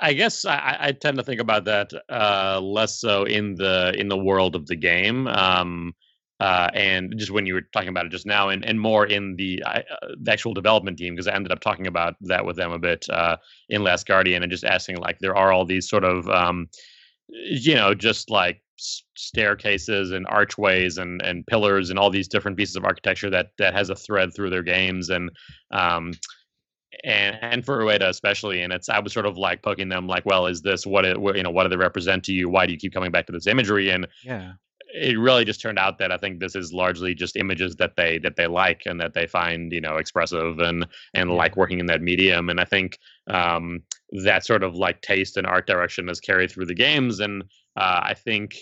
[0.00, 3.94] I guess I- I, I tend to think about that uh, less so in the
[3.96, 5.94] in the world of the game, um,
[6.40, 9.36] uh, and just when you were talking about it just now, and, and more in
[9.36, 9.82] the, uh,
[10.20, 13.08] the actual development team, because I ended up talking about that with them a bit
[13.10, 13.36] uh,
[13.68, 16.68] in Last Guardian, and just asking like there are all these sort of, um,
[17.28, 18.62] you know, just like
[19.14, 23.74] staircases and archways and and pillars and all these different pieces of architecture that that
[23.74, 25.30] has a thread through their games and
[25.70, 26.12] um
[27.04, 30.24] and and for Ueda especially and it's I was sort of like poking them like
[30.24, 32.48] well is this what it you know what do they represent to you?
[32.48, 33.90] Why do you keep coming back to this imagery?
[33.90, 34.52] And yeah
[34.94, 38.18] it really just turned out that I think this is largely just images that they
[38.18, 41.86] that they like and that they find you know expressive and and like working in
[41.86, 42.48] that medium.
[42.50, 42.98] And I think
[43.28, 43.82] um
[44.24, 47.20] that sort of like taste and art direction is carried through the games.
[47.20, 47.42] And
[47.76, 48.56] uh, I think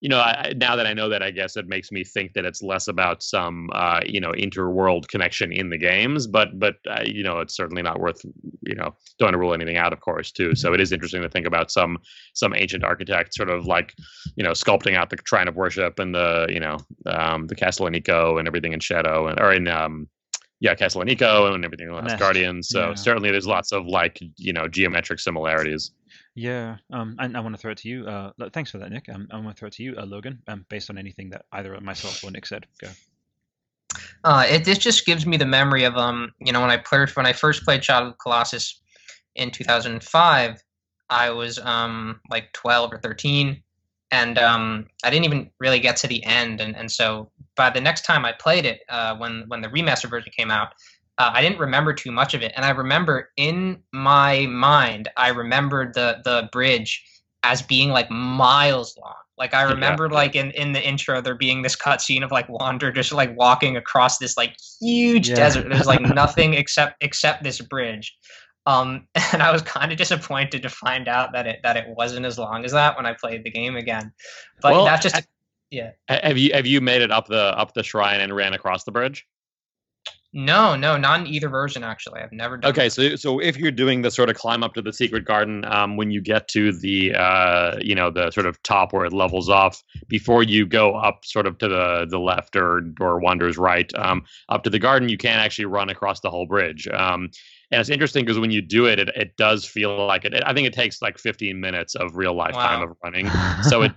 [0.00, 2.44] you know I- now that I know that I guess it makes me think that
[2.44, 7.02] it's less about some uh, you know interworld connection in the games but but uh,
[7.04, 8.22] you know it's certainly not worth
[8.62, 11.22] you know don't want to rule anything out of course too so it is interesting
[11.22, 11.98] to think about some
[12.34, 13.94] some ancient architect sort of like
[14.36, 17.86] you know sculpting out the shrine of worship and the you know um, the castle
[17.86, 20.08] in Ico and everything in Shadow and or in um
[20.60, 22.94] yeah castle in Ico and everything in Last Guardian so yeah.
[22.94, 25.92] certainly there's lots of like you know geometric similarities
[26.36, 28.06] Yeah, um, and I want to throw it to you.
[28.06, 29.08] Uh, thanks for that, Nick.
[29.08, 30.40] Um, I want to throw it to you, uh, Logan.
[30.46, 32.66] Um, based on anything that either myself or Nick said.
[32.80, 32.88] Go.
[34.24, 37.08] Uh, it this just gives me the memory of um you know when I played
[37.10, 38.80] when I first played Shadow of Colossus
[39.34, 40.62] in 2005,
[41.08, 43.62] I was um like 12 or 13,
[44.10, 47.80] and um I didn't even really get to the end, and and so by the
[47.80, 50.68] next time I played it, uh, when when the remaster version came out,
[51.18, 55.28] uh, I didn't remember too much of it, and I remember in my mind I
[55.30, 57.04] remembered the the bridge
[57.42, 59.14] as being like miles long.
[59.40, 60.14] Like I remember yeah.
[60.14, 63.74] like in, in the intro there being this cutscene of like Wander just like walking
[63.76, 65.36] across this like huge Yeah.
[65.36, 65.66] desert.
[65.70, 68.14] There's like nothing except except this bridge.
[68.66, 72.26] Um and I was kind of disappointed to find out that it that it wasn't
[72.26, 74.12] as long as that when I played the game again.
[74.60, 75.22] But Well, that's just I-
[75.70, 75.92] yeah.
[76.08, 78.92] Have you have you made it up the up the shrine and ran across the
[78.92, 79.26] bridge
[80.32, 82.20] No, no, not in either version actually.
[82.20, 82.90] I've never done Okay, that.
[82.90, 85.96] so so if you're doing the sort of climb up to the secret garden, um,
[85.96, 89.48] when you get to the uh, you know the sort of top where it levels
[89.48, 93.92] off, before you go up sort of to the the left or or wanders right,
[93.96, 96.86] um, up to the garden, you can actually run across the whole bridge.
[96.88, 97.30] Um,
[97.72, 100.34] and it's interesting because when you do it, it, it does feel like it.
[100.46, 103.28] I think it takes like 15 minutes of real life time of running.
[103.62, 103.92] So it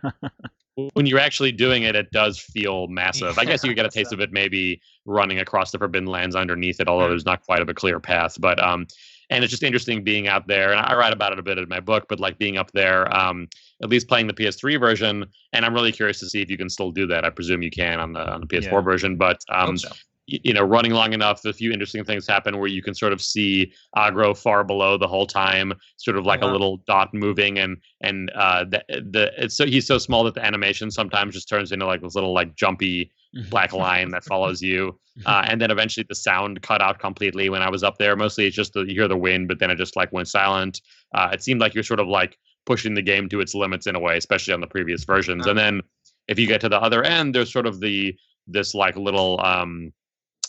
[0.93, 3.37] when you're actually doing it, it does feel massive.
[3.37, 6.35] I guess you get a taste So- of it maybe running across the forbidden lands
[6.35, 8.35] underneath it, although there's not quite of a clear path.
[8.39, 8.87] But um,
[9.29, 11.67] and it's just interesting being out there, and I write about it a bit in
[11.69, 12.05] my book.
[12.09, 13.47] But like being up there, um,
[13.81, 16.69] at least playing the PS3 version, and I'm really curious to see if you can
[16.69, 17.23] still do that.
[17.25, 18.81] I presume you can on the on the PS4 Yeah.
[18.81, 19.89] version, but um, so.
[20.25, 23.21] You know, running long enough, a few interesting things happen where you can sort of
[23.21, 26.49] see Agro far below the whole time, sort of like Uh-huh.
[26.49, 30.33] a little dot moving, and and uh, the the it's so he's so small that
[30.35, 33.11] the animation sometimes just turns into like this little like jumpy
[33.49, 37.61] black line that follows you, uh, and then eventually the sound cut out completely when
[37.61, 38.15] I was up there.
[38.15, 40.81] Mostly it's just the, you hear the wind, but then it just like went silent.
[41.13, 43.95] Uh, it seemed like you're sort of like pushing the game to its limits in
[43.95, 45.47] a way, especially on the previous versions.
[45.47, 45.81] And then
[46.29, 48.15] if you get to the other end, there's sort of the
[48.47, 49.91] this like little um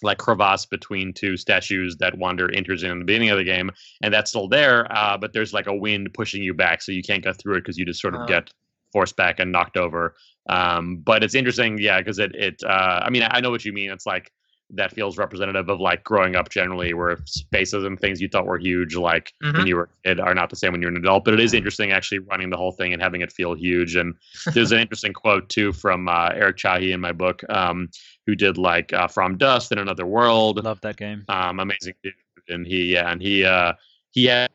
[0.04, 3.70] like crevasse between two statues that Wander enters in, in the beginning of the game,
[4.02, 4.86] and that's still there.
[4.96, 7.60] Uh, but there's like a wind pushing you back, so you can't go through it
[7.60, 8.26] because you just sort of Oh.
[8.26, 8.50] get
[8.92, 10.14] forced back and knocked over.
[10.48, 12.62] Um, but it's interesting, yeah, because it it.
[12.64, 13.90] Uh, I mean, I know what you mean.
[13.90, 14.30] It's like
[14.70, 18.58] that feels representative of like growing up generally, where spaces and things you thought were
[18.58, 19.66] huge, like when Mhm.
[19.68, 21.24] you were a kid, are not the same when you're an adult.
[21.24, 23.94] But it is interesting actually running the whole thing and having it feel huge.
[23.94, 24.14] And
[24.54, 27.88] there's an interesting quote too from uh, Eric Chahi in my book, um,
[28.26, 31.24] who did like uh, From Dust and Another World Love that game.
[31.28, 32.14] um, amazing dude.
[32.48, 33.72] And he, yeah, and he, uh,
[34.10, 34.50] he had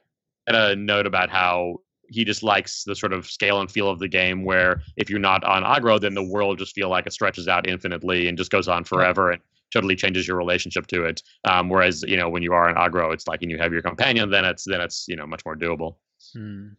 [0.47, 1.77] a note about how
[2.07, 5.19] he just likes the sort of scale and feel of the game where if you're
[5.19, 8.51] not on Agro, then the world just feel like it stretches out infinitely and just
[8.51, 9.41] goes on forever and
[9.71, 11.21] totally changes your relationship to it.
[11.45, 13.83] Um, whereas, you know, when you are on Agro, it's like, and you have your
[13.83, 15.95] companion, then it's, then it's, you know, much more doable.
[16.33, 16.69] Hmm.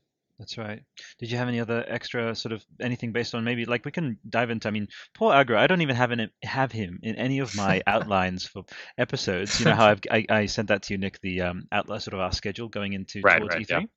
[0.40, 0.80] That's right.
[1.18, 4.18] Did you have any other extra sort of anything based on maybe like we can
[4.26, 4.68] dive into?
[4.68, 5.58] I mean, poor Agro.
[5.58, 8.64] I don't even have an, have him in any of my outlines for
[8.96, 9.60] episodes.
[9.60, 12.14] You know how I've, I I sent that to you, Nick, the um outline sort
[12.14, 13.88] of our schedule going into Right, towards right, E3.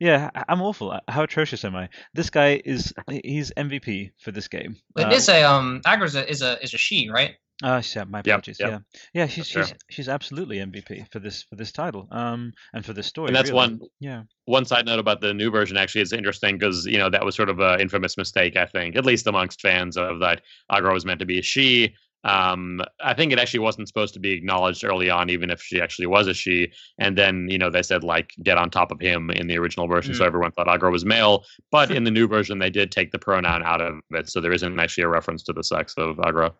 [0.00, 0.90] Yeah, I- I'm awful.
[0.90, 1.88] Uh, How atrocious am I?
[2.12, 4.74] This guy is he's MVP for this game.
[4.98, 7.36] It is a um Agro's a, is a is a she, right?
[7.62, 8.56] Ah, yeah, my Yep, apologies.
[8.60, 8.70] yep.
[8.70, 8.78] Yeah,
[9.22, 9.62] yeah, she's Sure.
[9.64, 12.08] she's she's absolutely MVP for this for this title.
[12.10, 13.28] Um, and for this story.
[13.28, 13.56] And that's really.
[13.56, 14.22] one, Yeah.
[14.46, 17.34] one side note about the new version actually is interesting because you know that was
[17.36, 21.04] sort of an infamous mistake I think at least amongst fans of that Agro was
[21.04, 21.94] meant to be a she.
[22.24, 25.78] Um, I think it actually wasn't supposed to be acknowledged early on, even if she
[25.82, 26.72] actually was a she.
[26.98, 29.86] And then you know they said like get on top of him in the original
[29.86, 30.26] version, so Mm.
[30.26, 31.44] everyone thought Agro was male.
[31.70, 34.52] But in the new version, they did take the pronoun out of it, so there
[34.52, 36.54] isn't actually a reference to the sex of Agro.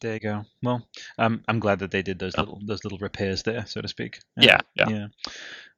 [0.00, 0.44] There you go.
[0.62, 0.86] Well,
[1.18, 4.20] um, I'm glad that they did those little those little repairs there, so to speak.
[4.36, 4.88] Yeah, yeah.
[4.88, 5.06] Yeah.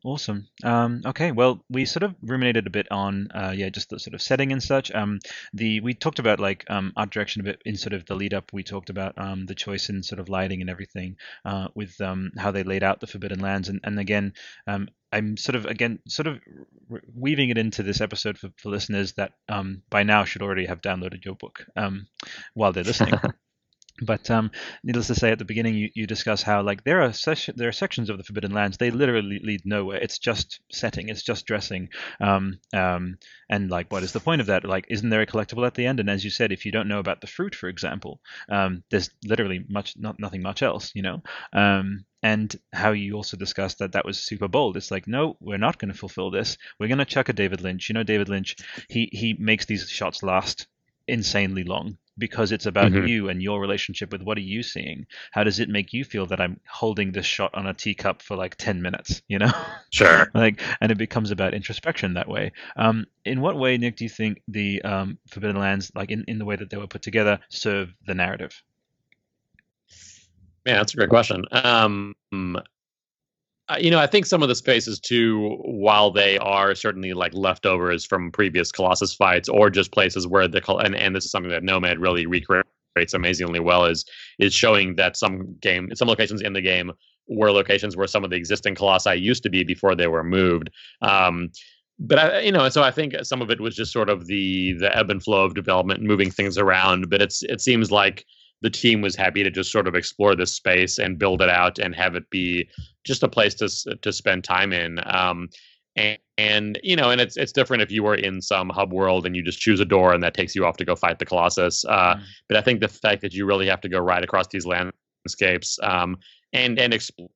[0.05, 0.49] Awesome.
[0.65, 4.15] Um, okay, well, we sort of ruminated a bit on, uh, yeah, just the sort
[4.15, 4.91] of setting and such.
[4.93, 5.21] Um,
[5.53, 8.35] the we talked about like um, art direction a bit in sort of the lead
[8.35, 8.53] up.
[8.53, 12.33] We talked about um, the choice in sort of lighting and everything uh, with um,
[12.37, 14.35] how they laid out the Forbidden Lands, and and again,
[14.67, 16.41] um, I'm sort of again sort of
[17.15, 20.81] weaving it into this episode for, for listeners that um, by now should already have
[20.81, 22.09] downloaded your book um,
[22.55, 23.15] while they're listening.
[24.01, 24.51] But um,
[24.83, 27.69] needless to say, at the beginning, you, you discuss how like there are session, there
[27.69, 29.99] are sections of the Forbidden Lands they literally lead nowhere.
[29.99, 31.91] It's just setting, it's just dressing,
[32.21, 33.19] um, um,
[33.51, 34.65] and like what is the point of that?
[34.65, 36.01] Like, isn't there a collectible at the end?
[36.01, 39.11] And as you said, if you don't know about the fruit, for example, um, there's
[39.25, 41.23] literally much not nothing much else, you know.
[41.53, 44.77] Um, and how you also discussed that that was super bold.
[44.77, 46.57] It's like, no, we're not going to fulfill this.
[46.79, 47.89] We're going to chuck a David Lynch.
[47.89, 48.57] You know, David Lynch,
[48.89, 50.67] he he makes these shots last
[51.09, 53.09] insanely long because it's about Mhm.
[53.09, 56.27] you and your relationship with what are you seeing how does it make you feel
[56.27, 59.51] that i'm holding this shot on a teacup for like 10 minutes you know
[59.91, 60.31] Sure.
[60.35, 64.11] like and it becomes about introspection that way um in what way nick do you
[64.11, 67.39] think the um forbidden lands like in, in the way that they were put together
[67.49, 68.63] serve the narrative
[70.67, 71.45] yeah that's a great question.
[71.53, 72.15] Um,
[73.79, 78.05] you know, I think some of the spaces too, while they are certainly like leftovers
[78.05, 81.63] from previous Colossus fights, or just places where the and and this is something that
[81.63, 84.05] Nomad really recreates amazingly well is
[84.39, 86.93] is showing that some game, some locations in the game
[87.29, 90.71] were locations where some of the existing Colossi used to be before they were moved.
[91.01, 91.51] Um,
[91.99, 94.73] but I, you know, so I think some of it was just sort of the
[94.75, 97.11] the ebb and flow of development, moving things around.
[97.11, 98.25] But it's it seems like
[98.63, 101.79] the team was happy to just sort of explore this space and build it out
[101.79, 102.69] and have it be
[103.05, 105.01] just a place to to spend time in.
[105.07, 105.49] Um,
[105.97, 109.27] and, and you know, and it's it's different if you were in some hub world
[109.27, 111.27] and you just choose a door and that takes you off to go fight the
[111.27, 111.85] Colossus.
[111.85, 112.23] Uh, Mm.
[112.49, 115.79] But I think the fact that you really have to go right across these landscapes
[115.83, 116.17] um,
[116.53, 117.29] and and explore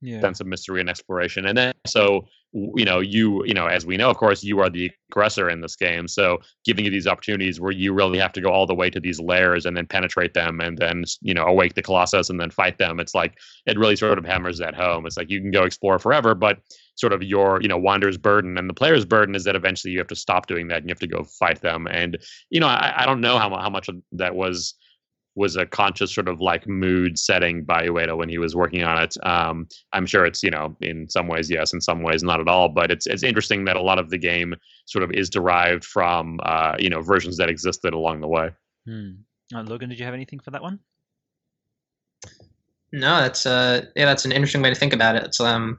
[0.00, 0.20] yeah.
[0.20, 1.46] sense of mystery and exploration.
[1.46, 4.70] And then so you know you you know as we know of course you are
[4.70, 6.08] the aggressor in this game.
[6.08, 9.00] So giving you these opportunities where you really have to go all the way to
[9.00, 12.50] these layers and then penetrate them and then you know awake the colossus and then
[12.50, 13.00] fight them.
[13.00, 15.06] It's like it really sort of hammers that home.
[15.06, 16.58] It's like you can go explore forever but
[16.96, 19.98] sort of your you know wanderer's burden and the player's burden is that eventually you
[19.98, 21.86] have to stop doing that and you have to go fight them.
[21.90, 22.18] And
[22.50, 24.74] you know i, I don't know how, how much of that was
[25.36, 29.00] was a conscious sort of like mood setting by Ueda when he was working on
[29.00, 29.14] it.
[29.24, 32.48] Um, I'm sure it's you know in some ways yes, in some ways not at
[32.48, 32.68] all.
[32.68, 34.54] But it's it's interesting that a lot of the game
[34.86, 38.50] sort of is derived from uh, you know versions that existed along the way.
[38.86, 39.10] Hmm.
[39.54, 40.80] Uh, logan did you have anything for that one
[42.92, 45.22] No, that's uh yeah, that's an interesting way to think about it.
[45.22, 45.78] It's um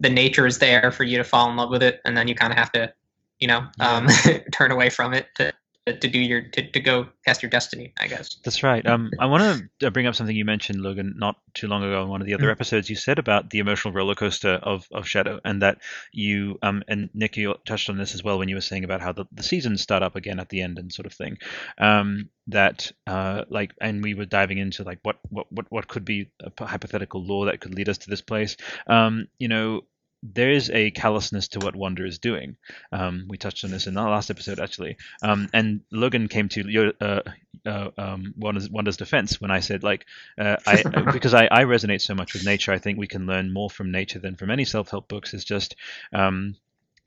[0.00, 2.34] the nature is there for you to fall in love with it, and then you
[2.34, 2.92] kind of have to,
[3.38, 4.08] you know, um,
[4.52, 5.52] turn away from it to
[5.86, 8.36] to do your to, to go test your destiny i guess.
[8.44, 8.86] That's right.
[8.86, 12.08] Um, i want to bring up something you mentioned logan not too long ago in
[12.08, 12.52] one of the other mm-hmm.
[12.52, 12.88] episodes.
[12.88, 15.78] You said about the emotional roller coaster of, of shadow and that
[16.12, 19.00] you um and nick you touched on this as well when you were saying about
[19.00, 21.38] how the, the seasons start up again at the end and sort of thing.
[21.78, 26.04] Um that uh like and we were diving into like what what what, what could
[26.04, 28.56] be a hypothetical law that could lead us to this place.
[28.86, 29.82] Um you know
[30.22, 32.56] there is a callousness to what Wander is doing.
[32.92, 34.96] Um, we touched on this in the last episode, actually.
[35.20, 37.22] Um, and Logan came to your uh,
[37.66, 40.06] uh, um, Wander's defense when I said, like,
[40.38, 40.82] uh, I
[41.12, 42.72] because I, I resonate so much with nature.
[42.72, 45.34] I think we can learn more from nature than from any self-help books.
[45.34, 45.74] Is just
[46.12, 46.56] um,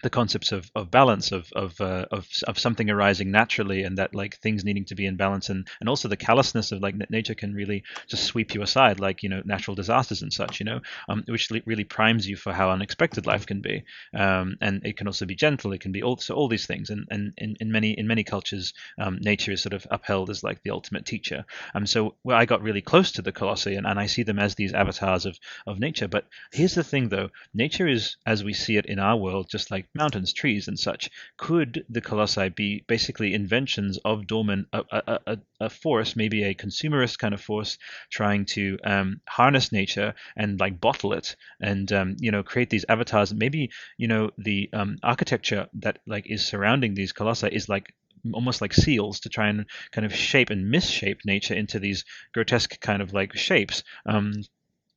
[0.06, 4.14] the concepts of, of balance of of, uh, of of something arising naturally and that
[4.14, 7.34] like things needing to be in balance and and also the callousness of like nature
[7.34, 10.80] can really just sweep you aside like you know natural disasters and such you know
[11.10, 13.84] um, which really primes you for how unexpected life can be.
[14.14, 16.92] Um, and it can also be gentle it can be also all these things.
[16.92, 20.44] And and in, in many in many cultures um, nature is sort of upheld as
[20.44, 21.46] like the ultimate teacher.
[21.74, 24.38] Um so well, I got really close to the colossi and, and I see them
[24.38, 26.08] as these avatars of of nature.
[26.08, 27.30] But here's the thing though.
[27.56, 31.10] Nature is as we see it in our world just like mountains, trees, and such.
[31.38, 36.54] Could the colossi be basically inventions of Dormin, a, a, a, a force, maybe a
[36.54, 37.78] consumerist kind of force,
[38.10, 42.86] trying to um, harness nature and like bottle it and um, you know create these
[42.90, 43.34] avatars?
[43.34, 47.94] Maybe you know the um, architecture that like is surrounding these colossi is like
[48.34, 52.80] almost like seals to try and kind of shape and misshape nature into these grotesque
[52.82, 54.34] kind of like shapes um,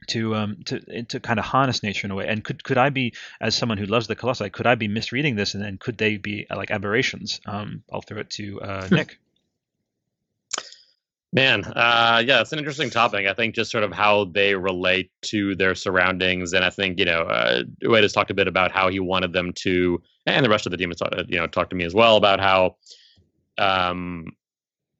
[0.08, 2.26] to um to to kind of harness nature in a way.
[2.26, 5.36] And could could i be as someone who loves the colossi could i be misreading
[5.36, 7.40] this and, and could they be uh, like aberrations?
[7.46, 9.18] Um i'll throw it to uh, nick.
[11.30, 13.26] Man, uh, yeah, it's an interesting topic.
[13.26, 17.04] I think just sort of how they relate to their surroundings, and I think you
[17.04, 20.48] know, uh, Ueda has talked a bit about how he wanted them to, and the
[20.48, 22.76] rest of the demons, you know, talked to me as well about how
[23.58, 24.32] um,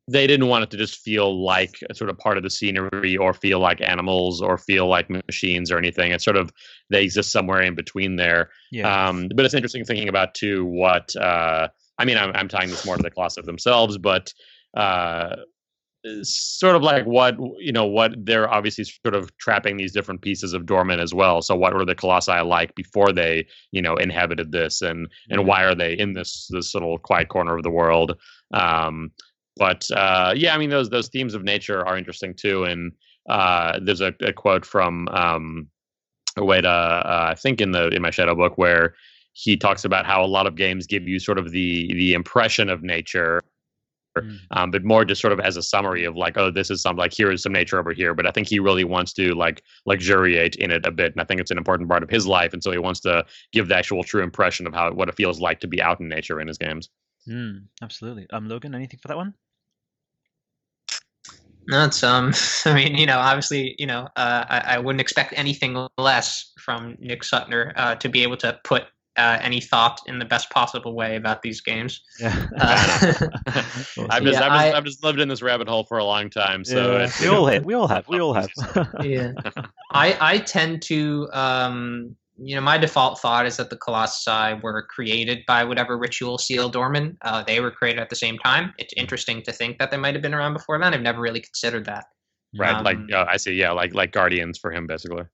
[0.08, 3.16] they didn't want it to just feel like a sort of part of the scenery
[3.16, 6.12] or feel like animals or feel like machines or anything.
[6.12, 6.50] It's sort of
[6.88, 8.50] they exist somewhere in between there.
[8.72, 9.08] Yeah.
[9.08, 11.68] Um, but it's interesting thinking about too what uh,
[11.98, 12.16] I mean.
[12.16, 14.32] I'm, I'm tying this more to the Colossi themselves, but
[14.74, 15.36] uh,
[16.22, 20.52] sort of like what you know what they're obviously sort of trapping these different pieces
[20.52, 24.52] of Dormin as well so what were the colossi like before they you know inhabited
[24.52, 28.16] this and and why are they in this this little quiet corner of the world
[28.54, 29.10] um
[29.58, 32.64] but uh, yeah, I mean those those themes of nature are interesting too.
[32.64, 32.92] And
[33.28, 35.68] uh, there's a, a, quote from um,
[36.36, 38.94] Ueda, uh, I think in the in my shadow book where
[39.32, 42.68] he talks about how a lot of games give you sort of the the impression
[42.68, 43.40] of nature.
[44.16, 44.38] Mm.
[44.50, 46.96] Um, but more just sort of as a summary of like, oh, this is some
[46.96, 48.14] like here is some nature over here.
[48.14, 51.24] But I think he really wants to like luxuriate in it a bit, and I
[51.24, 52.52] think it's an important part of his life.
[52.52, 55.40] And so he wants to give the actual true impression of how what it feels
[55.40, 56.88] like to be out in nature in his games.
[57.28, 58.26] Mm, absolutely.
[58.30, 59.34] Um, Logan, anything for that one?
[61.68, 62.32] No, it's um.
[62.64, 66.96] I mean, you know, obviously, you know, uh, I, I wouldn't expect anything less from
[66.98, 68.84] Nick Suttner uh, to be able to put
[69.18, 72.00] uh, any thought in the best possible way about these games.
[72.18, 72.46] Yeah.
[72.58, 73.12] Uh,
[74.08, 76.30] I've just, yeah, I've, just, I've just lived in this rabbit hole for a long
[76.30, 76.64] time.
[76.64, 77.10] So yeah.
[77.20, 78.48] we all have, we all have, we all have.
[79.02, 79.32] yeah.
[79.92, 84.86] I I tend to um you know, my default thought is that the Colossi were
[84.88, 87.16] created by whatever ritual sealed Dormin.
[87.22, 88.72] Uh, they were created at the same time.
[88.78, 90.94] It's interesting to think that they might have been around before then.
[90.94, 92.04] I've never really considered that.
[92.56, 95.24] Right, um, like uh, I see, yeah, like like guardians for him, basically.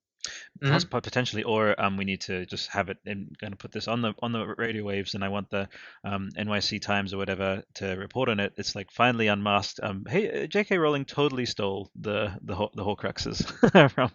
[0.62, 0.98] Mm-hmm.
[0.98, 4.02] potentially, or um, we need to just have it and kind of put this on
[4.02, 5.68] the on the radio waves, and I want the
[6.04, 8.52] um, NYC Times or whatever to report on it.
[8.56, 9.80] It's like finally unmasked.
[9.82, 10.78] Um, hey, uh, J.K.
[10.78, 13.44] Rowling totally stole the the the Horcruxes
[13.90, 14.12] from.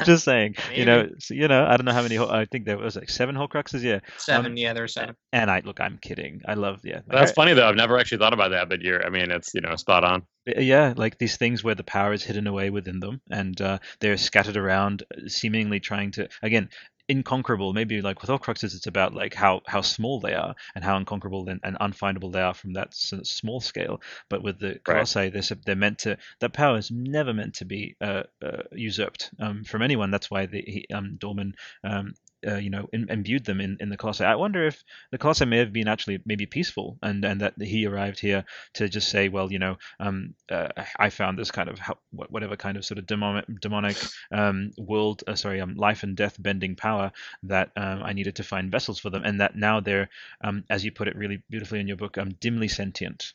[0.04, 0.80] just saying, Maybe.
[0.80, 2.18] you know, so, you know, I don't know how many.
[2.18, 3.82] I think there was like seven Horcruxes.
[3.82, 4.52] Yeah, seven.
[4.52, 5.14] Um, yeah, there were seven.
[5.32, 6.42] And I look, I'm kidding.
[6.46, 7.00] I love yeah.
[7.06, 7.68] That's funny though.
[7.68, 9.04] I've never actually thought about that, but you're.
[9.06, 10.24] I mean, it's you know spot on.
[10.46, 14.16] Yeah, like these things where the power is hidden away within them, and uh, they're
[14.16, 14.95] scattered around
[15.26, 16.68] seemingly trying to again
[17.08, 20.96] inconquerable maybe like with horcruxes it's about like how how small they are and how
[20.96, 25.32] unconquerable and, and unfindable they are from that small scale but with the colossi right.
[25.32, 29.62] they're, they're meant to that power is never meant to be uh, uh, usurped um,
[29.62, 31.52] from anyone that's why the he, um, Dormin
[31.84, 32.14] um,
[32.46, 34.24] uh, you know, in, imbued them in, in the Colossi.
[34.24, 37.86] I wonder if the Colossi may have been actually maybe peaceful, and and that he
[37.86, 38.44] arrived here
[38.74, 40.68] to just say, well, you know, um, uh,
[40.98, 43.96] I found this kind of whatever kind of sort of demonic, demonic
[44.30, 47.12] um, world, uh, sorry, um, life and death bending power
[47.44, 50.08] that um, I needed to find vessels for them, and that now they're,
[50.42, 53.32] um, as you put it really beautifully in your book, um, dimly sentient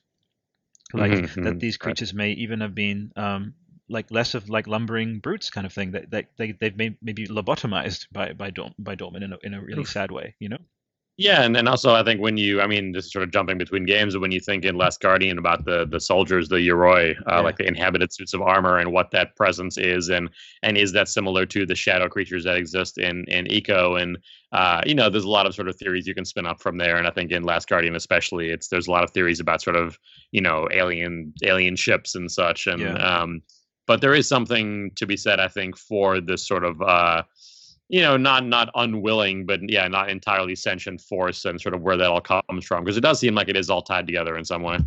[0.94, 2.18] like mm-hmm, that these creatures right.
[2.18, 3.54] may even have been um,
[3.92, 7.28] like less of like lumbering brutes kind of thing that they, they they've may, maybe
[7.28, 10.60] lobotomized by by Dorm, by Dormin in a, in a really sad way you know
[11.18, 13.60] Yeah, and, and also I think when you, I mean, this is sort of jumping
[13.60, 17.44] between games, when you think in Last Guardian about the the soldiers, the Yoroi, uh,
[17.44, 17.44] Yeah.
[17.44, 20.30] like the inhabited suits of armor, and what that presence is, and
[20.64, 24.18] and is that similar to the shadow creatures that exist in in Ico, and
[24.52, 26.78] uh, you know, there's a lot of sort of theories you can spin up from
[26.78, 29.62] there, and I think in Last Guardian especially, it's there's a lot of theories about
[29.62, 30.00] sort of
[30.32, 32.98] you know alien alien ships and such, and Yeah.
[32.98, 33.42] um,
[33.88, 36.82] but there is something to be said, I think, for this sort of.
[36.82, 37.24] Uh,
[37.94, 41.98] you know, not not unwilling, but yeah, not entirely sentient force, and sort of where
[41.98, 44.46] that all comes from, because it does seem like it is all tied together in
[44.46, 44.78] some way.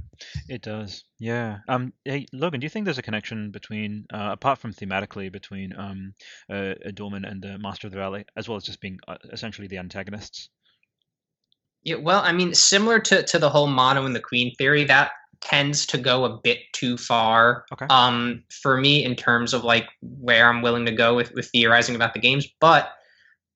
[0.48, 1.58] It does, yeah.
[1.68, 5.74] Um, hey, Logan, do you think there's a connection between, uh, apart from thematically, between
[5.76, 6.14] um,
[6.48, 9.68] uh, Dormin and the Master of the Valley, as well as just being uh, essentially
[9.68, 10.48] the antagonists?
[11.82, 15.10] Yeah, well, I mean, similar to to the whole Mono and the Queen theory, that
[15.44, 17.64] tends to go a bit too far.
[17.72, 17.86] Okay.
[17.90, 21.94] Um, for me, in terms of like where I'm willing to go with with theorizing
[21.94, 22.92] about the games, but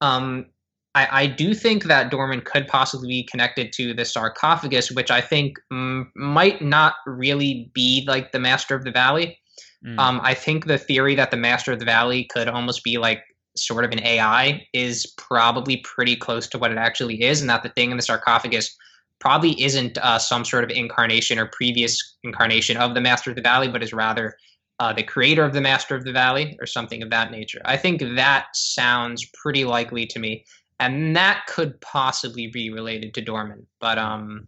[0.00, 0.46] um,
[0.94, 5.20] I, I do think that Dormin could possibly be connected to the sarcophagus, which I
[5.20, 9.38] think mm, might not really be like the Master of the Valley.
[9.84, 12.98] Mm, Um, I think the theory that the Master of the Valley could almost be
[12.98, 13.22] like
[13.56, 17.62] sort of an AI is probably pretty close to what it actually is, and that
[17.62, 18.76] the thing in the sarcophagus
[19.20, 23.42] probably isn't uh, some sort of incarnation or previous incarnation of the Master of the
[23.42, 24.36] Valley, but is rather
[24.80, 27.60] uh, the creator of the Master of the Valley or something of that nature.
[27.64, 30.44] I think that sounds pretty likely to me,
[30.78, 33.64] and that could possibly be related to Dormin.
[33.80, 34.46] But um,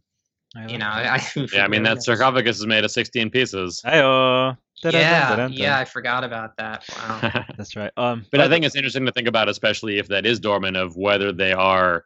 [0.56, 1.36] I you know, that.
[1.36, 3.80] I, Yeah, I mean that sarcophagus is made of 16 pieces.
[3.84, 4.56] Hey-oh.
[4.82, 6.84] Yeah, yeah, I forgot about that.
[6.97, 7.44] Wow.
[7.59, 7.90] That's right.
[7.98, 10.97] Um, But I think it's interesting to think about, especially if that is Dormin, of
[10.97, 12.05] whether they are,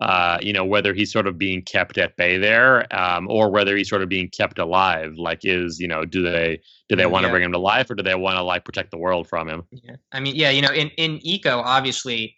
[0.00, 3.76] uh, you know, whether he's sort of being kept at bay there, um, or whether
[3.76, 5.14] he's sort of being kept alive.
[5.16, 7.32] Like, is you know, do they do they want to Yeah.
[7.32, 9.62] bring him to life, or do they want to like protect the world from him?
[9.70, 12.36] Yeah, I mean, yeah, you know, in in Ico, obviously,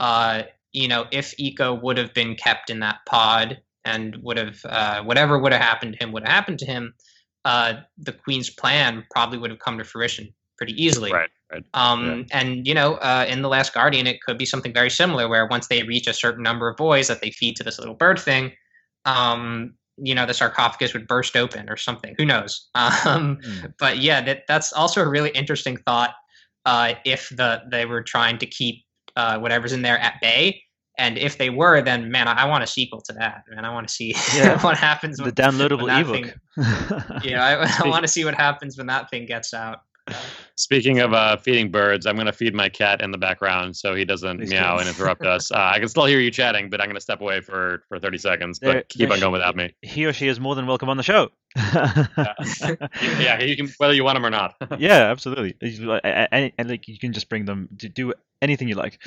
[0.00, 4.60] uh, you know, if Ico would have been kept in that pod and would have
[4.66, 6.94] uh, whatever would have happened to him would have happened to him,
[7.46, 11.10] uh, the Queen's plan probably would have come to fruition pretty easily.
[11.10, 11.64] Right, right.
[11.74, 15.28] Um, and you know, uh, in the Last Guardian, it could be something very similar,
[15.28, 17.94] where once they reach a certain number of boys that they feed to this little
[17.94, 18.52] bird thing,
[19.04, 22.14] um, you know, the sarcophagus would burst open or something.
[22.18, 22.68] Who knows?
[22.74, 23.74] Um, Mm.
[23.78, 26.14] but yeah, that that's also a really interesting thought.
[26.66, 28.84] Uh, if the they were trying to keep
[29.16, 30.62] uh, whatever's in there at bay,
[30.98, 33.42] and if they were, then man, I, I want a sequel to that.
[33.50, 34.60] Man, I want to see Yeah.
[34.62, 35.16] what happens.
[35.16, 36.14] the when, downloadable that ebook.
[36.14, 39.78] thing- yeah, I, I want to see what happens when that thing gets out.
[40.56, 43.94] Speaking of uh, feeding birds, I'm going to feed my cat in the background so
[43.94, 45.50] he doesn't Please meow and interrupt us.
[45.58, 47.98] Uh, I can still hear you chatting, but I'm going to step away for, for
[48.00, 48.58] 30 seconds.
[48.58, 49.74] But There- keep there on going without me.
[49.82, 51.30] he or she is more than welcome on the show.
[51.56, 54.54] Yeah, you can whether you want them or not.
[54.78, 55.54] yeah, absolutely.
[55.60, 58.12] It's like- a- a- And like you can just bring them to do
[58.42, 58.98] anything you like.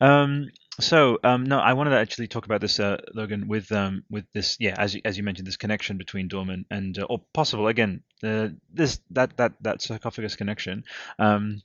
[0.00, 0.48] Um,
[0.80, 4.24] so um, no, I wanted to actually talk about this, uh, Logan, with um, with
[4.32, 4.56] this.
[4.60, 8.02] Yeah, as you, as you mentioned, this connection between Dormin and uh, or possible again,
[8.22, 10.84] uh, this that that that sarcophagus connection.
[11.18, 11.62] Um,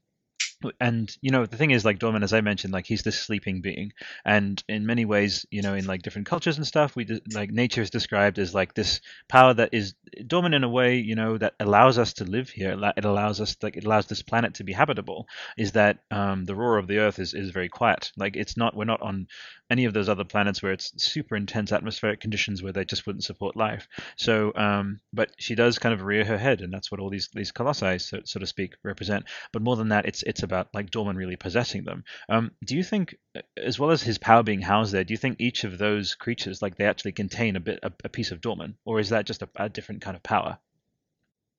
[0.80, 3.61] and you know the thing is like Dormin as I mentioned like he's this sleeping
[3.61, 3.94] being.
[4.26, 7.81] And in many ways you know in like different cultures and stuff we like nature
[7.81, 9.94] is described as like this power that is
[10.27, 13.56] dormant in a way you know that allows us to live here it allows us
[13.61, 15.27] like it allows this planet to be habitable
[15.57, 18.11] is that um, the roar of the earth is, is very quiet.
[18.18, 19.27] Like it's not we're not on
[19.74, 23.24] any of those other planets where it's super intense atmospheric conditions where they just wouldn't
[23.24, 23.88] support life.
[24.16, 27.30] So um, but she does kind of rear her head and that's what all these
[27.34, 29.26] these colossi so, so to speak represent.
[29.52, 32.04] But more than that it's it's about like Dormin really possessing them.
[32.30, 33.16] Um, do you think
[33.58, 36.62] as well as his power being housed there do you think each of those creatures
[36.62, 38.76] like they actually contain a bit a, a piece of Dormin?
[38.86, 40.60] Or is that just a, a different kind of power?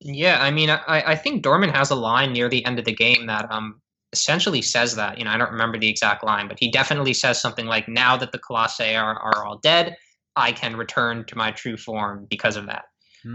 [0.01, 2.95] Yeah, I mean, I, I think Dormin has a line near the end of the
[2.95, 3.81] game that um
[4.15, 5.19] essentially says that.
[5.19, 8.17] You know, I don't remember the exact line, but he definitely says something like, "Now
[8.17, 9.97] that the Colossi are, are all dead,
[10.37, 12.85] I can return to my true form because of that."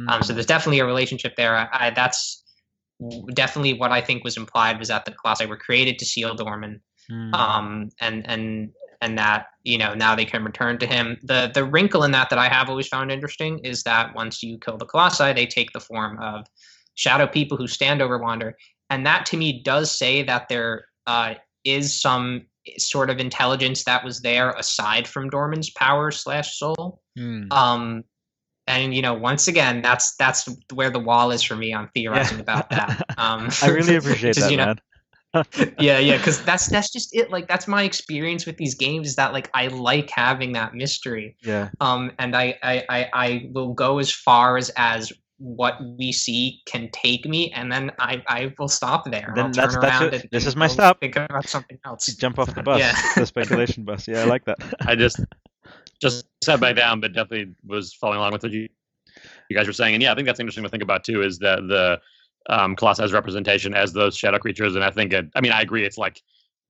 [0.07, 1.55] Um, so Hmm, there's definitely a relationship there.
[1.55, 2.43] I, I, that's
[3.33, 6.79] definitely what I think was implied was that the Colossi were created to seal Dormin,
[7.07, 11.17] hmm, um, and and and that you know now they can return to him.
[11.23, 14.59] The the wrinkle in that that I have always found interesting is that once you
[14.59, 16.45] kill the Colossi, they take the form of
[16.95, 18.57] shadow people who stand over Wander,
[18.89, 22.45] and that to me does say that there uh, is some
[22.77, 27.01] sort of intelligence that was there aside from Dormin's power slash soul.
[27.17, 27.51] hmm.
[27.51, 28.03] Um,
[28.67, 32.39] and you know, once again, that's that's where the wall is for me on theorizing
[32.39, 33.03] about that.
[33.17, 34.79] Um, I really appreciate that you know, man
[35.79, 39.15] yeah yeah because that's that's just it like that's my experience with these games is
[39.15, 43.73] that like i like having that mystery yeah um and i i i, I will
[43.73, 48.53] go as far as as what we see can take me, and then I, I
[48.59, 49.31] will stop there.
[49.35, 50.21] Then I'll that's- turn that's around it.
[50.21, 50.99] and This is my stop.
[50.99, 52.05] Think about something else.
[52.17, 52.95] Jump off the bus, Yeah.
[53.15, 54.07] the speculation bus.
[54.07, 54.57] Yeah, I like that.
[54.81, 55.19] I just
[56.01, 58.67] just sat back down, but definitely was following along with what you
[59.49, 59.93] you guys were saying.
[59.95, 61.21] And yeah, I think that's interesting to think about too.
[61.23, 61.99] Is that the
[62.49, 64.75] um, Colossus representation as those shadow creatures?
[64.75, 65.85] And I think it, I mean I agree.
[65.85, 66.21] It's like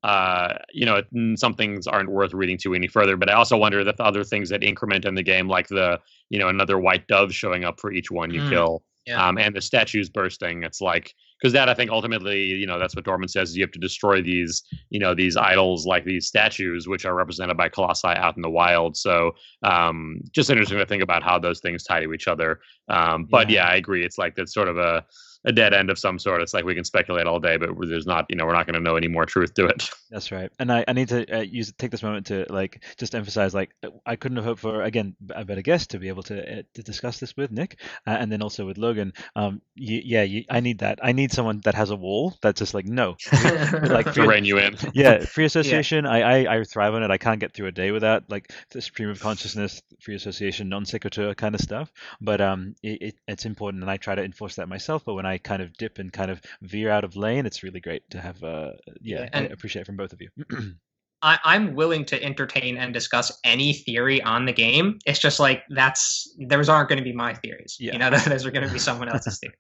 [0.04, 1.02] uh, you know
[1.36, 3.18] some things aren't worth reading to any further.
[3.18, 6.00] But I also wonder that the other things that increment in the game, like the
[6.30, 9.28] you know another white dove showing up for each one you Mm, kill, yeah.
[9.28, 10.64] um, and the statues bursting.
[10.64, 13.64] It's like because that I think ultimately, you know, that's what Dormin says is you
[13.64, 17.70] have to destroy these, you know, these idols like these statues, which are represented by
[17.70, 18.98] colossi out in the wild.
[18.98, 19.32] So
[19.64, 22.60] um, just interesting to think about how those things tie to each other.
[22.90, 23.56] Um, but Yeah.
[23.56, 23.68] yeah.
[23.68, 24.04] I agree.
[24.04, 25.06] It's like that's sort of a
[25.46, 26.42] a dead end of some sort.
[26.42, 28.74] It's like we can speculate all day, but there's not, you know, we're not going
[28.76, 29.90] to know any more truth to it.
[30.10, 30.52] That's right.
[30.60, 33.70] And I, I need to uh, use take this moment to like just emphasize like
[33.84, 36.62] uh, I couldn't have hoped for again a better guest to be able to uh,
[36.74, 39.14] to discuss this with Nick uh, and then also with Logan.
[39.36, 41.00] Um, y- yeah, you, I need that.
[41.02, 44.46] I need someone that has a wall that's just like no, like to free, rein
[44.46, 44.76] you in.
[44.94, 46.06] yeah, free association.
[46.06, 47.12] I, I I thrive on it.
[47.12, 50.86] I can't get through a day without like the stream of consciousness, free association, non
[50.86, 51.92] sequitur kind of stuff.
[52.20, 55.06] But um, it, it, it's important, and I try to enforce that myself.
[55.06, 57.80] But when I kind of dip and kind of veer out of lane, it's really
[57.80, 58.44] great to have.
[58.44, 60.30] Uh, yeah, Yeah, I and- appreciate it from both of you.
[61.22, 65.00] I, I'm willing to entertain and discuss any theory on the game.
[65.06, 67.76] It's just like that's those aren't going to be my theories.
[67.78, 67.92] Yeah.
[67.92, 69.54] You know, those are going to be someone else's theory.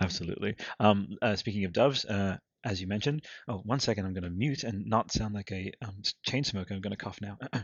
[0.00, 0.56] Absolutely.
[0.80, 4.30] Um, uh, speaking of doves, uh, as you mentioned, oh, one second, I'm going to
[4.30, 6.72] mute and not sound like a um, chain smoker.
[6.72, 7.36] I'm going to cough now.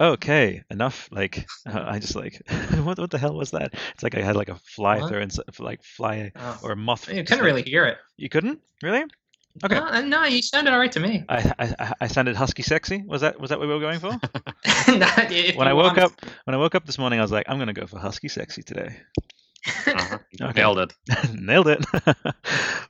[0.00, 1.08] okay, enough.
[1.10, 2.42] Like uh, I just like
[2.82, 3.74] what what the hell was that?
[3.94, 5.08] It's like I had like a fly What?
[5.10, 6.58] through and like fly Oh.
[6.62, 7.08] or a moth.
[7.12, 7.98] You couldn't really hear it.
[8.16, 9.04] You couldn't really?
[9.64, 9.74] Okay.
[9.74, 11.24] No, no, you sounded all right to me.
[11.30, 13.02] I, I I- sounded husky sexy.
[13.06, 14.10] Was that was that what we were going for?
[14.86, 15.02] When
[15.66, 16.12] I woke want- up
[16.44, 18.62] when I woke up this morning, I was like, I'm gonna go for husky sexy
[18.62, 18.96] today.
[19.86, 20.18] Uh-huh.
[20.42, 20.60] Okay.
[20.60, 20.92] Nailed it.
[21.34, 21.84] Nailed it.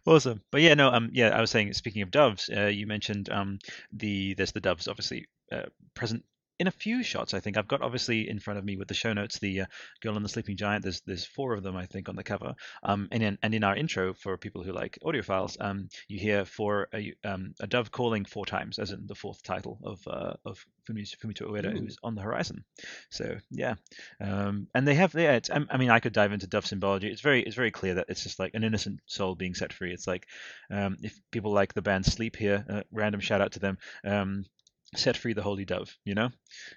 [0.06, 0.42] awesome.
[0.50, 3.58] But yeah, no, um, yeah, I was saying, speaking of doves, uh, you mentioned um,
[3.92, 5.62] the there's the doves obviously uh,
[5.94, 6.24] present
[6.58, 7.34] in a few shots.
[7.34, 9.66] I think I've got obviously in front of me with the show notes the uh,
[10.00, 10.82] girl and the sleeping giant.
[10.82, 12.54] There's there's four of them I think on the cover.
[12.82, 16.44] Um, and in and in our intro for people who like audiophiles, um, you hear
[16.44, 20.34] for a um a dove calling four times, as in the fourth title of uh,
[20.44, 21.80] of Fumito, Fumito Ueda, Ooh.
[21.80, 22.64] who's on the horizon.
[23.10, 23.74] So yeah,
[24.20, 25.36] um, and they have yeah.
[25.36, 27.08] It's, I I mean, I could dive into dove symbology.
[27.08, 29.92] It's very it's very clear that it's just like an innocent soul being set free.
[29.92, 30.26] It's like
[30.70, 33.78] um, if people like the band Sleep here, uh, random shout out to them.
[34.04, 34.44] Um,
[34.98, 36.30] set free the holy dove you know?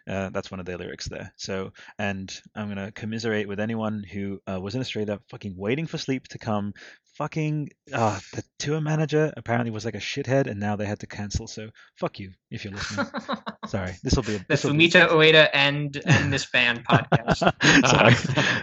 [0.07, 1.33] Uh, that's one of their lyrics there.
[1.37, 5.97] So and i'm gonna commiserate with anyone who uh, was in australia fucking waiting for
[5.97, 6.73] sleep to come
[7.19, 11.05] fucking uh, the tour manager apparently was like a shithead and now they had to
[11.05, 11.67] cancel so
[11.97, 13.05] fuck you if you're listening
[13.67, 16.85] sorry this will be a the this will be- Fumito Ueda and and this band
[16.89, 17.37] podcast.
[17.87, 18.15] sorry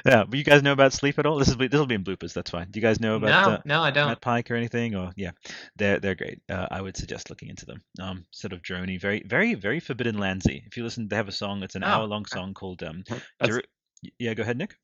[0.06, 2.02] yeah but you guys know about sleep at all this is this will be in
[2.02, 4.08] bloopers that's fine do you guys know about no, uh, no, I don't.
[4.08, 5.32] Matt Pike or anything, or yeah,
[5.76, 6.40] they're they're great.
[6.48, 7.82] Uh, I would suggest looking into them.
[8.00, 10.64] Um, sort of drony, very very very Forbidden Landsy.
[10.66, 11.62] If you listen, they have a song.
[11.62, 13.04] It's an Oh, hour long song called um.
[13.38, 13.62] That's, Jeru-
[14.18, 14.76] yeah, go ahead, Nick.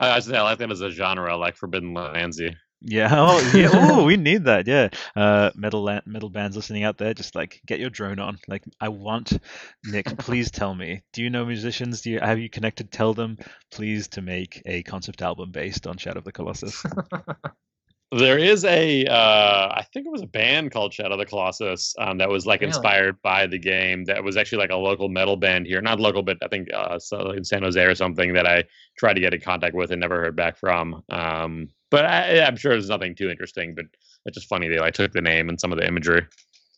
[0.00, 2.54] I, I say I like that as a genre, like Forbidden Landsy.
[2.84, 3.08] Yeah.
[3.12, 3.70] Oh, yeah.
[3.72, 4.66] Oh, we need that.
[4.66, 4.88] Yeah.
[5.14, 8.38] Uh, metal metal bands listening out there, just like get your drone on.
[8.48, 9.32] Like, I want
[9.84, 10.18] Nick.
[10.18, 11.02] Please tell me.
[11.12, 12.02] Do you know musicians?
[12.02, 12.90] Do you have you connected?
[12.90, 13.38] Tell them,
[13.70, 16.84] please, to make a concept album based on Shadow of the Colossus.
[18.18, 21.94] There is a, uh, I think it was a band called Shadow of the Colossus
[21.98, 22.68] um, that was like Really?
[22.68, 24.04] inspired by the game.
[24.04, 26.98] That was actually like a local metal band here, not local, but I think uh,
[26.98, 28.64] so in San Jose or something that I
[28.98, 31.02] tried to get in contact with and never heard back from.
[31.08, 33.74] Um, but I, I'm sure there's nothing too interesting.
[33.74, 33.86] But
[34.26, 36.26] it's just funny they like took the name and some of the imagery.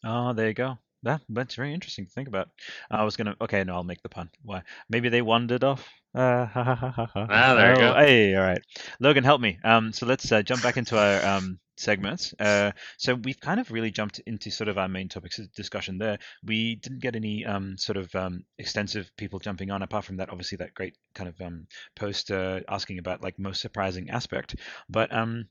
[0.04, 0.78] Oh, there you go.
[1.04, 2.48] That that's very interesting to think about.
[2.90, 3.36] I was gonna.
[3.40, 4.30] Okay, no, I'll make the pun.
[4.42, 4.62] Why?
[4.88, 5.88] Maybe they wandered off.
[6.14, 7.26] Uh, ha, ha, ha.
[7.28, 7.94] Ah, there you Oh, go.
[7.94, 8.60] Hey, all right.
[9.00, 9.58] Logan, help me.
[9.64, 12.34] Um, so let's uh, jump back into our um segments.
[12.38, 15.98] Uh, so we've kind of really jumped into sort of our main topics of discussion
[15.98, 16.18] there.
[16.44, 20.30] We didn't get any um sort of um extensive people jumping on apart from that.
[20.30, 21.66] Obviously, that great kind of um
[21.96, 24.56] post uh, asking about like most surprising aspect,
[24.88, 25.46] but um.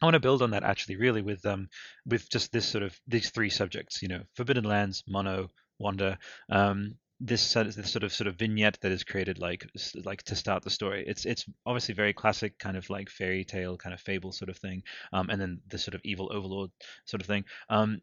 [0.00, 1.68] I want to build on that actually, really, with um,
[2.06, 4.02] with just this sort of these three subjects.
[4.02, 6.18] You know, Forbidden Lands, Mono, Wander.
[6.50, 9.66] Um, this sort of, this sort of sort of vignette that is created like
[10.04, 11.04] like to start the story.
[11.06, 14.56] It's it's obviously very classic, kind of like fairy tale, kind of fable sort of
[14.56, 14.82] thing.
[15.12, 16.70] Um, and then the sort of evil overlord
[17.04, 17.44] sort of thing.
[17.68, 18.00] Um,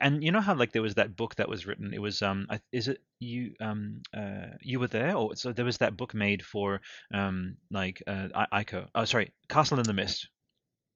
[0.00, 1.92] and you know how like there was that book that was written.
[1.92, 5.78] It was um, is it you um uh you were there or so there was
[5.78, 6.80] that book made for
[7.12, 8.88] um like uh I- Ico.
[8.94, 10.28] Oh, sorry, Castle in the Mist.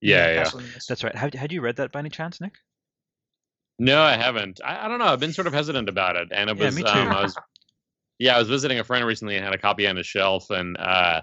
[0.05, 0.45] Yeah, yeah.
[0.45, 0.89] Castle in the Mist.
[0.89, 1.15] That's right.
[1.15, 2.55] Had had you read that by any chance, Nick?
[3.79, 4.61] No, I haven't.
[4.65, 5.07] I, I don't know.
[5.07, 6.77] I've been sort of hesitant about it, and it Yeah, was.
[6.77, 6.89] me too.
[6.89, 7.37] Um, I was
[8.19, 10.77] Yeah, I was visiting a friend recently and had a copy on his shelf, and
[10.77, 11.23] uh,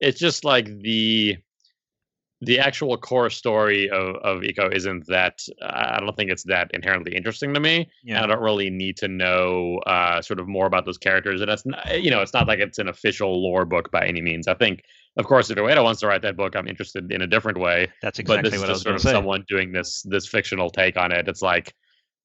[0.00, 1.36] it's just like the
[2.44, 7.14] the actual core story of, of Ico isn't that I don't think it's that inherently
[7.14, 7.90] interesting to me.
[8.02, 8.22] Yeah.
[8.22, 11.40] I don't really need to know uh, sort of more about those characters.
[11.40, 14.20] And it's not, you know, it's not like it's an official lore book by any
[14.20, 14.48] means.
[14.48, 14.82] I think,
[15.16, 17.88] of course, if Ueda wants to write that book, I'm interested in a different way.
[18.02, 19.12] That's but exactly this is what I was just sort of say.
[19.12, 21.28] someone doing this this fictional take on it.
[21.28, 21.74] It's like,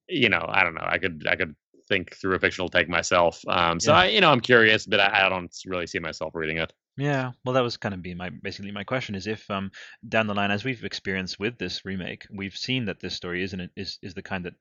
[0.07, 0.85] you know, I don't know.
[0.85, 1.55] I could I could
[1.87, 3.41] think through a fictional take myself.
[3.47, 3.99] Um, so Yeah.
[3.99, 6.71] I, you know, I'm curious, but I, I don't really see myself reading it.
[6.99, 9.71] Yeah, well, that was kind of be my basically my question is if um
[10.07, 13.71] down the line, as we've experienced with this remake, we've seen that this story isn't
[13.77, 14.55] is is the kind that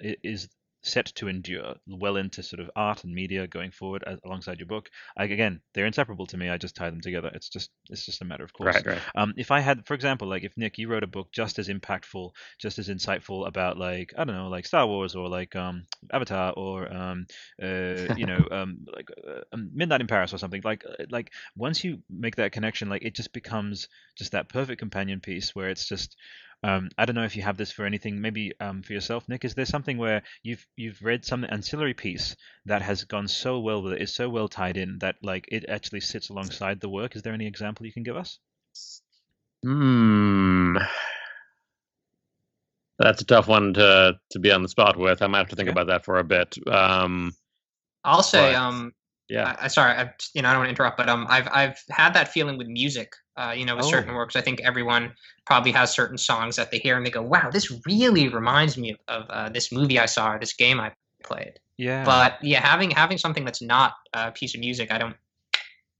[0.00, 0.48] is
[0.82, 4.66] set to endure well into sort of art and media going forward as, alongside your
[4.66, 4.90] book.
[5.16, 6.48] I, again, they're inseparable to me.
[6.48, 7.30] I just tie them together.
[7.34, 8.74] It's just it's just a matter of course.
[8.76, 9.02] Right, right.
[9.14, 11.68] Um, if I had, for example, like if Nick, you wrote a book just as
[11.68, 15.84] impactful, just as insightful about like I don't know, like Star Wars or like um,
[16.12, 17.26] Avatar or um,
[17.62, 20.62] uh, you know, um, like uh, um, Midnight in Paris or something.
[20.64, 24.78] Like uh, like once you make that connection, like it just becomes just that perfect
[24.78, 26.16] companion piece where it's just.
[26.64, 28.20] Um, I don't know if you have this for anything.
[28.20, 29.44] Maybe um, for yourself, Nick.
[29.44, 32.36] Is there something where you've you've read some ancillary piece
[32.66, 35.68] that has gone so well with it, is so well tied in that like it
[35.68, 37.16] actually sits alongside the work?
[37.16, 38.38] Is there any example you can give us?
[39.64, 40.76] Hmm.
[42.98, 45.22] That's a tough one to to be on the spot with.
[45.22, 45.72] I might have to think Okay.
[45.72, 46.56] about that for a bit.
[46.68, 47.32] Um,
[48.04, 48.92] I'll say, But, um,
[49.32, 49.56] yeah.
[49.60, 52.12] I, sorry, I, you know, I don't want to interrupt, but um, I've I've had
[52.14, 53.10] that feeling with music.
[53.36, 53.90] Uh, you know, with Oh.
[53.90, 55.04] certain works, I think everyone
[55.46, 58.94] probably has certain songs that they hear and they go, "Wow, this really reminds me
[59.08, 60.92] of, uh, this movie I saw or this game I
[61.24, 62.04] played." Yeah.
[62.04, 65.16] But yeah, having having something that's not a piece of music, I don't.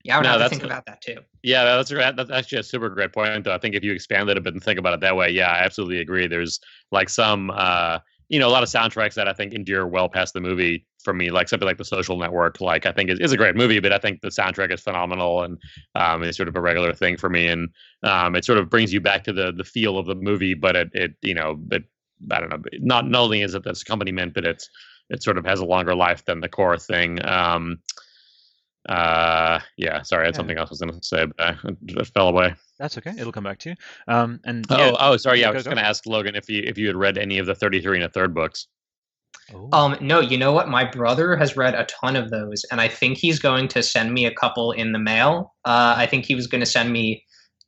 [0.03, 1.17] Yeah, I would No, have to think a- about that too.
[1.43, 2.15] Yeah, that's right.
[2.15, 3.43] That's actually a super great point.
[3.45, 5.29] Though I think if you expand it a bit and think about it that way,
[5.31, 6.27] yeah, I absolutely agree.
[6.27, 6.59] There's
[6.91, 7.99] like some, uh,
[8.33, 11.13] you know, a lot of soundtracks that I think endure well past the movie for
[11.13, 11.29] me.
[11.29, 13.93] Like something like The Social Network, like I think is, is a great movie, but
[13.93, 15.59] I think the soundtrack is phenomenal and
[15.93, 17.47] um, it's sort of a regular thing for me.
[17.47, 17.69] And
[18.01, 20.75] um, it sort of brings you back to the the feel of the movie, but
[20.75, 21.83] it it you know, it
[22.31, 24.67] I don't know, not not only is it this accompaniment, but it's
[25.11, 27.23] it sort of has a longer life than the core thing.
[27.23, 27.81] Um,
[28.89, 30.37] uh, yeah, sorry, I had Yeah.
[30.37, 32.53] something else I was going to say, but I, it just fell away.
[32.79, 33.13] That's okay.
[33.17, 33.75] It'll come back to you.
[34.07, 35.39] Um, and Oh, yeah, oh, sorry.
[35.41, 35.69] Yeah, I was go.
[35.71, 37.97] going to ask Logan if you if you had read any of the thirty three
[37.97, 38.67] and a third books.
[39.53, 40.67] oh, Um, no, you know what?
[40.69, 44.13] My brother has read a ton of those, and I think he's going to send
[44.13, 45.53] me a couple in the mail.
[45.65, 47.23] Uh, I think he was going to send me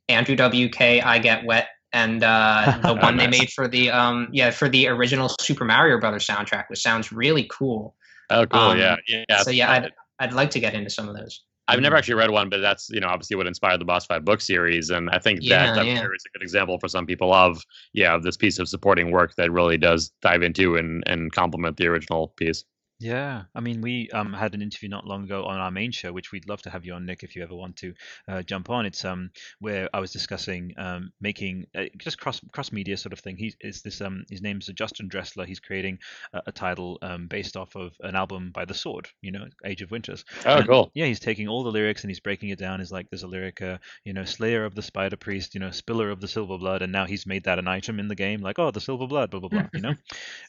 [0.09, 4.51] Andrew WK, I Get Wet, and uh, the one they made for the um, yeah
[4.51, 7.95] for the original Super Mario Brothers soundtrack, which sounds really cool.
[8.31, 8.59] Oh, cool.
[8.59, 9.37] Um, yeah, yeah.
[9.43, 11.43] so yeah, I'd I'd like to get into some of those.
[11.67, 11.99] I've never mm.
[11.99, 14.89] actually read one, but that's you know obviously what inspired the Boss Fight book series,
[14.91, 15.93] and I think Yeah, that that yeah.
[15.93, 17.61] is a good example for some people of
[17.93, 21.77] yeah of this piece of supporting work that really does dive into and and complement
[21.77, 22.63] the original piece.
[22.97, 26.13] Yeah, I mean, we um had an interview not long ago on our main show,
[26.13, 27.93] which we'd love to have you on, Nick, if you ever want to
[28.29, 28.85] uh, jump on.
[28.85, 33.19] It's um where I was discussing um making uh, just cross cross media sort of
[33.19, 33.35] thing.
[33.37, 35.45] He's is this um his name's Justin Dressler.
[35.45, 35.99] He's creating
[36.33, 39.81] a, a title um based off of an album by The Sword, you know, Age
[39.81, 40.23] of Winters.
[40.45, 40.89] Oh, And, cool.
[40.93, 42.79] Yeah, he's taking all the lyrics and he's breaking it down.
[42.79, 45.71] Is like there's a lyric, uh, you know, Slayer of the Spider Priest, you know,
[45.71, 48.39] Spiller of the Silver Blood, and now he's made that an item in the game,
[48.41, 49.95] like oh the Silver Blood, blah blah blah, you know.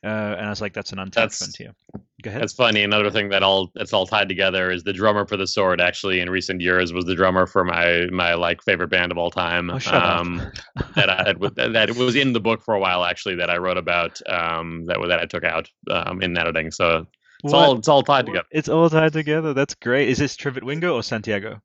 [0.04, 1.72] Uh, and I was like, that's an untapped frontier.
[2.22, 2.35] Go ahead.
[2.40, 2.82] That's funny.
[2.82, 5.80] Another thing that all that's all tied together is the drummer for the Sword.
[5.80, 9.30] Actually, in recent years, was the drummer for my my like favorite band of all
[9.30, 9.70] time.
[9.70, 10.42] Oh, um,
[10.94, 11.40] that I had,
[11.72, 13.04] that was in the book for a while.
[13.04, 14.20] Actually, that I wrote about.
[14.28, 16.70] Um, that that I took out um, in editing.
[16.70, 17.06] So
[17.44, 17.54] it's What?
[17.54, 18.46] all it's all tied together.
[18.50, 19.54] It's all tied together.
[19.54, 20.08] That's great.
[20.08, 21.60] Is this Trivett Wingo or Santiago?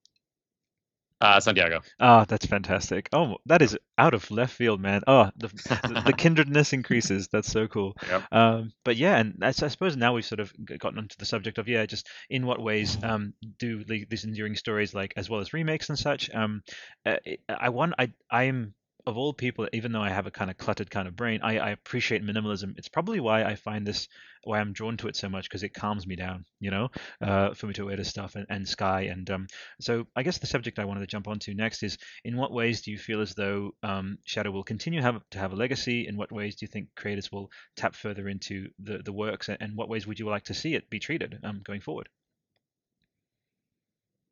[1.22, 1.82] Uh, Santiago.
[2.00, 3.08] Ah, that's fantastic.
[3.14, 5.04] Oh, that is out of left field, man.
[5.06, 5.50] Oh, the,
[5.84, 7.28] the, the kindredness increases.
[7.32, 7.96] That's so cool.
[8.08, 8.24] Yep.
[8.32, 11.68] Um, but yeah, and I suppose now we've sort of gotten onto the subject of
[11.68, 15.54] yeah, just in what ways um do the, these enduring stories like as well as
[15.54, 16.34] remakes and such.
[16.34, 16.64] Um,
[17.06, 18.74] uh, it- I want I I am
[19.06, 21.58] of all people, even though I have a kind of cluttered kind of brain, I,
[21.58, 22.78] I appreciate minimalism.
[22.78, 24.08] It's probably why I find this,
[24.44, 26.90] why I'm drawn to it so much because it calms me down, you know,
[27.22, 29.02] uh, Fumito Ueda stuff and, and Sky.
[29.04, 29.48] And um,
[29.80, 32.82] so I guess the subject I wanted to jump onto next is in what ways
[32.82, 36.08] do you feel as though um, Shadow will continue have, to have a legacy?
[36.08, 39.50] In what ways do you think creators will tap further into the, the works?
[39.50, 42.10] And, and what ways would you like to see it be treated um, going forward?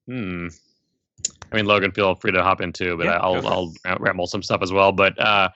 [0.07, 0.47] Hmm.
[1.51, 3.71] I mean, Logan, feel free to hop in too, but Yeah, I'll go for it.
[3.85, 4.91] I'll ramble some stuff as well.
[4.91, 5.49] But uh,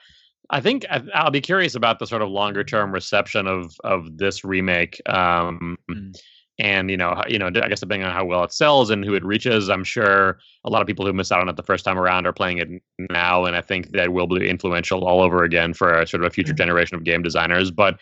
[0.50, 4.18] I think I, I'll be curious about the sort of longer term reception of of
[4.18, 5.00] this remake.
[5.08, 6.14] Um, Mm.
[6.60, 9.14] And you know, you know, I guess depending on how well it sells and who
[9.14, 11.84] it reaches, I'm sure a lot of people who miss out on it the first
[11.84, 12.68] time around are playing it
[13.10, 16.28] now, and I think that will be influential all over again for a, sort of
[16.28, 16.58] a future Mhm.
[16.58, 17.72] generation of game designers.
[17.72, 17.98] But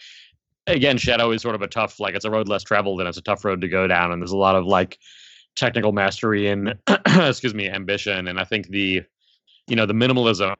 [0.66, 3.16] again, Shadow is sort of a tough, like it's a road less traveled and it's
[3.16, 4.98] a tough road to go down, and there's a lot of like
[5.56, 6.74] technical mastery and
[7.06, 9.02] excuse me, ambition, and I think the
[9.68, 10.54] you know the minimalism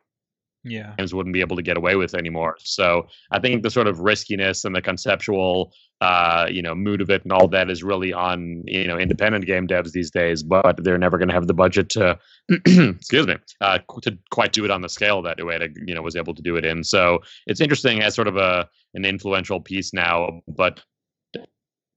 [0.65, 0.95] Yeah.
[0.97, 2.57] games wouldn't be able to get away with anymore.
[2.61, 7.11] So I think the sort of riskiness and the conceptual, uh, you know, mood of
[7.11, 10.43] it and all that is really on you know independent game devs these days.
[10.43, 14.65] But they're never going to have the budget to, excuse me, uh, to quite do
[14.65, 16.85] it on the scale that Ueda you know was able to do it in.
[16.85, 20.81] So it's interesting as sort of a an influential piece now, but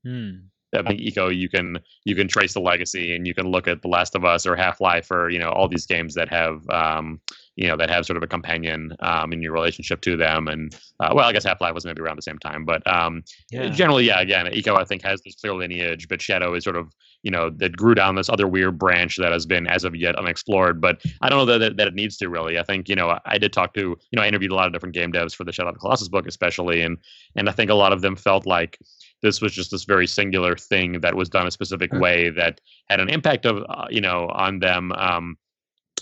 [0.03, 0.49] Hmm.
[0.76, 3.81] I think Ico, you can you can trace the legacy, and you can look at
[3.81, 6.68] The Last of Us or Half Life, or you know all these games that have
[6.69, 7.19] um,
[7.56, 10.47] you know that have sort of a companion um, in your relationship to them.
[10.47, 13.23] And uh, well, I guess Half Life was maybe around the same time, but um,
[13.52, 13.69] Yeah.
[13.69, 14.19] generally, yeah.
[14.19, 16.93] Again, Ico I think has this clear lineage, but Shadow is sort of
[17.23, 20.15] you know that grew down this other weird branch that has been as of yet
[20.15, 20.80] unexplored.
[20.80, 22.60] But I don't know that that, that it needs to really.
[22.60, 24.68] I think you know I, I did talk to you know I interviewed a lot
[24.68, 26.97] of different game devs for the Shadow of the Colossus book, especially, and
[27.35, 28.77] and I think a lot of them felt like
[29.26, 32.02] this was just this very singular thing that was done a specific Mm.
[32.06, 32.53] way that
[32.89, 35.26] had an impact of uh, you know on them um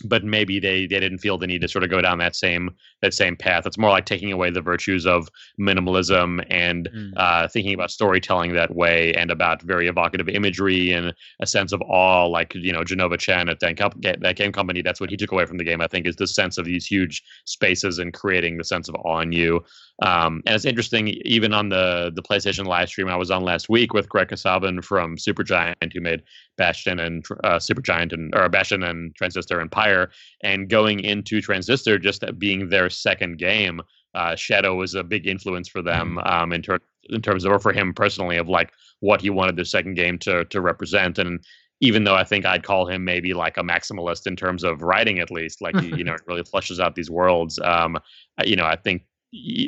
[0.06, 2.64] but maybe they, they didn't feel the need to sort of go down that same
[3.04, 3.64] that same path.
[3.68, 5.30] It's more like taking away the virtues of
[5.60, 7.14] minimalism and Mm.
[7.16, 11.82] uh, thinking about storytelling that way and about very evocative imagery and a sense of
[11.84, 14.82] awe, like you know Jenova Chen at that, comp- that game company.
[14.82, 15.82] That's what he took away from the game.
[15.82, 19.20] I think is the sense of these huge spaces and creating the sense of awe
[19.20, 19.64] in you.
[20.04, 23.70] Um, and it's interesting, even on the the PlayStation live stream I was on last
[23.70, 26.24] week with Greg Kasavin from Supergiant, who made
[26.58, 30.12] Bastion and uh, Supergiant and or Bastion and Transistor and Pyre,
[30.42, 33.82] and going into Transistor just being their second game.
[34.14, 36.78] Uh, Shadow was a big influence for them um, in, ter-
[37.10, 40.20] in terms of, or for him personally, of like what he wanted the second game
[40.20, 41.18] to to represent.
[41.18, 41.40] And
[41.80, 45.20] even though I think I'd call him maybe like a maximalist in terms of writing,
[45.20, 47.58] at least, like he, you know, it really flushes out these worlds.
[47.60, 47.98] Um,
[48.46, 49.04] you know, I think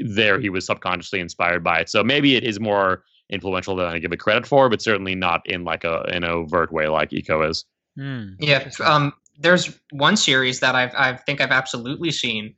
[0.06, 1.90] there he was subconsciously inspired by it.
[1.90, 5.42] So maybe it is more influential than I give it credit for, but certainly not
[5.46, 7.66] in like a an overt way like Ico is.
[7.98, 8.34] Hmm.
[8.40, 12.54] Yeah, um, there's one series that I've I think I've absolutely seen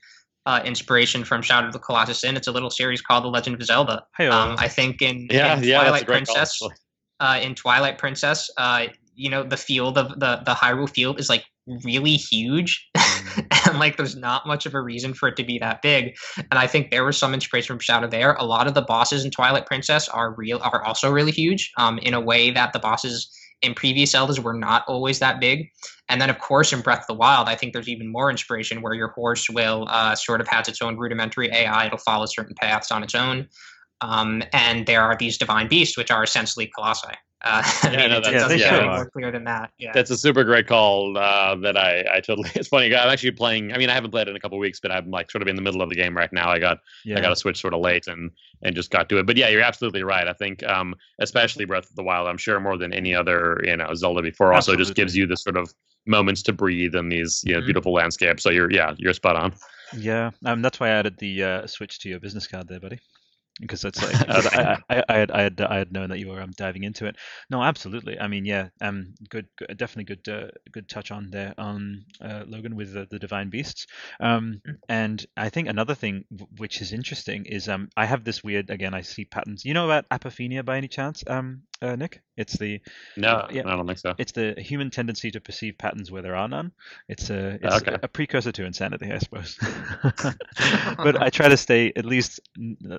[0.45, 2.37] uh, inspiration from Shadow of the Colossus in.
[2.37, 4.05] It's a little series called The Legend of Zelda.
[4.19, 6.59] Um, I think in, Yeah, in yeah, Twilight Princess,
[7.19, 11.29] uh, in Twilight Princess, uh, you know, the field of the the Hyrule field is
[11.29, 11.43] like
[11.83, 12.89] really huge,
[13.65, 16.15] and like there's not much of a reason for it to be that big.
[16.37, 18.33] And I think there was some inspiration from Shadow there.
[18.33, 21.97] A lot of the bosses in Twilight Princess are real, are also really huge, um,
[21.99, 23.29] in a way that the bosses
[23.61, 25.69] in previous Zeldas were not always that big.
[26.09, 28.81] And then, of course, in Breath of the Wild, I think there's even more inspiration
[28.81, 31.87] where your horse will uh, sort of has its own rudimentary AI.
[31.87, 33.47] It'll follow certain paths on its own.
[34.01, 37.13] Um, and there are these divine beasts, which are essentially colossi.
[37.45, 39.71] Uh, I Yeah, no, that's- it yeah, more clear than that.
[39.77, 39.91] Yeah.
[39.93, 42.49] That's a super great call uh, that I, I totally.
[42.55, 42.93] It's funny.
[42.95, 43.73] I'm actually playing.
[43.73, 45.47] I mean, I haven't played it in a couple weeks, but I'm like sort of
[45.47, 46.49] in the middle of the game right now.
[46.49, 47.17] I got yeah.
[47.17, 48.31] I got to switch sort of late and
[48.63, 49.25] and just got to it.
[49.27, 50.27] But yeah, you're absolutely right.
[50.27, 52.27] I think um, especially Breath of the Wild.
[52.27, 54.53] I'm sure more than any other you know Zelda before.
[54.53, 55.71] Also, just gives you this sort of
[56.07, 57.65] moments to breathe and these you know Mhm.
[57.65, 58.41] beautiful landscapes.
[58.41, 59.53] So you're yeah you're spot on.
[59.95, 62.99] Yeah, um, that's why I added the uh, switch to your business card there, buddy.
[63.59, 66.41] Because it's like I, I, I had I had I had known that you were
[66.41, 67.15] um, diving into it.
[67.49, 68.19] No, absolutely.
[68.19, 72.43] I mean, yeah, um, good, good definitely good, uh, good touch on there, um, uh,
[72.47, 73.87] Logan with the, the divine beasts.
[74.19, 74.75] Um, Mm.
[74.89, 78.69] and I think another thing w- which is interesting is um, I have this weird
[78.69, 78.93] again.
[78.93, 79.65] I see patterns.
[79.65, 82.21] You know about apophenia by any chance, um, uh, Nick?
[82.35, 82.79] It's the
[83.15, 83.63] No, Yeah.
[83.65, 84.13] I don't think so.
[84.17, 86.71] it's the human tendency to perceive patterns where there are none.
[87.07, 87.97] It's a it's Okay.
[88.01, 89.57] a precursor to insanity, I suppose.
[90.97, 92.39] but I try to stay at least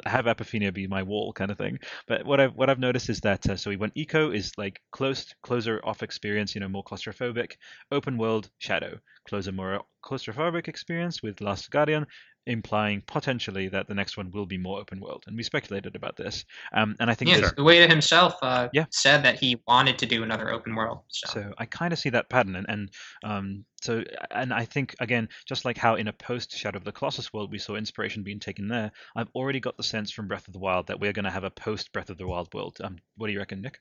[0.07, 1.79] have apophenia be my wall kind of thing.
[2.07, 4.81] But what I've what I've noticed is that uh, so we went Ico is like
[4.91, 7.53] close closer off experience, you know, more claustrophobic.
[7.91, 8.99] Open world shadow
[9.29, 12.07] closer more claustrophobic experience with Last Guardian.
[12.49, 16.17] Implying potentially that the next one will be more open world, and we speculated about
[16.17, 16.47] this.
[16.73, 18.87] Um, and I think yeah, Ueda himself uh, Yeah.
[18.91, 21.01] said that he wanted to do another open world.
[21.09, 22.91] So, So I kind of see that pattern, and, and
[23.23, 26.93] um, so and I think again, just like how in a post Shadow of the
[26.93, 30.49] Colossus world we saw inspiration being taken there, I've already got the sense from Breath
[30.49, 32.79] of the Wild that we're going to have a post Breath of the Wild world.
[32.83, 33.79] Um, what do you reckon, Nick?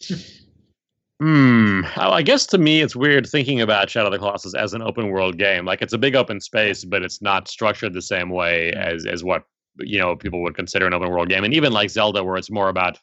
[1.20, 1.82] Hmm.
[1.96, 5.10] I guess to me, it's weird thinking about Shadow of the Colossus as an open
[5.10, 5.64] world game.
[5.64, 9.24] Like it's a big open space, but it's not structured the same way as as
[9.24, 9.42] what
[9.78, 11.42] you know people would consider an open world game.
[11.42, 12.98] And even like Zelda, where it's more about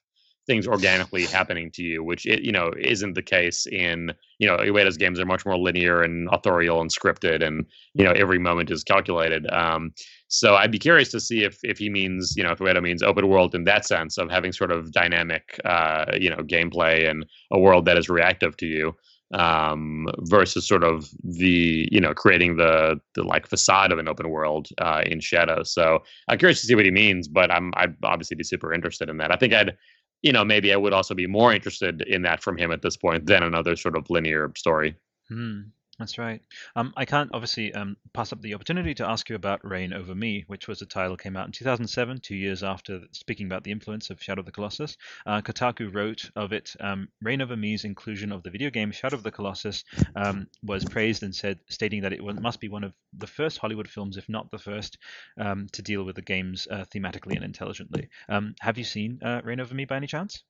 [0.47, 4.57] things organically happening to you, which it you know isn't the case in you know
[4.57, 7.65] Ueda's games are much more linear and authorial and scripted, and
[7.95, 9.45] you know every moment is calculated.
[9.51, 9.93] Um,
[10.39, 13.01] so I'd be curious to see if if he means you know if Ueda means
[13.03, 17.25] open world in that sense of having sort of dynamic uh, you know gameplay and
[17.51, 18.95] a world that is reactive to you.
[19.33, 24.29] um, versus sort of the you know creating the the like facade of an open
[24.29, 25.63] world uh, in Shadow.
[25.63, 29.09] So I'm curious to see what he means, but I'm I'd obviously be super interested
[29.09, 29.31] in that.
[29.31, 29.75] I think I'd
[30.21, 32.97] you know maybe I would also be more interested in that from him at this
[32.97, 34.95] point than another sort of linear story.
[35.29, 35.61] Hmm.
[35.97, 36.41] That's right.
[36.75, 40.13] Um, I can't obviously um, pass up the opportunity to ask you about Reign Over
[40.13, 43.71] Me, which was a title came out in 2007, two years after speaking about the
[43.71, 44.97] influence of Shadow of the Colossus.
[45.25, 49.15] Uh, Kotaku wrote of it, um, Reign Over Me's inclusion of the video game Shadow
[49.15, 49.85] of the Colossus
[50.17, 53.87] um, was praised and said, stating that it must be one of the first Hollywood
[53.87, 54.97] films, if not the first,
[55.39, 58.09] um, to deal with the games uh, thematically and intelligently.
[58.27, 60.43] Um, have you seen uh, Reign Over Me by any chance?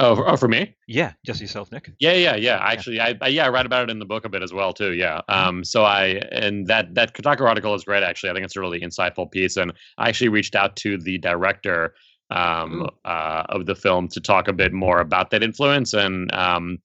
[0.00, 0.76] Oh, for, oh, for me?
[0.86, 1.90] Yeah, just yourself, Nick.
[1.98, 2.58] Yeah, yeah, yeah.
[2.62, 4.72] Actually, I, I yeah, I write about it in the book a bit as well
[4.72, 4.92] too.
[4.92, 5.22] Yeah.
[5.28, 5.64] Um.
[5.64, 8.02] So I and that that Kotaku article is great.
[8.04, 11.18] Actually, I think it's a really insightful piece, and I actually reached out to the
[11.18, 11.94] director
[12.30, 16.78] um uh, of the film to talk a bit more about that influence and um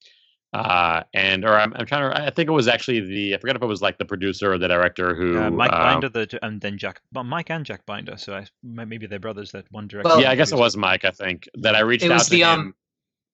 [0.54, 3.58] uh and or I'm, I'm trying to I think it was actually the I forget
[3.58, 6.40] if it was like the producer or the director who Uh, Mike um, Binder, the
[6.42, 8.16] and then Jack, well, Mike and Jack Binder.
[8.18, 9.52] So I, maybe they're brothers.
[9.52, 10.10] That one director.
[10.10, 11.04] Well- yeah, I guess it was Mike.
[11.04, 12.60] I think that I reached It out was to the him.
[12.60, 12.76] um.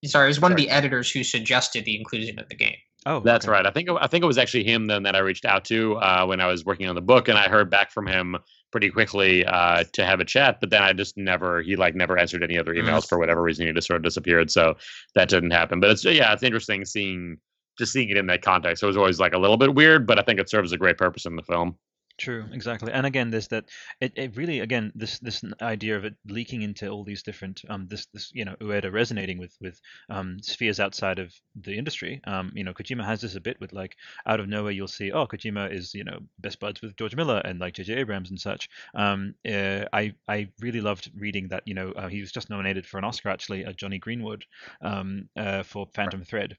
[0.05, 2.77] Sorry, it was one of the editors who suggested the inclusion of the game.
[3.05, 3.51] Oh, That's okay.
[3.51, 3.65] right.
[3.65, 5.95] I think it, I think it was actually him then that I reached out to
[5.97, 8.38] uh, when I was working on the book, and I heard back from him
[8.71, 10.59] pretty quickly uh, to have a chat.
[10.59, 13.67] But then I just never he like never answered any other emails for whatever reason.
[13.67, 14.51] He just sort of disappeared.
[14.51, 14.76] So
[15.15, 15.80] that didn't happen.
[15.80, 17.38] But it's yeah, it's interesting seeing
[17.77, 18.84] just seeing it in that context.
[18.84, 20.97] It was always like a little bit weird, but I think it serves a great
[20.97, 21.77] purpose in the film.
[22.20, 22.91] True, exactly.
[22.91, 23.70] And again, there's that.
[24.02, 27.88] It, it really again this this idea of it leaking into all these different um
[27.88, 29.80] this this you know Ueda resonating with with
[30.10, 32.20] um spheres outside of the industry.
[32.26, 35.14] Um you know Kojima has this a bit with like out of nowhere you'll see
[35.14, 37.94] oh Kojima is you know best buds with George Miller and like J.J.
[37.94, 38.68] Abrams and such.
[38.94, 42.86] Um uh, I I really loved reading that you know uh, he was just nominated
[42.86, 44.44] for an Oscar actually uh, Jonny Greenwood
[44.82, 46.58] um uh, for Phantom Thread.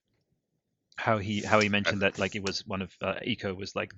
[0.97, 3.93] How he how he mentioned that like it was one of uh, Ico was like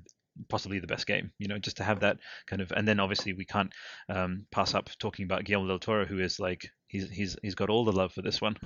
[0.49, 3.33] possibly the best game you know just to have that kind of and then obviously
[3.33, 3.73] we can't
[4.09, 7.71] um, pass up talking about Guillermo del Toro who is like he's he's he's got
[7.71, 8.57] all the love for this one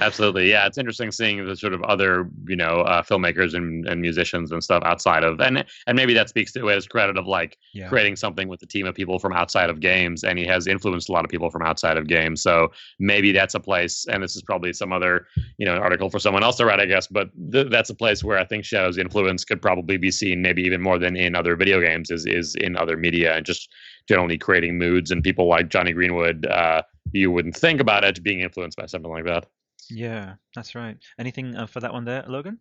[0.00, 0.66] Absolutely, yeah.
[0.66, 4.62] It's interesting seeing the sort of other, you know, uh, filmmakers and, and musicians and
[4.62, 8.16] stuff outside of, and and maybe that speaks to his credit of like yeah creating
[8.16, 11.12] something with a team of people from outside of games, and he has influenced a
[11.12, 12.40] lot of people from outside of games.
[12.40, 12.68] So
[13.00, 15.26] maybe that's a place, and this is probably some other,
[15.58, 17.08] you know, article for someone else to write, I guess.
[17.08, 20.62] But th- that's a place where I think Shadow's influence could probably be seen, maybe
[20.62, 23.68] even more than in other video games, is is in other media and just
[24.08, 26.46] generally creating moods and people like Jonny Greenwood.
[26.46, 26.82] Uh,
[27.12, 29.46] you wouldn't think about it being influenced by something like that.
[29.90, 32.58] yeah that's right anything uh, for that one there Logan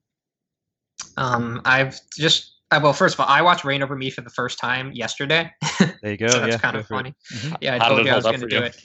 [1.18, 4.30] Um, I've just I, well, first of all, I watched Reign Over Me for the
[4.30, 5.50] first time yesterday,
[6.02, 6.98] there you go so that's yeah kind of for it.
[6.98, 7.16] funny.
[7.34, 7.58] Mhm.
[7.62, 8.62] Yeah, I How told you I was going to do you?
[8.64, 8.76] it.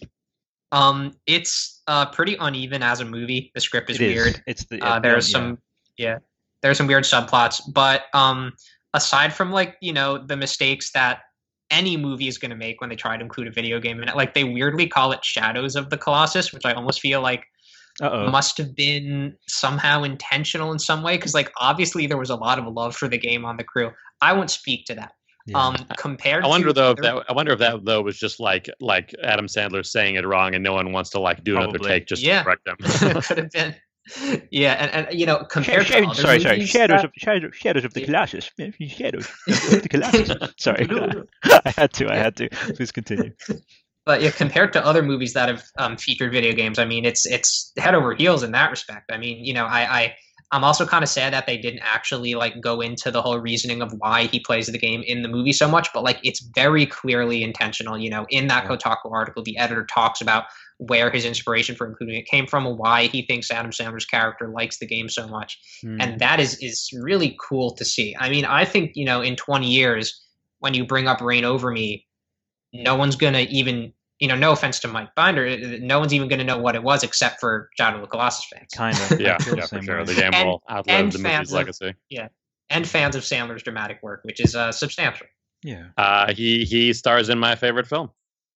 [0.71, 3.51] Um, it's uh pretty uneven as a movie.
[3.55, 4.43] The script is It weird.
[4.47, 5.33] it's the Uh, there's yeah.
[5.33, 5.59] some
[5.99, 6.19] yeah,
[6.63, 8.53] there's some weird subplots, but um,
[8.95, 11.21] aside from like you know the mistakes that
[11.73, 14.09] any movie is going to make when they try to include a video game in
[14.09, 17.45] it, like they weirdly call it Shadows of the Colossus, which I almost feel like
[18.01, 18.31] Uh-oh.
[18.31, 22.59] must have been somehow intentional in some way because like obviously there was a lot
[22.61, 23.91] of love for the game on the crew.
[24.21, 25.13] I won't speak to that.
[25.47, 25.59] Yeah.
[25.59, 28.17] Um, compared I wonder to though if other- that I wonder if that though was
[28.17, 31.57] just like like Adam Sandler saying it wrong and no one wants to like do
[31.57, 32.39] another take just Yeah.
[32.39, 32.77] to correct them.
[33.23, 33.75] could have been.
[34.51, 36.67] Yeah, and, and you know, compared to other sorry, sorry.
[36.67, 38.07] Shadows of shadows, shadows of the Yeah.
[38.07, 38.51] Colossus.
[38.89, 39.29] Shadows
[39.73, 40.31] of the Colossus.
[40.59, 40.89] sorry,
[41.45, 42.09] I had to.
[42.13, 42.49] I had to.
[42.75, 43.33] Please continue.
[44.05, 47.27] but yeah, compared to other movies that have um, featured video games, I mean, it's
[47.27, 49.11] it's head over heels in that respect.
[49.13, 50.15] I mean, you know, I, I
[50.51, 53.81] I'm also kind of sad that they didn't actually like go into the whole reasoning
[53.83, 56.87] of why he plays the game in the movie so much, but like it's very
[56.87, 57.97] clearly intentional.
[57.97, 58.65] You know, in that.
[58.65, 60.45] Kotaku article, the editor talks about
[60.89, 64.49] where his inspiration for including it came from, and why he thinks Adam Sandler's character
[64.49, 66.01] likes the game so much Hmm.
[66.01, 68.17] and that is is really cool to see.
[68.19, 70.21] I mean, I think you know, in 20 years,
[70.61, 72.07] when you bring up "Reign Over Me,"
[72.73, 76.29] no one's gonna even, you know, no offense to Mike Binder, uh, no one's even
[76.29, 79.21] gonna know what it was except for Shadow of the Colossus fans kind of.
[79.21, 80.05] yeah, I feel the yeah, for sure.
[80.05, 81.95] The game And- will outlive and the fans movie's of- legacy.
[82.09, 82.29] Yeah,
[82.71, 85.27] and fans of Sandler's dramatic work, which is uh, substantial.
[85.63, 85.89] Yeah.
[85.97, 88.11] Uh, he he stars in my favorite film.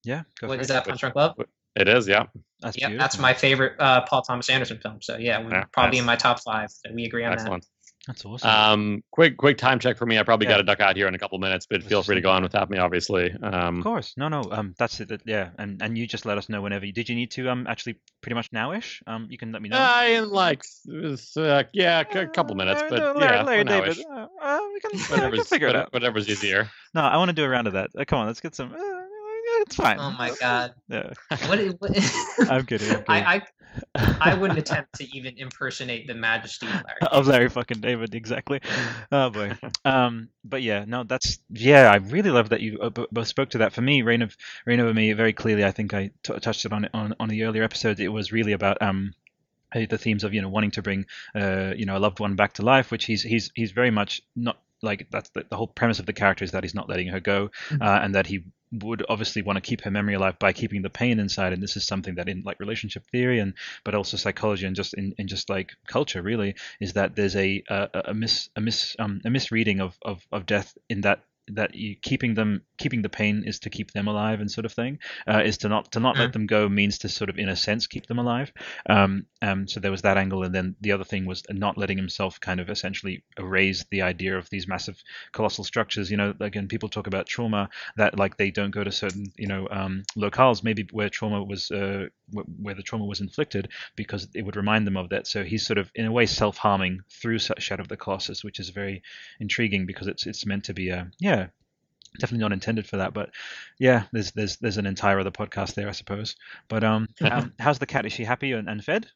[0.05, 0.23] Yeah.
[0.41, 0.73] Go What for is it.
[0.75, 0.87] that?
[0.87, 1.35] Punch Drunk Love.
[1.77, 2.25] It is, yeah.
[2.61, 5.03] That's Yeah, that's my favorite uh, Paul Thomas Anderson film.
[5.03, 6.01] So yeah, we're Yeah, probably nice.
[6.01, 6.71] in my top five.
[6.71, 7.67] So we agree on Excellent.
[8.07, 8.49] That's awesome.
[8.49, 10.17] Um, quick quick time check for me.
[10.17, 10.53] I probably Yeah.
[10.53, 12.31] got to duck out here in a couple minutes, but Let's feel free to go
[12.31, 13.33] on without me, obviously.
[13.43, 14.15] Um, of course.
[14.17, 14.43] No, no.
[14.51, 15.09] Um, that's it.
[15.09, 16.87] that- Yeah, and and you just let us know whenever.
[16.87, 19.03] You, did you need to um actually pretty much nowish?
[19.09, 19.77] Um, you can let me know.
[19.79, 23.89] uh, in like uh, yeah, a couple minutes, Uh, but no, yeah, Larry, for Larry.
[23.95, 24.07] David.
[24.09, 25.93] Uh, uh, we can, uh, we can Whatever's, figure it out.
[25.93, 26.71] whatever's easier.
[26.95, 27.91] No, I want to do a round of that.
[27.99, 28.73] Uh, come on, let's get some.
[29.67, 29.99] It's fine.
[29.99, 30.75] Oh my god.
[30.89, 31.13] Yeah.
[31.47, 31.59] What?
[31.81, 31.99] what
[32.51, 32.89] I'm kidding.
[32.91, 33.05] I'm kidding.
[33.09, 33.43] I, I
[34.21, 36.99] I wouldn't attempt to even impersonate the Majesty of Larry.
[37.11, 38.61] of Larry fucking David, exactly.
[39.13, 39.53] Oh boy.
[39.85, 41.91] Um, but yeah, no, that's yeah.
[41.91, 43.73] I really love that you uh, both spoke to that.
[43.73, 45.65] For me, Reign of Reign over me very clearly.
[45.65, 48.01] I think I t- touched it on it on on the earlier episode.
[48.01, 49.13] It was really about um
[49.75, 52.37] uh, the themes of you know wanting to bring uh you know a loved one
[52.37, 55.67] back to life, which he's he's he's very much not like that's the, the whole
[55.67, 58.45] premise of the character is that he's not letting her go, uh, and that he
[58.83, 61.77] would obviously want to keep her memory alive by keeping the pain inside and this
[61.77, 63.55] is something that in like relationship theory and
[63.85, 67.63] but also psychology and just in, in just like culture really is that there's a
[67.69, 71.75] a, a mis a mis um, a misreading of, of of death in that that
[71.75, 74.99] you keeping them keeping the pain is to keep them alive and sort of thing
[75.27, 77.57] uh, is to not to not let them go means to sort of in a
[77.57, 78.53] sense keep them alive.
[78.89, 81.97] Um, um so there was that angle and then the other thing was not letting
[81.97, 85.03] himself kind of essentially erase the idea of these massive
[85.33, 86.11] colossal structures.
[86.11, 89.47] You know again people talk about trauma that like they don't go to certain you
[89.47, 90.63] know um, locales.
[90.63, 94.97] Maybe where trauma was uh, where the trauma was inflicted because it would remind them
[94.97, 98.43] of that so he's sort of in a way self-harming through Shadow of the Colossus
[98.43, 99.03] which is very
[99.41, 101.47] intriguing because it's it's meant to be a yeah
[102.19, 103.31] definitely not intended for that but
[103.79, 106.37] yeah there's there's there's an entire other podcast there i suppose
[106.69, 109.07] but um, um how's the cat is she happy and, and fed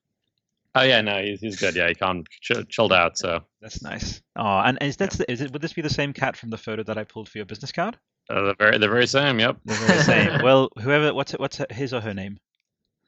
[0.72, 1.74] Oh yeah, no, he's, he's good.
[1.74, 3.18] Yeah, he calmed, ch- chilled out.
[3.18, 6.36] So that's nice oh and is that is it would this be the same cat
[6.36, 7.98] from the photo that i pulled for your business card
[8.30, 9.38] uh, the very the very same.
[9.38, 9.58] Yep.
[9.64, 12.38] the very same well whoever what's it, what's his or her name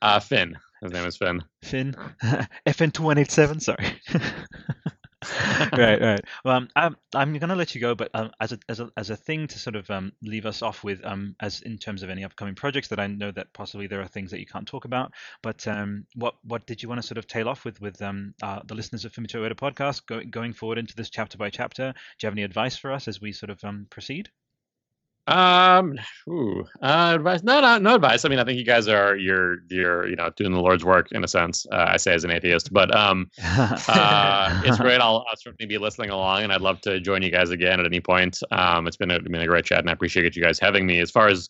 [0.02, 0.58] Uh, Finn.
[0.82, 1.44] His name is Finn.
[1.62, 1.94] Finn,
[2.66, 3.62] FN2187.
[3.62, 3.86] Sorry.
[5.78, 6.20] right, right.
[6.44, 9.10] Well, um, I'm I'm gonna let you go, but um, as a as a as
[9.10, 12.10] a thing to sort of um leave us off with um as in terms of
[12.10, 14.84] any upcoming projects that I know that possibly there are things that you can't talk
[14.84, 18.02] about, but um what what did you want to sort of tail off with with
[18.02, 21.48] um uh, the listeners of Fumito Ueda podcast going going forward into this chapter by
[21.48, 21.92] chapter?
[21.92, 24.30] Do you have any advice for us as we sort of um proceed?
[25.28, 27.42] Um, ooh, uh, advice?
[27.44, 28.24] No, no, no advice.
[28.24, 31.12] I mean, I think you guys are you're you're you know doing the Lord's work
[31.12, 31.64] in a sense.
[31.70, 35.00] Uh, I say as an atheist, but um, uh, it's great.
[35.00, 37.86] I'll, I'll certainly be listening along, and I'd love to join you guys again at
[37.86, 38.40] any point.
[38.50, 40.98] Um, it's been a, been a great chat, and I appreciate you guys having me.
[40.98, 41.48] As far as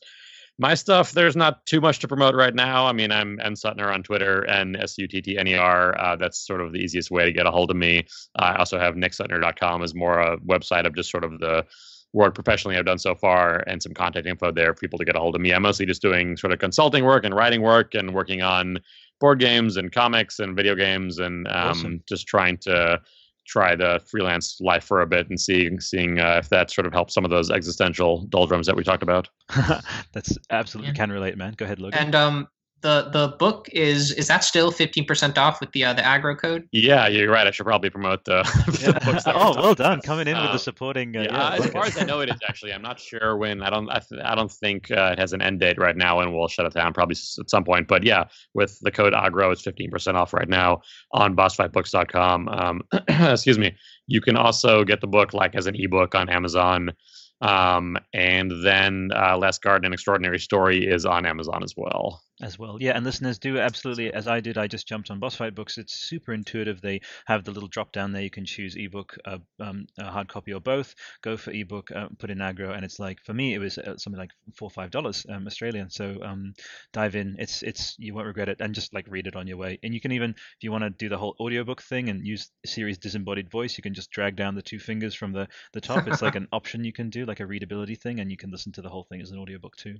[0.58, 2.86] my stuff, there's not too much to promote right now.
[2.86, 5.98] I mean, I'm M Suttner on Twitter and S U T T N E R.
[5.98, 8.06] Uh, that's sort of the easiest way to get a hold of me.
[8.36, 11.64] I also have nicksuttner.com as more a website of just sort of the
[12.12, 15.16] work professionally I've done so far and some contact info there for people to get
[15.16, 15.52] a hold of me.
[15.52, 18.78] I'm mostly just doing sort of consulting work and writing work and working on
[19.20, 22.02] board games and comics and video games and um, Awesome.
[22.08, 23.00] just trying to
[23.46, 26.92] try the freelance life for a bit and seeing seeing uh, if that sort of
[26.92, 29.28] helps some of those existential doldrums that we talked about.
[30.12, 30.94] That's absolutely Yeah.
[30.96, 31.54] can relate, man.
[31.56, 31.98] Go ahead, Logan.
[31.98, 32.48] And um,
[32.82, 36.36] the the book is is that still fifteen percent off with the uh, the Agro
[36.36, 36.68] code?
[36.72, 37.46] Yeah, you're right.
[37.46, 39.24] I should probably promote the, the books.
[39.24, 39.94] That we're oh, well done.
[39.94, 40.04] about.
[40.04, 41.16] Coming in with Uh, the supporting.
[41.16, 42.72] Uh, Yeah, yeah, as far as I know, it is actually.
[42.72, 43.62] I'm not sure when.
[43.62, 43.88] I don't.
[43.88, 46.48] I, th- I don't think uh, it has an end date right now, and we'll
[46.48, 47.88] shut it down probably at some point.
[47.88, 50.82] But yeah, with the code Agro, it's 15% off right now
[51.12, 52.48] on BossFightBooks.com.
[52.48, 53.74] Um, excuse me.
[54.08, 56.92] You can also get the book like as an ebook on Amazon,
[57.40, 62.20] um, and then uh, Last Guardian: An Extraordinary Story is on Amazon as well.
[62.42, 62.78] As well.
[62.80, 64.58] Yeah, and listeners do absolutely as I did.
[64.58, 65.78] I just jumped on Boss Fight Books.
[65.78, 66.80] It's super intuitive.
[66.80, 68.22] They have the little drop down there.
[68.22, 70.96] You can choose ebook, uh, um, a hard copy, or both.
[71.22, 73.96] Go for ebook, uh, put in Agro, and it's like for me it was uh,
[73.96, 75.88] something like four or five dollars um, Australian.
[75.88, 76.54] So um,
[76.92, 77.36] dive in.
[77.38, 79.78] It's it's you won't regret it, and just like read it on your way.
[79.84, 82.50] And you can even if you want to do the whole audiobook thing and use
[82.66, 86.08] Siri's disembodied voice, you can just drag down the two fingers from the the top.
[86.08, 88.72] It's like an option you can do, like a readability thing, and you can listen
[88.72, 89.98] to the whole thing as an audiobook too.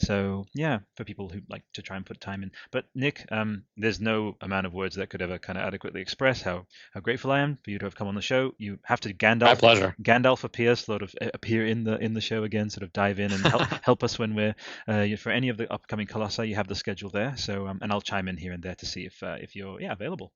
[0.00, 2.50] So yeah, for people who like to try and put time in.
[2.70, 6.42] But Nick, um, there's no amount of words that could ever kind of adequately express
[6.42, 8.52] how how grateful I am for you to have come on the show.
[8.58, 9.44] You have to Gandalf.
[9.44, 9.94] My pleasure.
[10.02, 13.32] Gandalf appear, sort of appear in the in the show again, sort of dive in
[13.32, 14.54] and help help us when we're
[14.88, 16.48] uh, for any of the upcoming colossi.
[16.48, 18.86] You have the schedule there, so um, and I'll chime in here and there to
[18.86, 20.32] see if uh, if you're yeah available.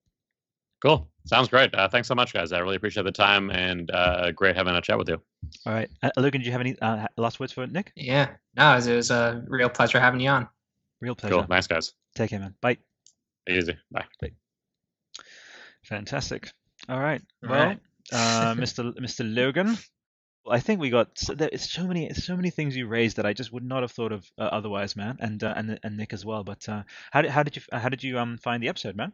[0.81, 1.11] Cool.
[1.25, 1.75] Sounds great.
[1.75, 2.53] Uh, thanks so much, guys.
[2.53, 5.21] I really appreciate the time and uh, great having a chat with you.
[5.67, 7.93] All right, uh, Logan, do you have any uh, last words for Nick?
[7.97, 10.49] Yeah, no, it was, it was a real pleasure having you on.
[11.01, 11.37] Real pleasure.
[11.37, 11.47] Cool.
[11.47, 11.93] Thanks, guys.
[12.15, 12.55] Take care, man.
[12.61, 12.79] Bye.
[13.49, 13.77] Easy.
[13.91, 14.05] Bye.
[15.85, 16.51] Fantastic.
[16.89, 17.23] All right.
[17.45, 17.81] All Well, right.
[18.13, 18.93] uh, Mr.
[18.99, 19.21] Mr.
[19.25, 19.77] Logan,
[20.51, 23.27] I think we got so, there is so many so many things you raised that
[23.27, 26.13] I just would not have thought of uh, otherwise, man, and uh, and and Nick
[26.13, 26.45] as well.
[26.45, 29.13] But uh, how did how did you how did you um find the episode, man?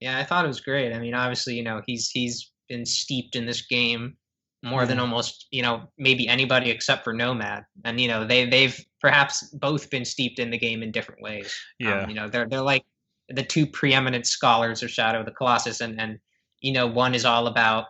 [0.00, 0.92] Yeah, I thought it was great.
[0.92, 4.16] I mean, obviously, you know, he's he's been steeped in this game
[4.64, 7.64] more than almost, you know, maybe anybody except for Nomad.
[7.84, 11.54] And you know, they they've perhaps both been steeped in the game in different ways.
[11.82, 12.08] Um, Yeah.
[12.08, 12.84] you know, they're they're like
[13.28, 16.18] the two preeminent scholars of Shadow of the Colossus, and and
[16.60, 17.86] you know, one is all about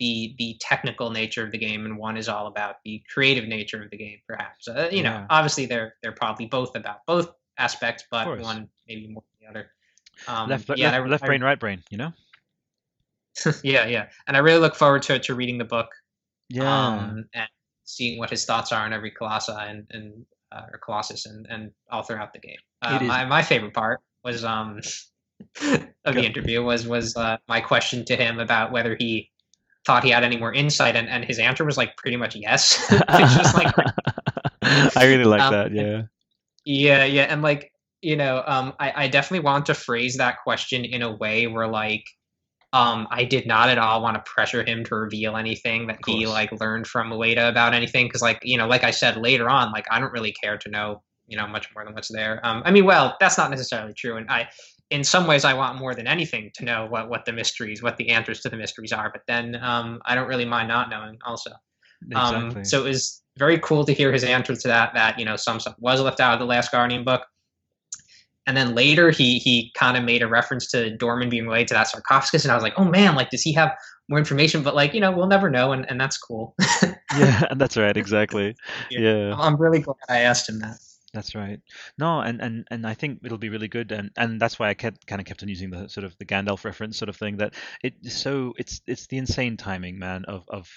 [0.00, 3.82] the the technical nature of the game, and one is all about the creative nature
[3.82, 4.18] of the game.
[4.26, 9.08] Perhaps uh, you know, obviously they're they're probably both about both aspects, but one maybe
[9.08, 9.70] more than the other.
[10.26, 11.82] Um, left, yeah, left, I- left I- brain, right brain.
[11.90, 12.12] You know.
[13.62, 15.88] yeah, yeah, and I really look forward to to reading the book
[16.48, 16.86] Yeah.
[16.86, 17.48] um, and
[17.84, 21.70] seeing what his thoughts are on every Colossi and and uh, or Colossus and and
[21.90, 22.58] all throughout the game.
[22.82, 24.80] Uh, my my favorite part was um
[26.04, 29.30] of the interview was was uh, my question to him about whether he
[29.86, 32.76] thought he had any more insight and, and his answer was like pretty much yes.
[33.10, 33.72] Just like
[34.62, 35.72] I really like Um, that.
[35.72, 36.02] Yeah.
[36.64, 37.72] yeah, yeah, and like
[38.02, 41.66] you know, um, I, I definitely want to phrase that question in a way where
[41.66, 42.04] like,
[42.72, 46.26] um, I did not at all want to pressure him to reveal anything that he
[46.26, 49.72] like learned from Ueda about anything, because like you know, like I said later on,
[49.72, 52.40] like I don't really care to know you know much more than what's there.
[52.44, 54.48] Um, I mean, well, that's not necessarily true, and I.
[54.90, 57.98] In some ways, I want more than anything to know what, what the mysteries, what
[57.98, 59.10] the answers to the mysteries are.
[59.12, 61.18] But then um, I don't really mind not knowing.
[61.26, 61.50] Also,
[62.10, 62.60] Exactly.
[62.60, 64.94] um, so it was very cool to hear his answer to that.
[64.94, 67.22] That you know some stuff was left out of the Last Guardian book,
[68.48, 71.74] and then later he he kind of made a reference to Dormin being related to
[71.74, 73.76] that sarcophagus, and I was like, oh man, like does he have
[74.08, 74.62] more information?
[74.62, 76.56] But like you know we'll never know, and, and that's cool.
[77.16, 77.96] yeah, that's right.
[77.96, 78.56] Exactly.
[78.90, 79.00] Yeah.
[79.00, 79.34] yeah.
[79.36, 80.78] I'm really glad I asked him that.
[81.14, 81.58] That's right.
[81.98, 84.74] No, and, and, and I think it'll be really good, and, and that's why I
[84.74, 87.38] kept kind of kept on using the sort of the Gandalf reference sort of thing.
[87.38, 90.24] That it so it's it's the insane timing, man.
[90.26, 90.68] Of of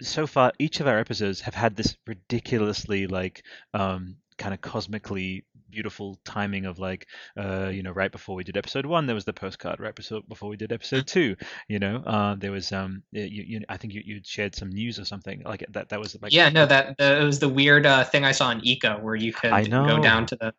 [0.00, 3.44] so far, each of our episodes have had this ridiculously like
[3.74, 8.56] um kind of cosmically beautiful timing of like uh you know right before we did
[8.56, 11.34] episode one there was the postcard right before we did episode two
[11.68, 11.96] you know?
[11.96, 15.42] Uh there was um you, you i think you you shared some news or something
[15.44, 18.24] like that that was like yeah, no, that the, it was the weird uh, thing
[18.24, 20.54] I saw in Ico where you could go down to the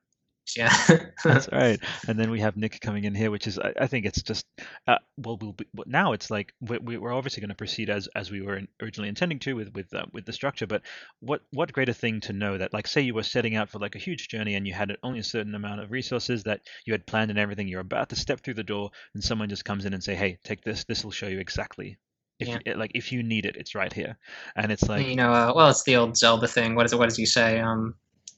[0.58, 0.76] yeah.
[1.24, 1.80] That's right.
[2.08, 4.46] And then we have Nick coming in here, which is, I, I think it's just,
[4.88, 7.90] uh, well, we'll be, but now it's like we, we- we're obviously going to proceed
[7.90, 10.68] as as we were in- originally intending to with with uh, with the structure.
[10.68, 10.82] But
[11.22, 13.96] what what greater thing to know that, like, say you were setting out for like
[13.96, 17.06] a huge journey and you had only a certain amount of resources that you had
[17.08, 17.68] planned and everything.
[17.68, 20.40] You're about to step through the door, and someone just comes in and say, "Hey,
[20.44, 20.84] take this.
[20.84, 21.98] This will show you exactly."
[22.40, 22.58] If Yeah.
[22.66, 24.18] you, like if you need it, it's right here,
[24.58, 26.76] and it's like you know, uh, well, it's the old Zelda thing.
[26.76, 27.00] What is it?
[27.00, 27.60] What does he say?
[27.62, 27.96] Um,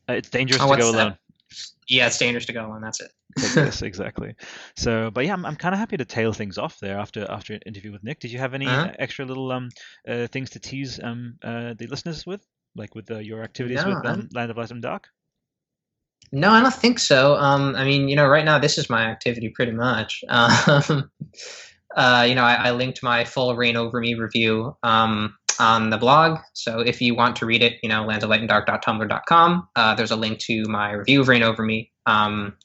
[0.07, 0.98] uh, it's dangerous oh, to go that?
[0.98, 1.18] alone.
[1.88, 2.82] Yeah, it's dangerous to go on.
[2.82, 3.11] That's it.
[3.38, 4.36] This exactly.
[4.77, 7.53] So, but yeah, I'm, I'm kind of happy to tail things off there after after
[7.53, 8.19] an interview with Nick.
[8.19, 8.86] Did you have any Uh-huh.
[8.86, 9.69] uh, extra little um
[10.07, 12.45] uh, things to tease um uh, the listeners with,
[12.76, 15.10] like with uh, your activities No, with um, Land of Light and Dark?
[16.32, 17.36] No, I don't think so.
[17.36, 20.23] Um, I mean, you know, right now this is my activity pretty much.
[20.30, 21.11] Um,
[21.95, 25.98] uh, you know, I, I linked my full Reign Over Me review um, on the
[25.98, 26.40] blog.
[26.53, 29.68] So if you want to read it, you know, landsoflightanddark.tumblr.com.
[29.76, 31.91] Uh, there's a link to my review of Reign Over Me.
[32.06, 32.56] Um,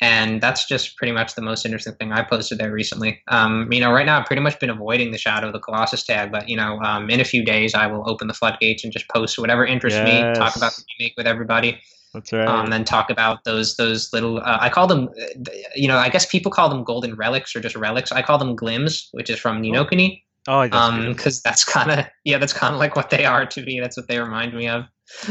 [0.00, 3.22] and that's just pretty much the most interesting thing I posted there recently.
[3.28, 6.02] Um, you know, right now I've pretty much been avoiding the Shadow of the Colossus
[6.02, 8.92] tag, but you know, um, in a few days I will open the floodgates and
[8.92, 10.76] just post whatever interests me, talk about Yes.
[10.76, 11.80] the remake with everybody
[12.14, 12.48] That's right.
[12.48, 16.08] um, then talk about those those little uh, I call them uh, you know I
[16.08, 19.38] guess people call them golden relics or just relics I call them glims which is
[19.38, 22.80] from Ni no Kuni oh, that's um because that's kind of yeah that's kind of
[22.80, 24.84] like what they are to me that's what they remind me of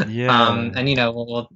[0.08, 0.28] yeah.
[0.30, 1.50] um and you know we'll, we'll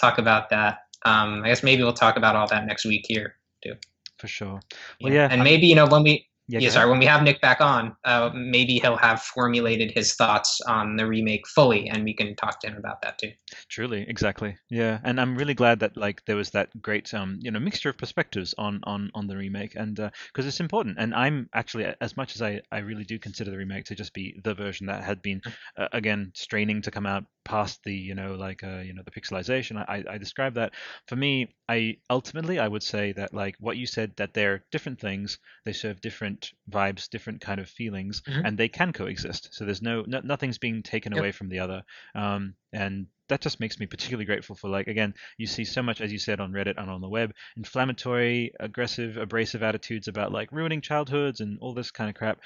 [0.00, 3.34] talk about that um I guess maybe we'll talk about all that next week here
[3.62, 3.74] too.
[4.18, 4.60] for sure.
[5.00, 6.88] Well, yeah, and I'm- maybe you know when we Yeah, yeah, sorry.
[6.88, 11.06] When we have Nick back on, uh, maybe he'll have formulated his thoughts on the
[11.06, 13.32] remake fully, and we can talk to him about that too.
[13.68, 14.56] Truly, exactly.
[14.70, 17.90] Yeah, and I'm really glad that like there was that great um you know mixture
[17.90, 20.96] of perspectives on on on the remake, and because it's important.
[20.98, 24.14] And I'm actually as much as I I really do consider the remake to just
[24.14, 25.42] be the version that had been
[25.76, 29.10] uh, again straining to come out past the you know like uh you know the
[29.10, 29.76] pixelization.
[29.76, 30.72] I I describe that
[31.06, 31.48] for me.
[31.68, 35.38] I ultimately I would say that like what you said that they're different things.
[35.64, 36.37] They serve different
[36.70, 38.42] vibes, different kind of feelings, Mhm.
[38.46, 39.48] and they can coexist.
[39.52, 41.18] So there's no, no nothing's being taken Yep.
[41.20, 41.82] away from the other.
[42.14, 46.00] Um, and that just makes me particularly grateful for like again you see so much
[46.00, 50.50] as you said on reddit and on the web inflammatory aggressive abrasive attitudes about like
[50.50, 52.40] ruining childhoods and all this kind of crap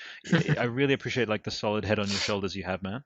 [0.59, 3.03] i really appreciate like the solid head on your shoulders you have man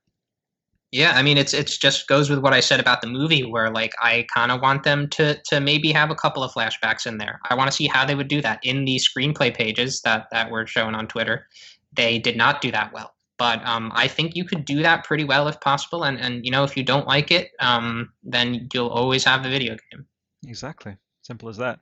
[0.92, 3.70] Yeah, I mean, it's it's just goes with what I said about the movie, where
[3.70, 7.18] like I kind of want them to to maybe have a couple of flashbacks in
[7.18, 7.40] there.
[7.50, 10.50] I want to see how they would do that in the screenplay pages that that
[10.50, 11.46] were shown on Twitter.
[11.92, 15.24] They did not do that well, but um, I think you could do that pretty
[15.24, 16.04] well if possible.
[16.04, 19.50] And and you know, if you don't like it, um, then you'll always have the
[19.50, 20.06] video game.
[20.46, 21.80] exactly simple as that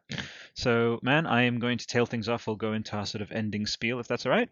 [0.55, 3.31] so man i am going to tail things off we'll go into our sort of
[3.31, 4.49] ending spiel if that's all right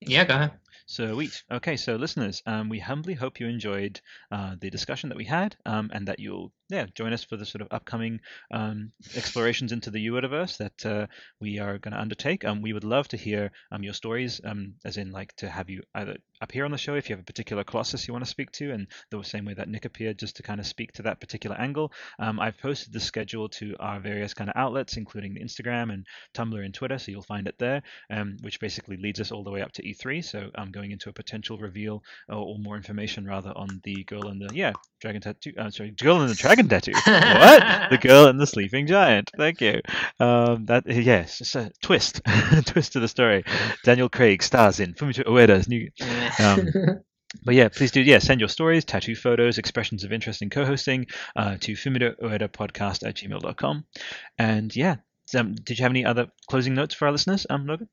[0.00, 0.52] Yeah, go ahead.
[0.86, 1.42] Sweet.
[1.50, 4.00] Okay, so listeners, um, we humbly hope you enjoyed
[4.30, 7.44] uh, the discussion that we had, um, and that you'll yeah, join us for the
[7.44, 8.20] sort of upcoming
[8.50, 11.06] um, explorations into the Uidiverse that uh,
[11.38, 12.46] we are going to undertake.
[12.46, 15.68] Um, we would love to hear um, your stories, um, as in like to have
[15.68, 18.30] you either appear on the show if you have a particular colossus you want to
[18.30, 21.02] speak to, and the same way that Nick appeared, just to kind of speak to
[21.02, 21.92] that particular angle.
[22.18, 26.06] Um, I've posted the schedule to our various kind of outlets, including the Instagram and
[26.34, 27.82] Tumblr and Twitter, so you'll find it there,
[28.40, 30.24] which basically leads us all the way up to E3.
[30.24, 34.28] So I'm going into a potential reveal or, or more information rather on the girl
[34.28, 35.52] in the yeah dragon tattoo.
[35.58, 36.92] Uh, sorry, girl in the dragon tattoo.
[36.92, 37.90] what?
[37.90, 39.30] The girl and the sleeping giant.
[39.36, 39.80] Thank you.
[40.18, 42.20] Um, that yes, it's a twist,
[42.66, 43.44] twist to the story.
[43.84, 45.90] Daniel Craig stars in Fumito Ueda's new.
[46.38, 46.68] Um,
[47.44, 51.06] but yeah, please do yeah send your stories, tattoo photos, expressions of interest in co-hosting
[51.36, 53.84] uh, to Fumito Ueda podcast at gmail.com.
[54.38, 54.96] And yeah,
[55.36, 57.88] um, did you have any other closing notes for our listeners, um, Logan?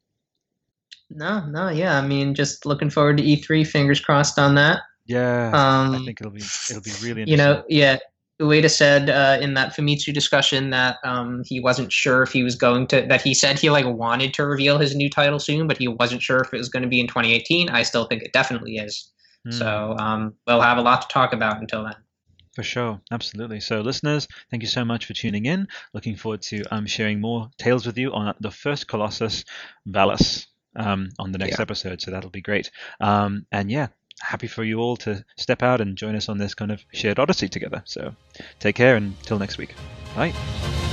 [1.09, 1.97] No, no, yeah.
[1.97, 3.65] I mean, just looking forward to E3.
[3.65, 4.81] Fingers crossed on that.
[5.05, 7.97] Yeah, Um, I think it'll be it'll be really you know, yeah.
[8.39, 12.55] Ueda said uh, in that Famitsu discussion that um, he wasn't sure if he was
[12.55, 13.01] going to.
[13.01, 16.21] That he said he like wanted to reveal his new title soon, but he wasn't
[16.21, 17.69] sure if it was going to be in 2018.
[17.69, 19.11] I still think it definitely is.
[19.45, 19.51] Hmm.
[19.51, 21.95] So um, we'll have a lot to talk about until then.
[22.55, 23.59] For sure, absolutely.
[23.59, 25.67] So, listeners, thank you so much for tuning in.
[25.93, 29.45] Looking forward to um, sharing more tales with you on the first Colossus,
[29.87, 30.47] Valus,
[30.79, 31.61] um, on the next Yeah.
[31.61, 32.01] episode.
[32.01, 32.71] So that'll be great.
[32.99, 33.87] Um, and yeah,
[34.21, 37.19] happy for you all to step out and join us on this kind of shared
[37.19, 37.83] odyssey together.
[37.85, 38.15] So,
[38.59, 39.75] take care until next week.
[40.15, 40.88] Bye.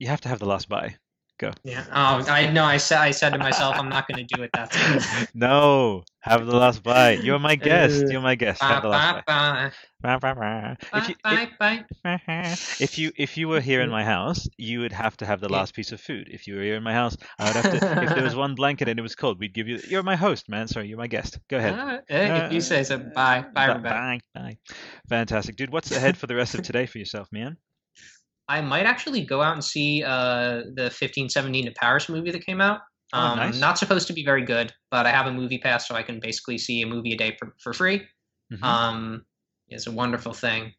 [0.00, 0.96] You have to have the last bye.
[1.38, 1.52] Go.
[1.62, 1.84] Yeah.
[1.88, 2.64] Oh, I know.
[2.64, 2.98] I said.
[2.98, 4.50] I said to myself, I'm not going to do it.
[4.52, 5.28] That's it.
[5.34, 7.12] no, have the last bye.
[7.12, 8.04] You're my guest.
[8.10, 8.62] You're my guest.
[8.62, 9.72] Have the last bye,
[10.02, 10.18] bye.
[10.18, 10.74] bye, rah.
[10.94, 11.84] If you, bye, bye.
[12.78, 15.48] if you if you were here in my house, you would have to have the
[15.48, 16.28] last piece of food.
[16.30, 18.02] If you were here in my house, I would have to.
[18.02, 19.80] if there was one blanket and it was cold, we'd give you.
[19.88, 20.68] You're my host, man.
[20.68, 21.38] Sorry, you're my guest.
[21.48, 21.78] Go ahead.
[21.78, 22.98] Uh, if you say so.
[22.98, 23.44] Bye.
[23.54, 23.94] Bye, everybody.
[23.94, 24.20] Bye.
[24.34, 24.58] Bye.
[25.08, 25.70] Fantastic, dude.
[25.70, 27.56] What's ahead for the rest of today for yourself, man?
[28.56, 32.60] I might actually go out and see uh, the 1517 to Paris movie that came
[32.60, 32.80] out.
[33.12, 33.60] Oh, Um, nice.
[33.60, 36.20] Not supposed to be very good, but I have a movie pass, so I can
[36.20, 38.06] basically see a movie a day for, for free.
[38.52, 38.62] Mhm.
[38.62, 39.24] Um,
[39.68, 40.72] it's a wonderful thing.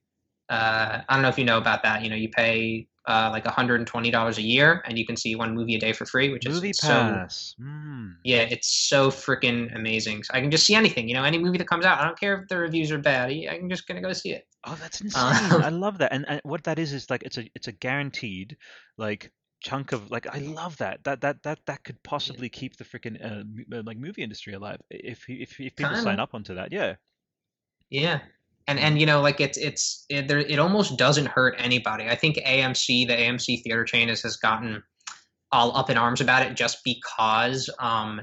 [0.50, 2.04] Uh, I don't know if you know about that.
[2.04, 5.76] You know, you pay uh, like $120 a year, and you can see one movie
[5.76, 7.56] a day for free, which is Movie so pass.
[7.60, 8.16] Mm.
[8.24, 10.24] yeah, it's so freaking amazing.
[10.24, 11.08] So I can just see anything.
[11.08, 12.00] You know, any movie that comes out.
[12.00, 13.30] I don't care if the reviews are bad.
[13.30, 14.44] I- I'm just gonna go see it.
[14.64, 15.52] Oh, that's insane!
[15.52, 16.14] Um, I love that.
[16.14, 18.58] And, and what that is is like it's a it's a guaranteed
[18.98, 19.32] like
[19.62, 21.04] chunk of like I love that.
[21.04, 23.44] That that that that could possibly keep the freaking uh,
[23.76, 26.24] uh, like movie industry alive if if if people sign Kinda.
[26.24, 26.72] up onto that.
[26.72, 26.96] Yeah.
[27.90, 28.22] Yeah,
[28.72, 30.40] and and you know, like it's it's it, there.
[30.40, 32.08] It almost doesn't hurt anybody.
[32.08, 34.82] I think AMC, the AMC theater chain, has has gotten
[35.52, 38.22] all up in arms about it just because, um,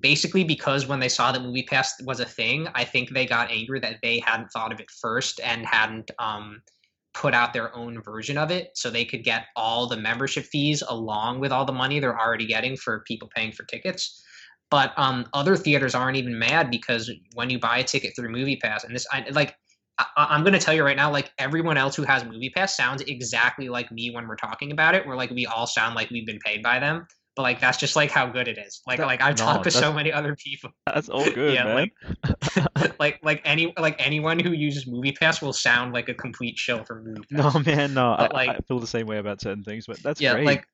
[0.00, 3.50] basically because when they saw that Movie Pass was a thing, I think they got
[3.50, 6.62] angry that they hadn't thought of it first and hadn't um
[7.12, 10.80] put out their own version of it so they could get all the membership fees
[10.88, 14.24] along with all the money they're already getting for people paying for tickets
[14.70, 18.84] but um, other theaters aren't even mad because when you buy a ticket through MoviePass,
[18.84, 19.56] and this, I, like,
[19.98, 23.02] I, I'm going to tell you right now, like everyone else who has MoviePass sounds
[23.02, 25.06] exactly like me when we're talking about it.
[25.06, 27.06] We're like, we all sound like we've been paid by them,
[27.36, 28.80] but like that's just like how good it is.
[28.86, 31.64] Like, That- like I've no, talked to so many other people, That's all good, Yeah,
[31.64, 31.74] man.
[31.74, 36.84] like- like, like any, like anyone who uses MoviePass will sound like a complete shill
[36.84, 37.64] for MoviePass.
[37.66, 38.12] no, man, no.
[38.12, 40.46] I, But, like- I feel the same way about certain things, but that's yeah great.
[40.46, 40.66] like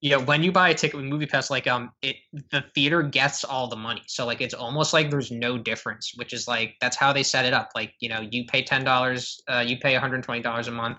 [0.00, 2.16] yeah when you buy a ticket with moviepass like um it
[2.50, 4.02] the theater gets all the money.
[4.06, 7.44] So like it's almost like there's no difference which is like that's how they set
[7.44, 7.70] it up.
[7.74, 10.98] Like you know you pay $10 uh, you pay $120 a month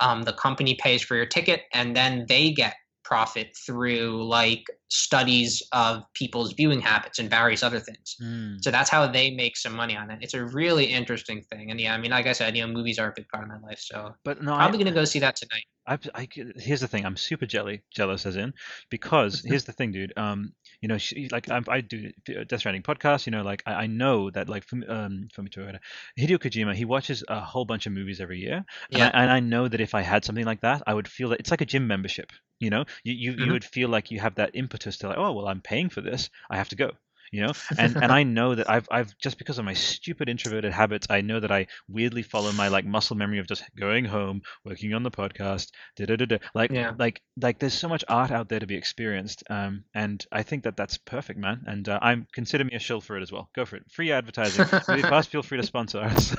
[0.00, 2.74] um, the company pays for your ticket and then they get
[3.06, 8.56] profit through like studies of people's viewing habits and various other things Mm.
[8.64, 11.78] so that's how they make some money on it it's a really interesting thing and
[11.80, 13.60] yeah i mean like i said you know movies are a big part of my
[13.68, 17.06] life so But no, probably gonna go see that tonight I, I, here's the thing.
[17.06, 18.52] I'm super jelly, jealous as in,
[18.90, 20.12] because here's the thing, dude.
[20.16, 23.26] Um, You know, she, like I, I do Death Stranding podcast.
[23.26, 27.24] You know, like I, I know that like from um from Hideo Kojima, he watches
[27.28, 30.02] a whole bunch of movies every year, and, I, and I know that if I
[30.02, 32.32] had something like that, I would feel that it's like a gym membership.
[32.60, 33.52] You know, you you, you Mhm.
[33.52, 36.30] would feel like you have that impetus to like, oh well, I'm paying for this,
[36.50, 36.90] I have to go.
[37.32, 40.72] You know, and and I know that I've I've just because of my stupid introverted
[40.72, 44.42] habits, I know that I weirdly follow my like muscle memory of just going home,
[44.64, 46.38] working on the podcast, da da da da.
[46.54, 46.92] Like Yeah.
[46.98, 50.64] like like there's so much art out there to be experienced, um, and I think
[50.64, 51.62] that that's perfect, man.
[51.66, 53.48] And uh, I'm consider me a shill for it as well.
[53.54, 54.66] Go for it, free advertising.
[54.88, 56.34] Really fast, feel free to sponsor us.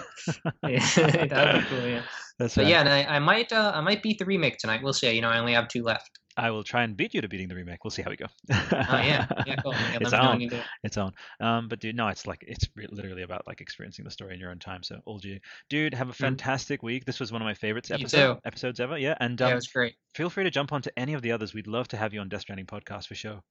[0.64, 1.88] Yeah, that'd be cool.
[1.88, 2.02] Yeah.
[2.40, 2.70] That's But right.
[2.70, 4.82] yeah, and I, I might uh, I might beat the remake tonight.
[4.84, 5.12] We'll see.
[5.12, 6.20] You know, I only have two left.
[6.38, 7.84] I will try and beat you to beating the remake.
[7.84, 8.28] We'll see how we go.
[8.52, 9.74] Oh yeah, yeah, cool.
[9.74, 10.42] Yeah, it's me know when on.
[10.42, 10.64] it.
[10.84, 11.14] It's on.
[11.40, 14.40] Um, but dude, no, it's like it's re- literally about like experiencing the story in
[14.40, 14.84] your own time.
[14.84, 15.40] So all you,
[15.70, 17.06] dude, have a fantastic week.
[17.06, 18.02] This was one of my favorites Mm-hmm.
[18.02, 18.98] Episode, episodes ever.
[18.98, 19.96] Yeah, and Yeah, um, it was great.
[20.14, 21.54] feel free to jump onto any of the others.
[21.54, 23.42] We'd love to have you on Death Stranding podcast for sure.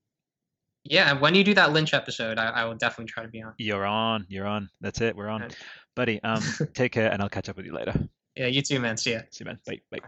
[0.84, 3.42] Yeah, and when you do that Lynch episode, I, I will definitely try to be
[3.42, 3.54] on.
[3.58, 4.24] You're on.
[4.28, 4.68] You're on.
[4.80, 5.16] That's it.
[5.16, 5.48] We're on,
[5.96, 6.22] buddy.
[6.22, 6.40] Um,
[6.74, 7.94] take care, and I'll catch up with you later.
[8.36, 8.96] Yeah, you too, man.
[8.96, 9.20] See ya.
[9.30, 9.58] See you, man.
[9.66, 9.80] Bye.
[9.90, 9.98] Bye.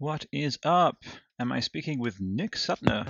[0.00, 1.04] What is up?
[1.38, 3.06] Am I speaking with Nick Suttner?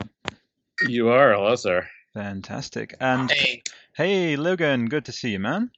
[0.88, 1.88] You are, hello, sir.
[2.14, 2.96] Fantastic.
[3.00, 3.62] And Hey,
[3.94, 4.86] hey, Logan.
[4.86, 5.70] Good to see you, man.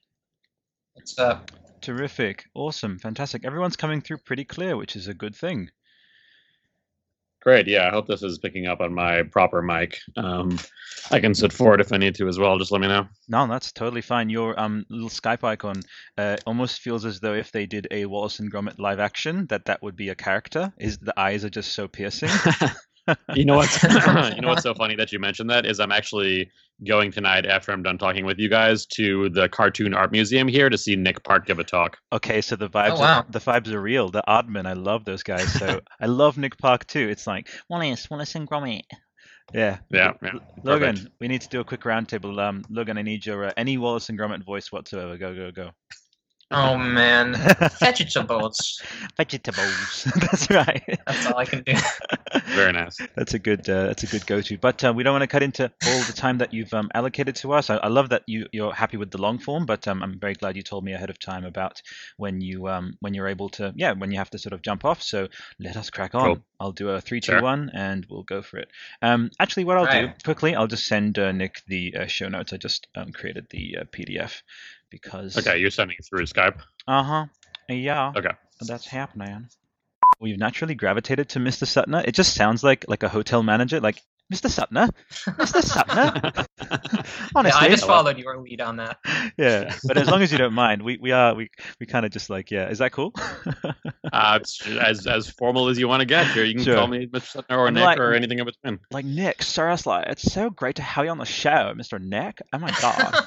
[0.93, 1.51] what's up?
[1.81, 2.45] Terrific.
[2.55, 2.97] Awesome.
[2.97, 3.45] Fantastic.
[3.45, 5.69] Everyone's coming through pretty clear, which is a good thing.
[7.43, 7.67] Great.
[7.67, 9.99] Yeah, I hope this is picking up on my proper mic.
[10.15, 10.57] Um,
[11.11, 12.57] I can sit forward if I need to as well.
[12.57, 13.05] Just let me know.
[13.27, 14.29] No, that's totally fine.
[14.29, 15.81] Your um little Skype icon
[16.17, 19.65] uh, almost feels as though if they did a Wallace and Gromit live action, that
[19.65, 20.71] that would be a character.
[20.79, 22.29] Is the eyes are just so piercing?
[23.35, 23.83] You know what?
[24.35, 26.49] you know what's so funny that you mentioned that is I'm actually
[26.87, 30.69] going tonight after I'm done talking with you guys to the Cartoon Art Museum here
[30.69, 31.97] to see Nick Park give a talk.
[32.11, 33.19] Okay, so the vibes wow.
[33.19, 34.09] are, the vibes are real.
[34.09, 35.51] The Aardman, I love those guys.
[35.53, 37.09] So I love Nick Park too.
[37.09, 38.83] It's like Wallace, Wallace and Gromit.
[39.53, 39.79] Yeah.
[39.89, 40.31] Yeah, yeah.
[40.63, 41.15] Logan, perfect.
[41.19, 42.39] we need to do a quick roundtable.
[42.39, 45.17] Um, Logan, I need your uh, any Wallace and Gromit voice whatsoever.
[45.17, 45.71] Go, go, go.
[46.53, 47.33] Oh man,
[47.79, 48.81] vegetables.
[49.17, 50.03] Vegetables.
[50.19, 50.83] That's right.
[51.07, 51.73] That's all I can do.
[52.55, 52.97] Very nice.
[53.15, 53.67] That's a good.
[53.69, 54.57] Uh, that's a good go-to.
[54.57, 57.35] But uh, we don't want to cut into all the time that you've um, allocated
[57.37, 57.69] to us.
[57.69, 60.33] I, I love that you you're happy with the long form, but um, I'm very
[60.35, 61.81] glad you told me ahead of time about
[62.17, 64.85] when you um, when you're able to yeah when you have to sort of jump
[64.85, 65.01] off.
[65.01, 65.27] So
[65.59, 66.35] let us crack on.
[66.35, 66.43] Cool.
[66.59, 67.41] I'll do a three, two, Sure.
[67.41, 68.69] one, and we'll go for it.
[69.01, 70.23] Um, actually, what I'll do Right.
[70.23, 72.53] quickly, I'll just send uh, Nick the uh, show notes.
[72.53, 74.41] I just um, created the uh, PDF
[74.93, 76.57] because Okay, you're sending it through Skype.
[76.87, 77.25] uh huh
[77.69, 78.31] yeah Okay.
[78.61, 79.47] that's happening.
[80.21, 81.65] We've naturally gravitated to Mr.
[81.65, 82.05] Suttner.
[82.07, 83.99] It just sounds like like a hotel manager, like
[84.33, 84.47] Mr.
[84.49, 84.89] Suttner,
[85.25, 85.61] Mr.
[85.61, 86.45] Suttner.
[86.61, 87.03] Yeah,
[87.35, 88.97] Honestly, I just followed your lead on that.
[89.37, 89.75] yeah.
[89.83, 91.49] But as long as you don't mind, we, we are we
[91.79, 92.69] we kind of just like yeah.
[92.69, 93.13] Is that cool?
[94.11, 96.43] Uh, it's as as formal as you want to get here.
[96.43, 96.75] You can Sure.
[96.75, 97.41] call me Mr.
[97.41, 98.79] Suttner or I'm Nick like- or anything in between.
[98.91, 101.99] like Nick, seriously, it's so great to have you on the show, Mr.
[101.99, 102.39] Nick.
[102.53, 103.25] Oh my god.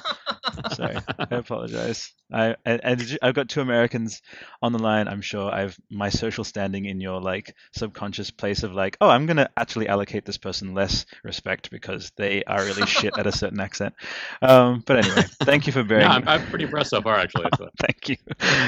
[0.73, 2.13] Sorry, I apologize.
[2.31, 4.21] I and, and I've got two Americans
[4.61, 5.07] on the line.
[5.07, 9.25] I'm sure I've my social standing in your like subconscious place of like, oh, I'm
[9.25, 13.59] gonna actually allocate this person less respect because they are really shit at a certain
[13.59, 13.93] accent.
[14.41, 16.03] Um, but anyway, thank you for bearing.
[16.03, 17.49] Yeah, I'm, I'm pretty impressed so far, actually.
[17.57, 17.69] So.
[17.79, 18.17] thank you.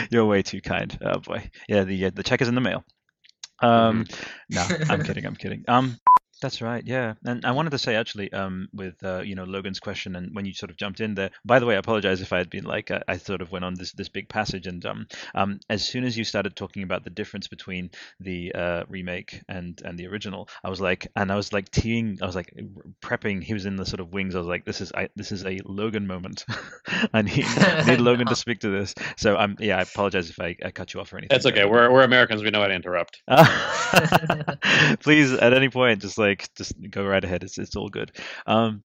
[0.10, 0.98] You're way too kind.
[1.02, 1.50] Oh boy.
[1.68, 2.84] Yeah, the uh, the check is in the mail.
[3.62, 4.06] Um,
[4.50, 5.26] no, I'm kidding.
[5.26, 5.66] I'm kidding.
[5.68, 6.00] Um,
[6.42, 6.84] that's right.
[6.86, 10.34] Yeah, and I wanted to say actually, um, with uh, you know Logan's question and
[10.36, 11.32] when you sort of jumped in there.
[11.46, 13.66] By the way, I apologize if I had been like uh, I sort of went
[13.66, 17.04] on this this big passage and um um as soon as you started talking about
[17.04, 21.36] the difference between the uh, remake and and the original, I was like, and I
[21.36, 22.54] was like teeing, I was like
[23.02, 23.44] prepping.
[23.44, 24.36] He was in the sort of wings.
[24.36, 26.46] I was like, this is I this is a Logan moment.
[27.14, 28.94] I need I need Logan to speak to this.
[29.18, 31.36] So um yeah, I apologize if I, I cut you off or anything.
[31.36, 31.66] That's okay.
[31.66, 32.44] We're, we're Americans.
[32.44, 33.22] We know how to interrupt.
[35.02, 37.44] Please, at any point, just like just go right ahead.
[37.44, 38.12] It's it's all good.
[38.46, 38.84] Um,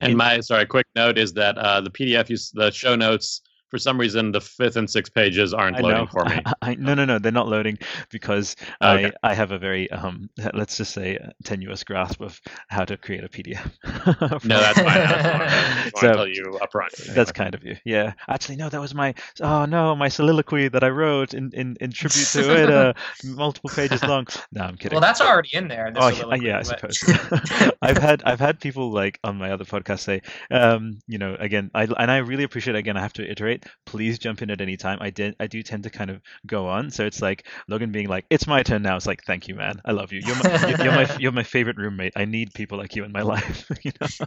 [0.00, 3.78] And my sorry, quick note is that uh, the PDF, you, the show notes, for
[3.78, 6.06] some reason, the fifth and sixth pages aren't I loading know.
[6.06, 6.40] for me.
[6.46, 7.78] I, I, no, no, no, they're not loading
[8.10, 9.12] because Okay.
[9.22, 12.96] I I have a very um let's just say uh, tenuous grasp of how to
[12.96, 13.70] create a PDF.
[14.44, 14.86] No, that's fine.
[14.86, 15.42] That's fine.
[15.48, 16.92] I So- to tell you up front.
[17.14, 17.76] That's kind of you.
[17.84, 18.12] Yeah.
[18.28, 21.90] Actually, no, that was my oh no, my soliloquy that I wrote in in, in
[21.92, 22.92] tribute to it, uh,
[23.24, 24.26] multiple pages long.
[24.52, 24.94] No, I'm kidding.
[24.96, 25.90] well, that's already in there.
[25.92, 27.72] the Oh yeah, soliloquy, yeah, I but- suppose.
[27.82, 31.70] I've had I've had people like on my other podcast say, um, you know, again,
[31.74, 32.76] I and I really appreciate.
[32.76, 33.57] Again, I have to iterate.
[33.86, 34.98] Please jump in at any time.
[35.00, 35.36] I did.
[35.40, 36.90] I do tend to kind of go on.
[36.90, 39.80] So it's like Logan being like, "It's my turn now." It's like, "Thank you, man.
[39.84, 40.20] I love you.
[40.24, 42.12] You're my you're my you're my favorite roommate.
[42.16, 44.26] I need people like you in my life." you know.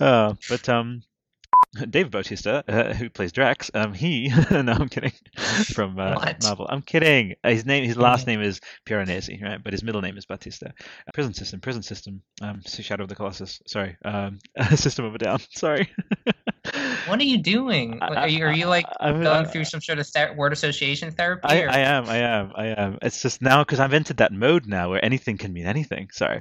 [0.00, 1.02] Uh, but um,
[1.90, 5.12] Dave Bautista, uh, who plays Drax, um, he no, I'm kidding,
[5.72, 6.32] from uh?
[6.42, 6.66] Marvel.
[6.68, 7.34] I'm kidding.
[7.42, 9.62] His name, his last name is Piranesi, right?
[9.62, 10.68] But his middle name is Battista.
[10.68, 12.22] Uh, prison system, prison system.
[12.40, 13.60] Um, Shadow of the Colossus.
[13.66, 14.38] Sorry, um,
[14.76, 15.40] System of a Down.
[15.50, 15.90] Sorry.
[17.06, 17.98] What are you doing?
[18.00, 20.32] I- Are you, are you like I- I- going I- through some sort of ther-
[20.34, 21.42] word association therapy?
[21.44, 22.98] I, I am, I am, I am.
[23.02, 26.08] It's just now because I've entered that mode now where anything can mean anything.
[26.12, 26.40] Sorry,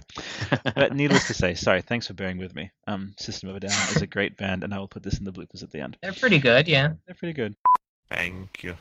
[0.75, 1.81] but needless to say, sorry.
[1.81, 2.71] Thanks for bearing with me.
[2.87, 5.25] Um, System of a Down is a great band, and I will put this in
[5.25, 5.97] the bloopers at the end.
[6.01, 6.93] They're pretty good, yeah.
[7.05, 7.55] They're pretty good.
[8.09, 8.75] Thank you.